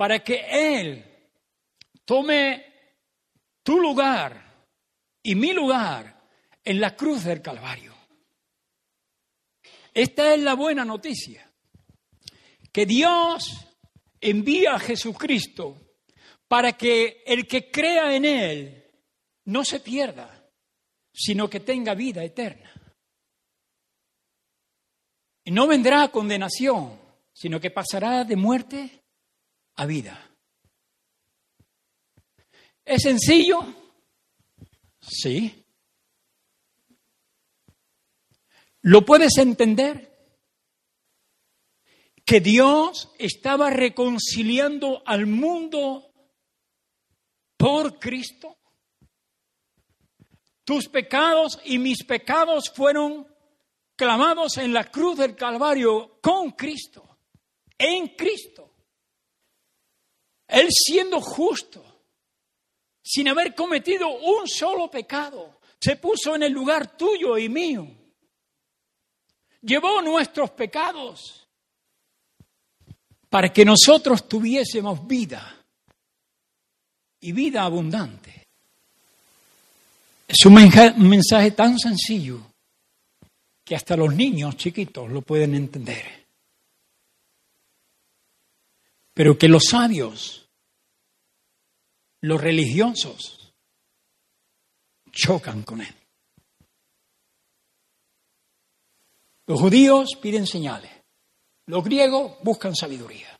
para 0.00 0.24
que 0.24 0.46
Él 0.48 1.04
tome 2.06 2.64
tu 3.62 3.78
lugar 3.78 4.64
y 5.22 5.34
mi 5.34 5.52
lugar 5.52 6.26
en 6.64 6.80
la 6.80 6.96
cruz 6.96 7.24
del 7.24 7.42
Calvario. 7.42 7.94
Esta 9.92 10.32
es 10.32 10.40
la 10.40 10.54
buena 10.54 10.86
noticia, 10.86 11.52
que 12.72 12.86
Dios 12.86 13.66
envía 14.22 14.76
a 14.76 14.78
Jesucristo 14.78 15.76
para 16.48 16.72
que 16.72 17.22
el 17.26 17.46
que 17.46 17.70
crea 17.70 18.16
en 18.16 18.24
Él 18.24 18.90
no 19.44 19.66
se 19.66 19.80
pierda, 19.80 20.50
sino 21.12 21.50
que 21.50 21.60
tenga 21.60 21.92
vida 21.94 22.24
eterna. 22.24 22.72
Y 25.44 25.50
no 25.50 25.66
vendrá 25.66 26.08
condenación, 26.08 26.98
sino 27.34 27.60
que 27.60 27.70
pasará 27.70 28.24
de 28.24 28.36
muerte 28.36 28.99
a 29.76 29.86
vida. 29.86 30.30
¿Es 32.84 33.02
sencillo? 33.02 33.58
Sí. 35.00 35.64
¿Lo 38.82 39.04
puedes 39.04 39.36
entender? 39.38 40.08
Que 42.24 42.40
Dios 42.40 43.12
estaba 43.18 43.70
reconciliando 43.70 45.02
al 45.06 45.26
mundo 45.26 46.12
por 47.56 47.98
Cristo. 47.98 48.56
Tus 50.64 50.88
pecados 50.88 51.60
y 51.64 51.78
mis 51.78 52.04
pecados 52.04 52.70
fueron 52.74 53.26
clamados 53.96 54.56
en 54.58 54.72
la 54.72 54.90
cruz 54.90 55.18
del 55.18 55.36
Calvario 55.36 56.18
con 56.22 56.52
Cristo, 56.52 57.18
en 57.76 58.08
Cristo. 58.16 58.59
Él 60.50 60.68
siendo 60.70 61.20
justo, 61.20 61.84
sin 63.02 63.28
haber 63.28 63.54
cometido 63.54 64.08
un 64.08 64.48
solo 64.48 64.90
pecado. 64.90 65.60
Se 65.80 65.96
puso 65.96 66.34
en 66.34 66.42
el 66.42 66.52
lugar 66.52 66.96
tuyo 66.96 67.38
y 67.38 67.48
mío. 67.48 67.88
Llevó 69.62 70.02
nuestros 70.02 70.50
pecados 70.50 71.46
para 73.28 73.52
que 73.52 73.64
nosotros 73.64 74.28
tuviésemos 74.28 75.06
vida 75.06 75.56
y 77.20 77.32
vida 77.32 77.62
abundante. 77.62 78.46
Es 80.26 80.44
un 80.46 80.54
mensaje 81.08 81.50
tan 81.52 81.78
sencillo 81.78 82.40
que 83.64 83.74
hasta 83.76 83.96
los 83.96 84.14
niños 84.14 84.56
chiquitos 84.56 85.10
lo 85.10 85.22
pueden 85.22 85.54
entender. 85.54 86.26
Pero 89.12 89.36
que 89.36 89.48
los 89.48 89.64
sabios 89.64 90.39
los 92.22 92.40
religiosos 92.40 93.52
chocan 95.10 95.62
con 95.62 95.80
él. 95.80 95.94
Los 99.46 99.60
judíos 99.60 100.10
piden 100.20 100.46
señales, 100.46 100.92
los 101.66 101.82
griegos 101.82 102.36
buscan 102.42 102.76
sabiduría, 102.76 103.36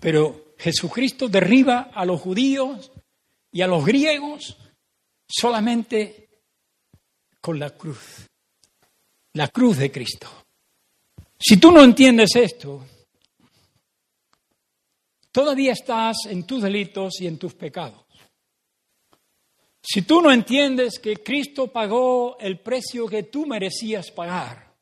pero 0.00 0.54
Jesucristo 0.58 1.28
derriba 1.28 1.90
a 1.94 2.04
los 2.04 2.20
judíos 2.20 2.90
y 3.52 3.62
a 3.62 3.68
los 3.68 3.84
griegos 3.84 4.56
solamente 5.28 6.28
con 7.40 7.58
la 7.58 7.70
cruz, 7.70 8.26
la 9.34 9.48
cruz 9.48 9.78
de 9.78 9.92
Cristo. 9.92 10.28
Si 11.38 11.58
tú 11.58 11.70
no 11.70 11.84
entiendes 11.84 12.34
esto, 12.34 12.84
todavía 15.36 15.72
estás 15.72 16.24
en 16.30 16.46
tus 16.46 16.62
delitos 16.62 17.20
y 17.20 17.26
en 17.26 17.36
tus 17.36 17.52
pecados. 17.52 18.06
Si 19.82 20.00
tú 20.00 20.22
no 20.22 20.32
entiendes 20.32 20.98
que 20.98 21.22
Cristo 21.22 21.70
pagó 21.70 22.38
el 22.38 22.58
precio 22.60 23.06
que 23.06 23.24
tú 23.24 23.44
merecías 23.44 24.10
pagar, 24.10 24.74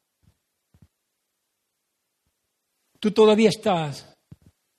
tú 3.01 3.11
todavía 3.11 3.49
estás 3.49 4.15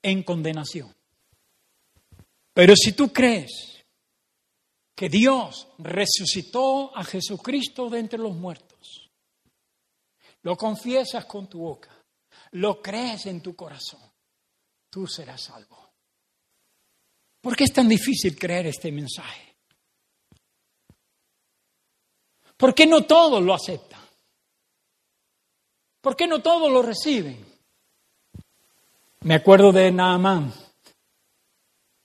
en 0.00 0.22
condenación. 0.22 0.96
Pero 2.54 2.74
si 2.74 2.92
tú 2.92 3.12
crees 3.12 3.84
que 4.94 5.10
Dios 5.10 5.68
resucitó 5.76 6.96
a 6.96 7.04
Jesucristo 7.04 7.90
de 7.90 7.98
entre 7.98 8.18
los 8.18 8.34
muertos, 8.34 9.10
lo 10.40 10.56
confiesas 10.56 11.26
con 11.26 11.50
tu 11.50 11.58
boca, 11.58 12.02
lo 12.52 12.80
crees 12.80 13.26
en 13.26 13.42
tu 13.42 13.54
corazón, 13.54 14.05
tú 14.90 15.06
serás 15.06 15.42
salvo. 15.42 15.76
¿Por 17.40 17.56
qué 17.56 17.64
es 17.64 17.72
tan 17.72 17.88
difícil 17.88 18.36
creer 18.38 18.66
este 18.66 18.90
mensaje? 18.90 19.56
¿Por 22.56 22.74
qué 22.74 22.86
no 22.86 23.04
todos 23.04 23.42
lo 23.42 23.54
aceptan? 23.54 24.00
¿Por 26.00 26.16
qué 26.16 26.26
no 26.26 26.40
todos 26.40 26.70
lo 26.70 26.82
reciben? 26.82 27.44
Me 29.20 29.34
acuerdo 29.34 29.72
de 29.72 29.90
Naamán, 29.90 30.52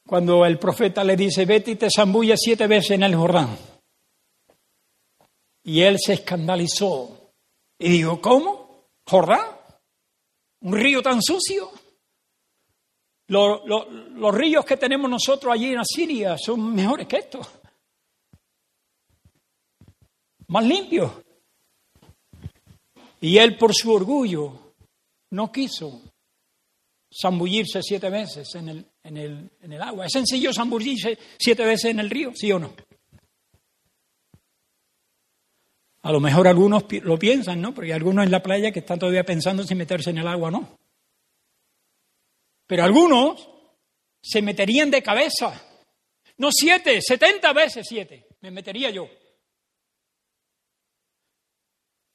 cuando 0.08 0.46
el 0.46 0.60
profeta 0.60 1.04
le 1.04 1.16
dice, 1.16 1.46
vete 1.46 1.72
y 1.72 1.76
te 1.76 1.88
zambulla 1.90 2.36
siete 2.36 2.68
veces 2.68 2.92
en 2.92 3.04
el 3.04 3.16
Jordán. 3.16 3.58
Y 5.64 5.82
él 5.82 5.98
se 6.00 6.14
escandalizó 6.14 7.32
y 7.78 7.90
dijo, 7.92 8.20
¿cómo? 8.20 8.88
¿Jordán? 9.08 9.46
¿Un 10.62 10.74
río 10.74 11.02
tan 11.02 11.22
sucio? 11.22 11.72
Los, 13.32 14.36
ríos 14.36 14.66
que 14.66 14.76
tenemos 14.76 15.10
nosotros 15.10 15.54
allí 15.54 15.72
en 15.72 15.80
Asiria 15.80 16.38
son 16.38 16.76
mejores 16.76 17.08
que 17.08 17.16
estos. 17.16 17.48
Más 20.48 20.66
limpios. 20.66 21.14
Y 23.22 23.38
él 23.38 23.58
por 23.58 23.74
su 23.74 23.94
orgullo 23.94 24.74
no 25.30 25.50
quiso 25.50 26.02
zambullirse 27.10 27.82
siete 27.82 28.10
veces 28.10 28.54
en 28.56 28.68
el, 28.68 28.86
en, 29.02 29.16
el, 29.16 29.50
en 29.62 29.72
el 29.72 29.82
agua. 29.82 30.08
¿Es 30.08 30.12
sencillo 30.12 30.52
zambullirse 30.54 31.18
siete 31.40 31.64
veces 31.64 31.92
en 31.92 32.00
el 32.00 32.10
río? 32.10 32.34
¿Sí 32.36 32.52
o 32.52 32.60
no? 32.60 32.74
A 36.02 36.12
lo 36.12 36.20
mejor 36.20 36.50
algunos 36.50 36.84
lo 37.02 37.18
piensan, 37.18 37.62
¿no? 37.62 37.74
Porque 37.74 37.94
algunos 37.94 38.26
en 38.26 38.32
la 38.32 38.44
playa 38.44 38.74
que 38.74 38.80
están 38.80 39.00
todavía 39.00 39.24
pensando 39.24 39.64
si 39.64 39.74
meterse 39.74 40.10
en 40.10 40.18
el 40.18 40.28
agua 40.28 40.50
o 40.50 40.52
no. 40.52 40.81
Pero 42.72 42.86
algunos 42.86 43.50
se 44.22 44.42
meterían 44.42 44.90
de 44.90 45.04
cabeza. 45.04 45.62
No 46.38 46.54
siete, 46.54 47.02
setenta 47.02 47.52
veces 47.52 47.86
siete. 47.86 48.30
Me 48.40 48.50
metería 48.50 48.90
yo. 48.90 49.10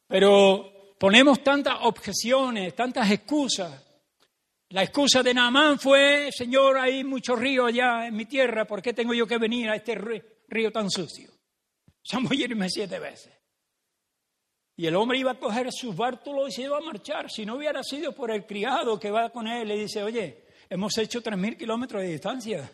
Pero 0.09 0.95
ponemos 0.99 1.45
tantas 1.45 1.75
objeciones, 1.83 2.75
tantas 2.75 3.11
excusas. 3.11 3.85
La 4.71 4.83
excusa 4.83 5.23
de 5.23 5.35
Naamán 5.35 5.79
fue, 5.79 6.31
Señor, 6.33 6.79
hay 6.79 7.05
mucho 7.05 7.37
río 7.37 7.67
allá 7.67 8.07
en 8.07 8.17
mi 8.17 8.25
tierra, 8.25 8.65
¿por 8.65 8.81
qué 8.81 8.95
tengo 8.95 9.13
yo 9.13 9.27
que 9.27 9.37
venir 9.37 9.69
a 9.69 9.77
este 9.77 9.95
río 9.95 10.73
tan 10.73 10.91
sucio? 10.91 11.33
irme 12.31 12.71
siete 12.71 12.99
veces. 12.99 13.39
Y 14.79 14.87
el 14.87 14.97
hombre 14.97 15.19
iba 15.19 15.33
a 15.33 15.39
coger 15.39 15.71
sus 15.71 15.95
bártulos 15.95 16.49
y 16.49 16.53
se 16.53 16.63
iba 16.63 16.79
a 16.79 16.81
marchar. 16.81 17.31
Si 17.31 17.45
no 17.45 17.57
hubiera 17.57 17.83
sido 17.83 18.15
por 18.15 18.31
el 18.31 18.47
criado 18.47 18.99
que 18.99 19.11
va 19.11 19.29
con 19.29 19.47
él, 19.47 19.69
le 19.69 19.77
dice, 19.77 20.03
oye, 20.03 20.46
hemos 20.69 20.97
hecho 20.99 21.23
tres 21.23 21.39
mil 21.39 21.57
kilómetros 21.57 22.03
de 22.03 22.09
distancia. 22.09 22.71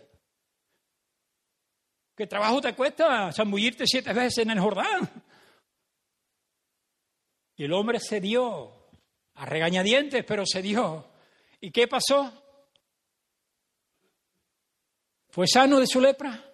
¿Qué 2.14 2.26
trabajo 2.26 2.60
te 2.60 2.74
cuesta 2.74 3.32
zambullirte 3.32 3.86
siete 3.86 4.12
veces 4.12 4.38
en 4.38 4.50
el 4.50 4.60
Jordán? 4.60 5.10
Y 7.56 7.64
el 7.64 7.72
hombre 7.72 8.00
se 8.00 8.20
dio, 8.20 8.90
a 9.34 9.46
regañadientes, 9.46 10.24
pero 10.24 10.44
se 10.46 10.62
dio. 10.62 11.10
¿Y 11.60 11.70
qué 11.70 11.88
pasó? 11.88 12.42
¿Fue 15.28 15.46
sano 15.46 15.80
de 15.80 15.86
su 15.86 16.00
lepra? 16.00 16.44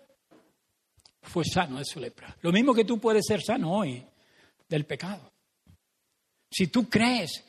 Fue 1.23 1.45
sano 1.45 1.79
de 1.79 1.85
su 1.85 1.99
lepra. 1.99 2.37
Lo 2.43 2.53
mismo 2.53 2.73
que 2.73 2.85
tú 2.85 3.01
puedes 3.01 3.27
ser 3.27 3.43
sano 3.43 3.73
hoy 3.73 4.07
del 4.69 4.87
pecado. 4.87 5.33
Si 6.51 6.69
tú 6.69 6.89
crees 6.89 7.45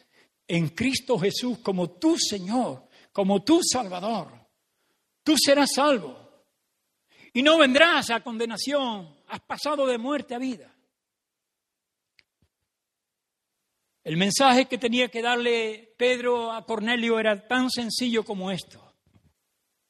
en 0.47 0.69
Cristo 0.69 1.19
Jesús 1.19 1.59
como 1.59 1.91
tu 1.91 2.17
Señor, 2.17 2.88
como 3.11 3.43
tu 3.43 3.61
Salvador, 3.63 4.31
tú 5.23 5.35
serás 5.37 5.69
salvo. 5.75 6.17
Y 7.33 7.43
no 7.43 7.57
vendrás 7.57 8.09
a 8.09 8.23
condenación, 8.23 9.15
has 9.27 9.41
pasado 9.41 9.85
de 9.85 9.97
muerte 9.97 10.33
a 10.33 10.39
vida. 10.39 10.75
El 14.03 14.17
mensaje 14.17 14.65
que 14.65 14.77
tenía 14.77 15.09
que 15.09 15.21
darle 15.21 15.93
Pedro 15.97 16.51
a 16.51 16.65
Cornelio 16.65 17.19
era 17.19 17.47
tan 17.47 17.69
sencillo 17.69 18.23
como 18.23 18.49
esto. 18.49 18.95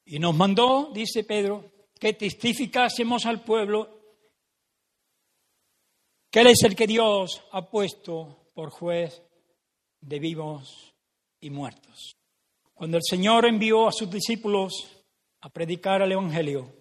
Y 0.04 0.20
nos 0.20 0.36
mandó, 0.36 0.92
dice 0.94 1.24
Pedro, 1.24 1.72
que 1.98 2.14
testificásemos 2.14 3.26
al 3.26 3.44
pueblo 3.44 4.00
que 6.30 6.42
Él 6.42 6.48
es 6.48 6.64
el 6.64 6.76
que 6.76 6.88
Dios 6.88 7.44
ha 7.52 7.70
puesto 7.70 8.52
por 8.54 8.72
juez 8.72 9.24
de 10.02 10.20
vivos 10.20 10.94
y 11.40 11.50
muertos. 11.50 12.19
Cuando 12.80 12.96
el 12.96 13.04
Señor 13.04 13.46
envió 13.46 13.90
a 13.90 13.92
sus 13.92 14.10
discípulos 14.10 14.88
a 15.42 15.50
predicar 15.50 16.02
el 16.02 16.14
Evangelio, 16.14 16.74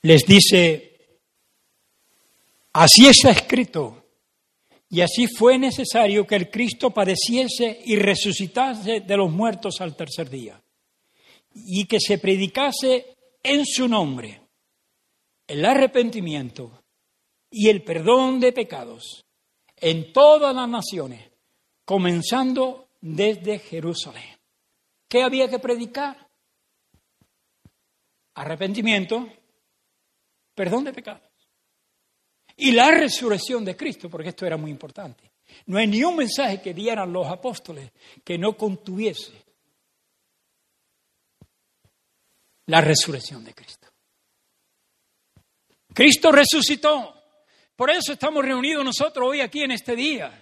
les 0.00 0.26
dice, 0.26 1.20
así 2.72 3.06
está 3.06 3.30
escrito, 3.30 4.04
y 4.88 5.00
así 5.00 5.28
fue 5.28 5.58
necesario 5.58 6.26
que 6.26 6.34
el 6.34 6.50
Cristo 6.50 6.90
padeciese 6.90 7.82
y 7.84 7.94
resucitase 7.94 9.02
de 9.02 9.16
los 9.16 9.30
muertos 9.30 9.80
al 9.80 9.94
tercer 9.94 10.28
día, 10.28 10.60
y 11.54 11.84
que 11.84 12.00
se 12.00 12.18
predicase 12.18 13.14
en 13.44 13.64
su 13.64 13.86
nombre 13.86 14.40
el 15.46 15.64
arrepentimiento 15.64 16.82
y 17.48 17.68
el 17.68 17.84
perdón 17.84 18.40
de 18.40 18.52
pecados 18.52 19.24
en 19.76 20.12
todas 20.12 20.52
las 20.52 20.68
naciones, 20.68 21.30
comenzando 21.84 22.88
desde 23.02 23.58
Jerusalén. 23.58 24.38
¿Qué 25.06 25.22
había 25.22 25.50
que 25.50 25.58
predicar? 25.58 26.26
Arrepentimiento, 28.34 29.28
perdón 30.54 30.84
de 30.84 30.94
pecados 30.94 31.32
y 32.56 32.72
la 32.72 32.90
resurrección 32.90 33.64
de 33.64 33.76
Cristo, 33.76 34.08
porque 34.08 34.30
esto 34.30 34.46
era 34.46 34.56
muy 34.56 34.70
importante. 34.70 35.32
No 35.66 35.78
hay 35.78 35.86
ni 35.86 36.02
un 36.04 36.16
mensaje 36.16 36.62
que 36.62 36.72
dieran 36.72 37.12
los 37.12 37.26
apóstoles 37.26 37.90
que 38.24 38.38
no 38.38 38.56
contuviese 38.56 39.44
la 42.66 42.80
resurrección 42.80 43.44
de 43.44 43.54
Cristo. 43.54 43.88
Cristo 45.92 46.32
resucitó. 46.32 47.20
Por 47.76 47.90
eso 47.90 48.12
estamos 48.12 48.44
reunidos 48.44 48.84
nosotros 48.84 49.28
hoy 49.28 49.40
aquí 49.40 49.62
en 49.62 49.72
este 49.72 49.96
día. 49.96 50.38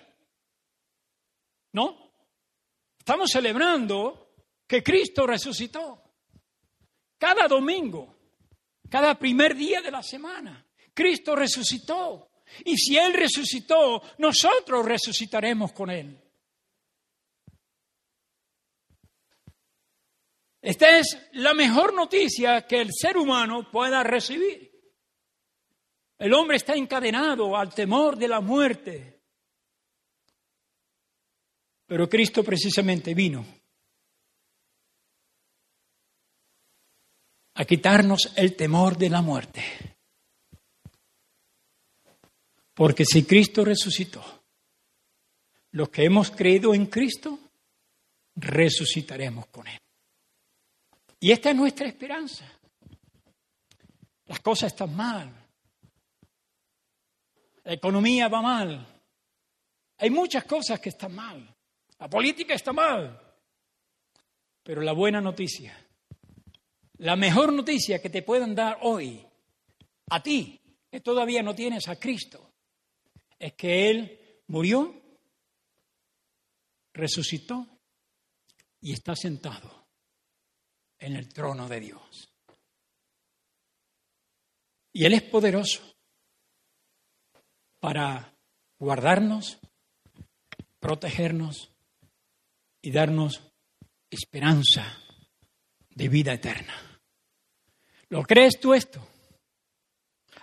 ¿No? 1.72 2.09
Estamos 3.10 3.32
celebrando 3.32 4.36
que 4.68 4.84
Cristo 4.84 5.26
resucitó. 5.26 6.00
Cada 7.18 7.48
domingo, 7.48 8.16
cada 8.88 9.18
primer 9.18 9.56
día 9.56 9.80
de 9.80 9.90
la 9.90 10.00
semana, 10.00 10.64
Cristo 10.94 11.34
resucitó. 11.34 12.30
Y 12.64 12.76
si 12.76 12.96
Él 12.96 13.12
resucitó, 13.14 14.00
nosotros 14.18 14.86
resucitaremos 14.86 15.72
con 15.72 15.90
Él. 15.90 16.22
Esta 20.62 21.00
es 21.00 21.30
la 21.32 21.52
mejor 21.52 21.92
noticia 21.92 22.64
que 22.64 22.80
el 22.80 22.90
ser 22.92 23.16
humano 23.16 23.68
pueda 23.72 24.04
recibir. 24.04 24.70
El 26.16 26.32
hombre 26.32 26.58
está 26.58 26.76
encadenado 26.76 27.56
al 27.56 27.74
temor 27.74 28.16
de 28.16 28.28
la 28.28 28.40
muerte. 28.40 29.19
Pero 31.90 32.08
Cristo 32.08 32.44
precisamente 32.44 33.14
vino 33.14 33.44
a 37.54 37.64
quitarnos 37.64 38.32
el 38.36 38.54
temor 38.54 38.96
de 38.96 39.10
la 39.10 39.20
muerte. 39.20 39.64
Porque 42.74 43.04
si 43.04 43.24
Cristo 43.24 43.64
resucitó, 43.64 44.22
los 45.72 45.88
que 45.88 46.04
hemos 46.04 46.30
creído 46.30 46.74
en 46.74 46.86
Cristo, 46.86 47.36
resucitaremos 48.36 49.48
con 49.48 49.66
Él. 49.66 49.80
Y 51.18 51.32
esta 51.32 51.50
es 51.50 51.56
nuestra 51.56 51.88
esperanza. 51.88 52.46
Las 54.26 54.38
cosas 54.38 54.72
están 54.72 54.94
mal, 54.94 55.28
la 57.64 57.72
economía 57.72 58.28
va 58.28 58.40
mal. 58.40 59.02
Hay 59.98 60.10
muchas 60.10 60.44
cosas 60.44 60.78
que 60.78 60.90
están 60.90 61.16
mal. 61.16 61.49
La 62.00 62.08
política 62.08 62.54
está 62.54 62.72
mal. 62.72 63.18
Pero 64.62 64.82
la 64.82 64.92
buena 64.92 65.20
noticia, 65.20 65.76
la 66.98 67.16
mejor 67.16 67.52
noticia 67.52 68.00
que 68.00 68.10
te 68.10 68.22
puedan 68.22 68.54
dar 68.54 68.78
hoy, 68.82 69.26
a 70.10 70.22
ti, 70.22 70.60
que 70.90 71.00
todavía 71.00 71.42
no 71.42 71.54
tienes 71.54 71.88
a 71.88 71.96
Cristo, 71.96 72.52
es 73.38 73.54
que 73.54 73.90
Él 73.90 74.42
murió, 74.48 74.94
resucitó 76.92 77.66
y 78.80 78.92
está 78.92 79.14
sentado 79.16 79.86
en 80.98 81.16
el 81.16 81.32
trono 81.32 81.68
de 81.68 81.80
Dios. 81.80 82.32
Y 84.92 85.04
Él 85.04 85.14
es 85.14 85.22
poderoso 85.22 85.80
para 87.78 88.34
guardarnos, 88.78 89.58
protegernos 90.80 91.70
y 92.82 92.90
darnos 92.90 93.52
esperanza 94.10 94.98
de 95.90 96.08
vida 96.08 96.32
eterna. 96.32 97.00
¿Lo 98.08 98.22
crees 98.22 98.58
tú 98.58 98.74
esto? 98.74 99.06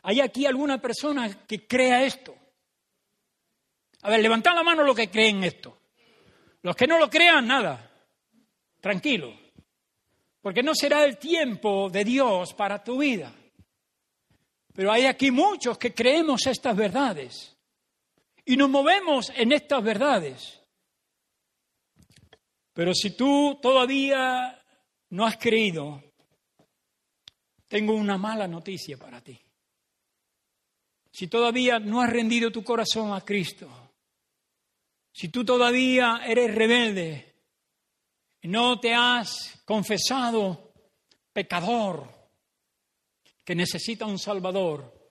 ¿Hay 0.04 0.22
aquí 0.22 0.46
alguna 0.46 0.82
persona 0.82 1.46
que 1.46 1.68
crea 1.68 2.04
esto? 2.04 2.36
A 4.02 4.10
ver, 4.10 4.22
levantad 4.22 4.54
la 4.56 4.64
mano 4.64 4.84
los 4.84 4.96
que 4.96 5.10
creen 5.10 5.44
esto. 5.44 5.78
Los 6.62 6.76
que 6.76 6.88
no 6.88 6.98
lo 6.98 7.10
crean, 7.10 7.48
nada. 7.48 7.92
Tranquilo. 8.80 9.34
Porque 10.42 10.64
no 10.64 10.74
será 10.76 11.04
el 11.04 11.18
tiempo 11.18 11.90
de 11.90 12.06
Dios 12.06 12.54
para 12.54 12.84
tu 12.84 13.00
vida. 13.00 13.34
Pero 14.74 14.92
hay 14.92 15.06
aquí 15.06 15.32
muchos 15.32 15.78
que 15.78 15.94
creemos 15.94 16.46
estas 16.46 16.76
verdades 16.76 17.58
y 18.46 18.56
nos 18.56 18.70
movemos 18.70 19.32
en 19.36 19.52
estas 19.52 19.84
verdades. 19.84 20.57
Pero 22.78 22.94
si 22.94 23.18
tú 23.18 23.58
todavía 23.60 24.64
no 25.10 25.26
has 25.26 25.38
creído, 25.38 26.14
tengo 27.68 27.96
una 27.96 28.20
mala 28.20 28.48
noticia 28.48 29.00
para 29.00 29.20
ti. 29.20 29.36
Si 31.12 31.26
todavía 31.26 31.80
no 31.80 32.04
has 32.04 32.12
rendido 32.12 32.52
tu 32.52 32.64
corazón 32.64 33.14
a 33.14 33.22
Cristo, 33.22 33.68
si 35.12 35.30
tú 35.30 35.44
todavía 35.44 36.22
eres 36.24 36.54
rebelde, 36.54 37.34
no 38.44 38.80
te 38.80 38.94
has 38.94 39.60
confesado 39.66 40.72
pecador, 41.34 42.08
que 43.44 43.56
necesita 43.56 44.06
un 44.06 44.20
Salvador, 44.20 45.10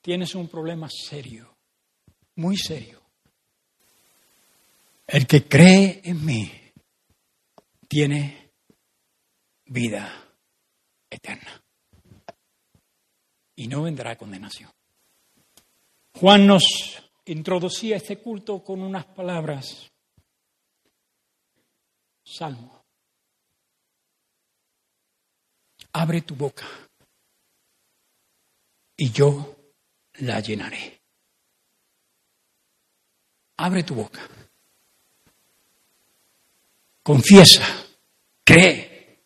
tienes 0.00 0.34
un 0.34 0.48
problema 0.48 0.88
serio, 0.88 1.58
muy 2.36 2.56
serio. 2.56 2.99
El 5.12 5.26
que 5.26 5.48
cree 5.48 6.02
en 6.04 6.24
mí 6.24 6.52
tiene 7.88 8.52
vida 9.64 10.36
eterna 11.10 11.60
y 13.56 13.66
no 13.66 13.82
vendrá 13.82 14.16
condenación. 14.16 14.70
Juan 16.14 16.46
nos 16.46 16.62
introducía 17.24 17.96
este 17.96 18.18
culto 18.18 18.62
con 18.62 18.82
unas 18.82 19.04
palabras. 19.04 19.90
Salmo. 22.24 22.84
Abre 25.92 26.20
tu 26.22 26.36
boca 26.36 26.68
y 28.96 29.10
yo 29.10 29.56
la 30.20 30.38
llenaré. 30.38 31.02
Abre 33.56 33.82
tu 33.82 33.96
boca. 33.96 34.20
Confiesa, 37.02 37.64
cree. 38.44 39.20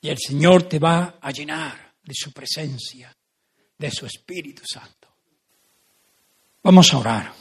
Y 0.00 0.08
el 0.08 0.18
Señor 0.18 0.64
te 0.64 0.78
va 0.78 1.18
a 1.20 1.30
llenar 1.30 1.94
de 2.02 2.14
su 2.14 2.32
presencia, 2.32 3.16
de 3.78 3.90
su 3.90 4.06
Espíritu 4.06 4.62
Santo. 4.64 5.08
Vamos 6.62 6.92
a 6.92 6.98
orar. 6.98 7.32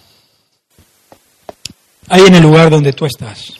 Ahí 2.07 2.21
en 2.27 2.35
el 2.35 2.43
lugar 2.43 2.69
donde 2.69 2.93
tú 2.93 3.05
estás. 3.05 3.53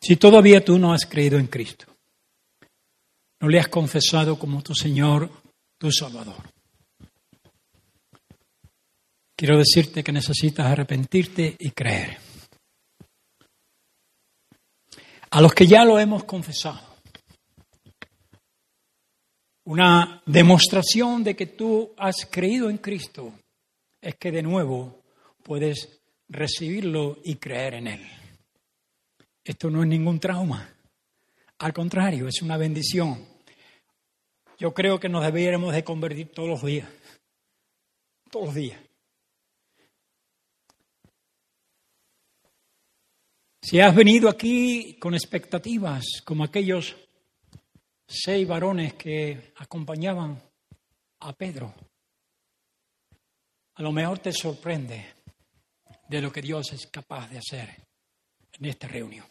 Si 0.00 0.16
todavía 0.16 0.64
tú 0.64 0.78
no 0.78 0.92
has 0.92 1.06
creído 1.06 1.38
en 1.38 1.46
Cristo, 1.46 1.86
no 3.40 3.48
le 3.48 3.58
has 3.58 3.68
confesado 3.68 4.38
como 4.38 4.62
tu 4.62 4.74
Señor, 4.74 5.30
tu 5.78 5.90
Salvador. 5.90 6.53
Quiero 9.36 9.58
decirte 9.58 10.04
que 10.04 10.12
necesitas 10.12 10.66
arrepentirte 10.66 11.56
y 11.58 11.70
creer. 11.70 12.18
A 15.30 15.40
los 15.40 15.52
que 15.52 15.66
ya 15.66 15.84
lo 15.84 15.98
hemos 15.98 16.24
confesado, 16.24 16.80
una 19.64 20.22
demostración 20.26 21.24
de 21.24 21.34
que 21.34 21.46
tú 21.46 21.92
has 21.96 22.26
creído 22.30 22.70
en 22.70 22.78
Cristo 22.78 23.32
es 24.00 24.14
que 24.16 24.30
de 24.30 24.42
nuevo 24.42 25.02
puedes 25.42 26.00
recibirlo 26.28 27.18
y 27.24 27.36
creer 27.36 27.74
en 27.74 27.86
Él. 27.88 28.08
Esto 29.42 29.70
no 29.70 29.82
es 29.82 29.88
ningún 29.88 30.20
trauma, 30.20 30.68
al 31.58 31.72
contrario, 31.72 32.28
es 32.28 32.40
una 32.42 32.56
bendición 32.56 33.34
yo 34.58 34.72
creo 34.72 35.00
que 35.00 35.08
nos 35.08 35.24
debiéramos 35.24 35.74
de 35.74 35.84
convertir 35.84 36.30
todos 36.30 36.48
los 36.48 36.64
días. 36.64 36.88
Todos 38.30 38.46
los 38.46 38.54
días. 38.54 38.80
Si 43.64 43.80
has 43.80 43.94
venido 43.94 44.28
aquí 44.28 44.98
con 45.00 45.14
expectativas, 45.14 46.20
como 46.22 46.44
aquellos 46.44 46.94
seis 48.06 48.46
varones 48.46 48.92
que 48.92 49.54
acompañaban 49.56 50.38
a 51.20 51.32
Pedro, 51.32 51.74
a 53.72 53.82
lo 53.82 53.90
mejor 53.90 54.18
te 54.18 54.32
sorprende 54.32 55.14
de 56.06 56.20
lo 56.20 56.30
que 56.30 56.42
Dios 56.42 56.74
es 56.74 56.88
capaz 56.88 57.30
de 57.30 57.38
hacer 57.38 57.70
en 58.52 58.66
esta 58.66 58.86
reunión. 58.86 59.24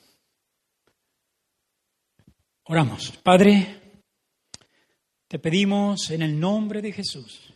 Oramos. 2.64 3.12
Padre, 3.18 3.82
te 5.28 5.38
pedimos 5.38 6.10
en 6.10 6.24
el 6.24 6.40
nombre 6.40 6.82
de 6.82 6.92
Jesús 6.92 7.54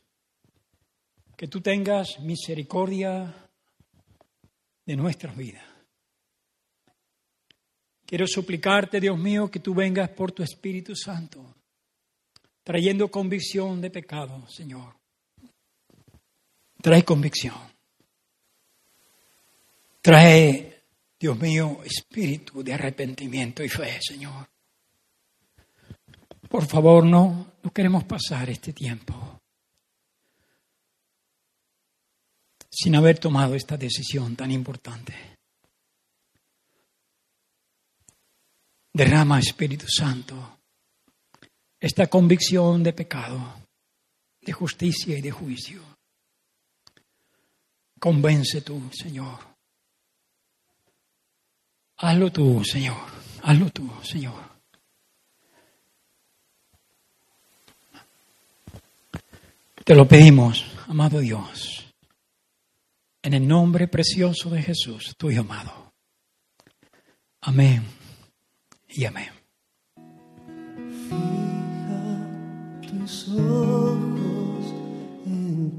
que 1.36 1.47
tú 1.47 1.59
tengas 1.59 2.19
misericordia 2.19 3.49
de 4.86 4.95
nuestras 4.95 5.36
vidas. 5.36 5.76
Quiero 8.07 8.25
suplicarte, 8.25 9.01
Dios 9.01 9.19
mío, 9.19 9.51
que 9.51 9.59
tú 9.59 9.75
vengas 9.75 10.09
por 10.11 10.31
tu 10.31 10.41
Espíritu 10.41 10.95
Santo, 10.95 11.43
trayendo 12.63 13.11
convicción 13.11 13.81
de 13.81 13.91
pecado, 13.91 14.47
Señor. 14.47 14.95
Trae 16.81 17.03
convicción. 17.03 17.57
Trae, 20.01 20.83
Dios 21.19 21.37
mío, 21.37 21.81
espíritu 21.83 22.63
de 22.63 22.73
arrepentimiento 22.73 23.61
y 23.61 23.67
fe, 23.67 23.99
Señor. 24.01 24.47
Por 26.47 26.65
favor, 26.65 27.03
no, 27.03 27.55
no 27.61 27.73
queremos 27.73 28.05
pasar 28.05 28.49
este 28.49 28.71
tiempo 28.71 29.41
sin 32.69 32.95
haber 32.95 33.19
tomado 33.19 33.55
esta 33.55 33.75
decisión 33.75 34.37
tan 34.37 34.51
importante. 34.51 35.13
Derrama, 38.97 39.37
Espíritu 39.37 39.85
Santo, 39.87 40.57
esta 41.79 42.07
convicción 42.07 42.81
de 42.81 42.93
pecado, 42.93 43.61
de 44.41 44.51
justicia 44.51 45.15
y 45.15 45.21
de 45.21 45.29
juicio. 45.29 45.83
Convence 47.99 48.61
tú, 48.61 48.89
Señor. 48.91 49.37
Hazlo 51.97 52.31
tú, 52.31 52.63
Señor. 52.63 52.97
Hazlo 53.43 53.69
tú, 53.69 53.87
Señor. 54.03 54.41
Te 59.85 59.93
lo 59.93 60.07
pedimos, 60.07 60.65
amado 60.87 61.19
Dios, 61.19 61.85
en 63.21 63.35
el 63.35 63.47
nombre 63.47 63.87
precioso 63.87 64.49
de 64.49 64.63
Jesús, 64.63 65.13
tuyo 65.15 65.41
amado. 65.41 65.93
Amén 67.41 67.96
y 68.97 69.05
amén. 69.05 69.29
Fija 71.07 72.03
tus 72.81 73.29
ojos 73.29 74.73
en 75.27 75.69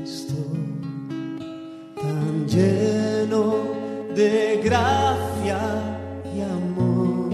Cristo, 0.00 0.40
tan 2.00 2.48
lleno 2.48 3.44
de 4.14 4.62
gracia 4.64 5.60
y 6.34 6.40
amor. 6.40 7.30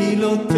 Y 0.00 0.16
lo 0.16 0.48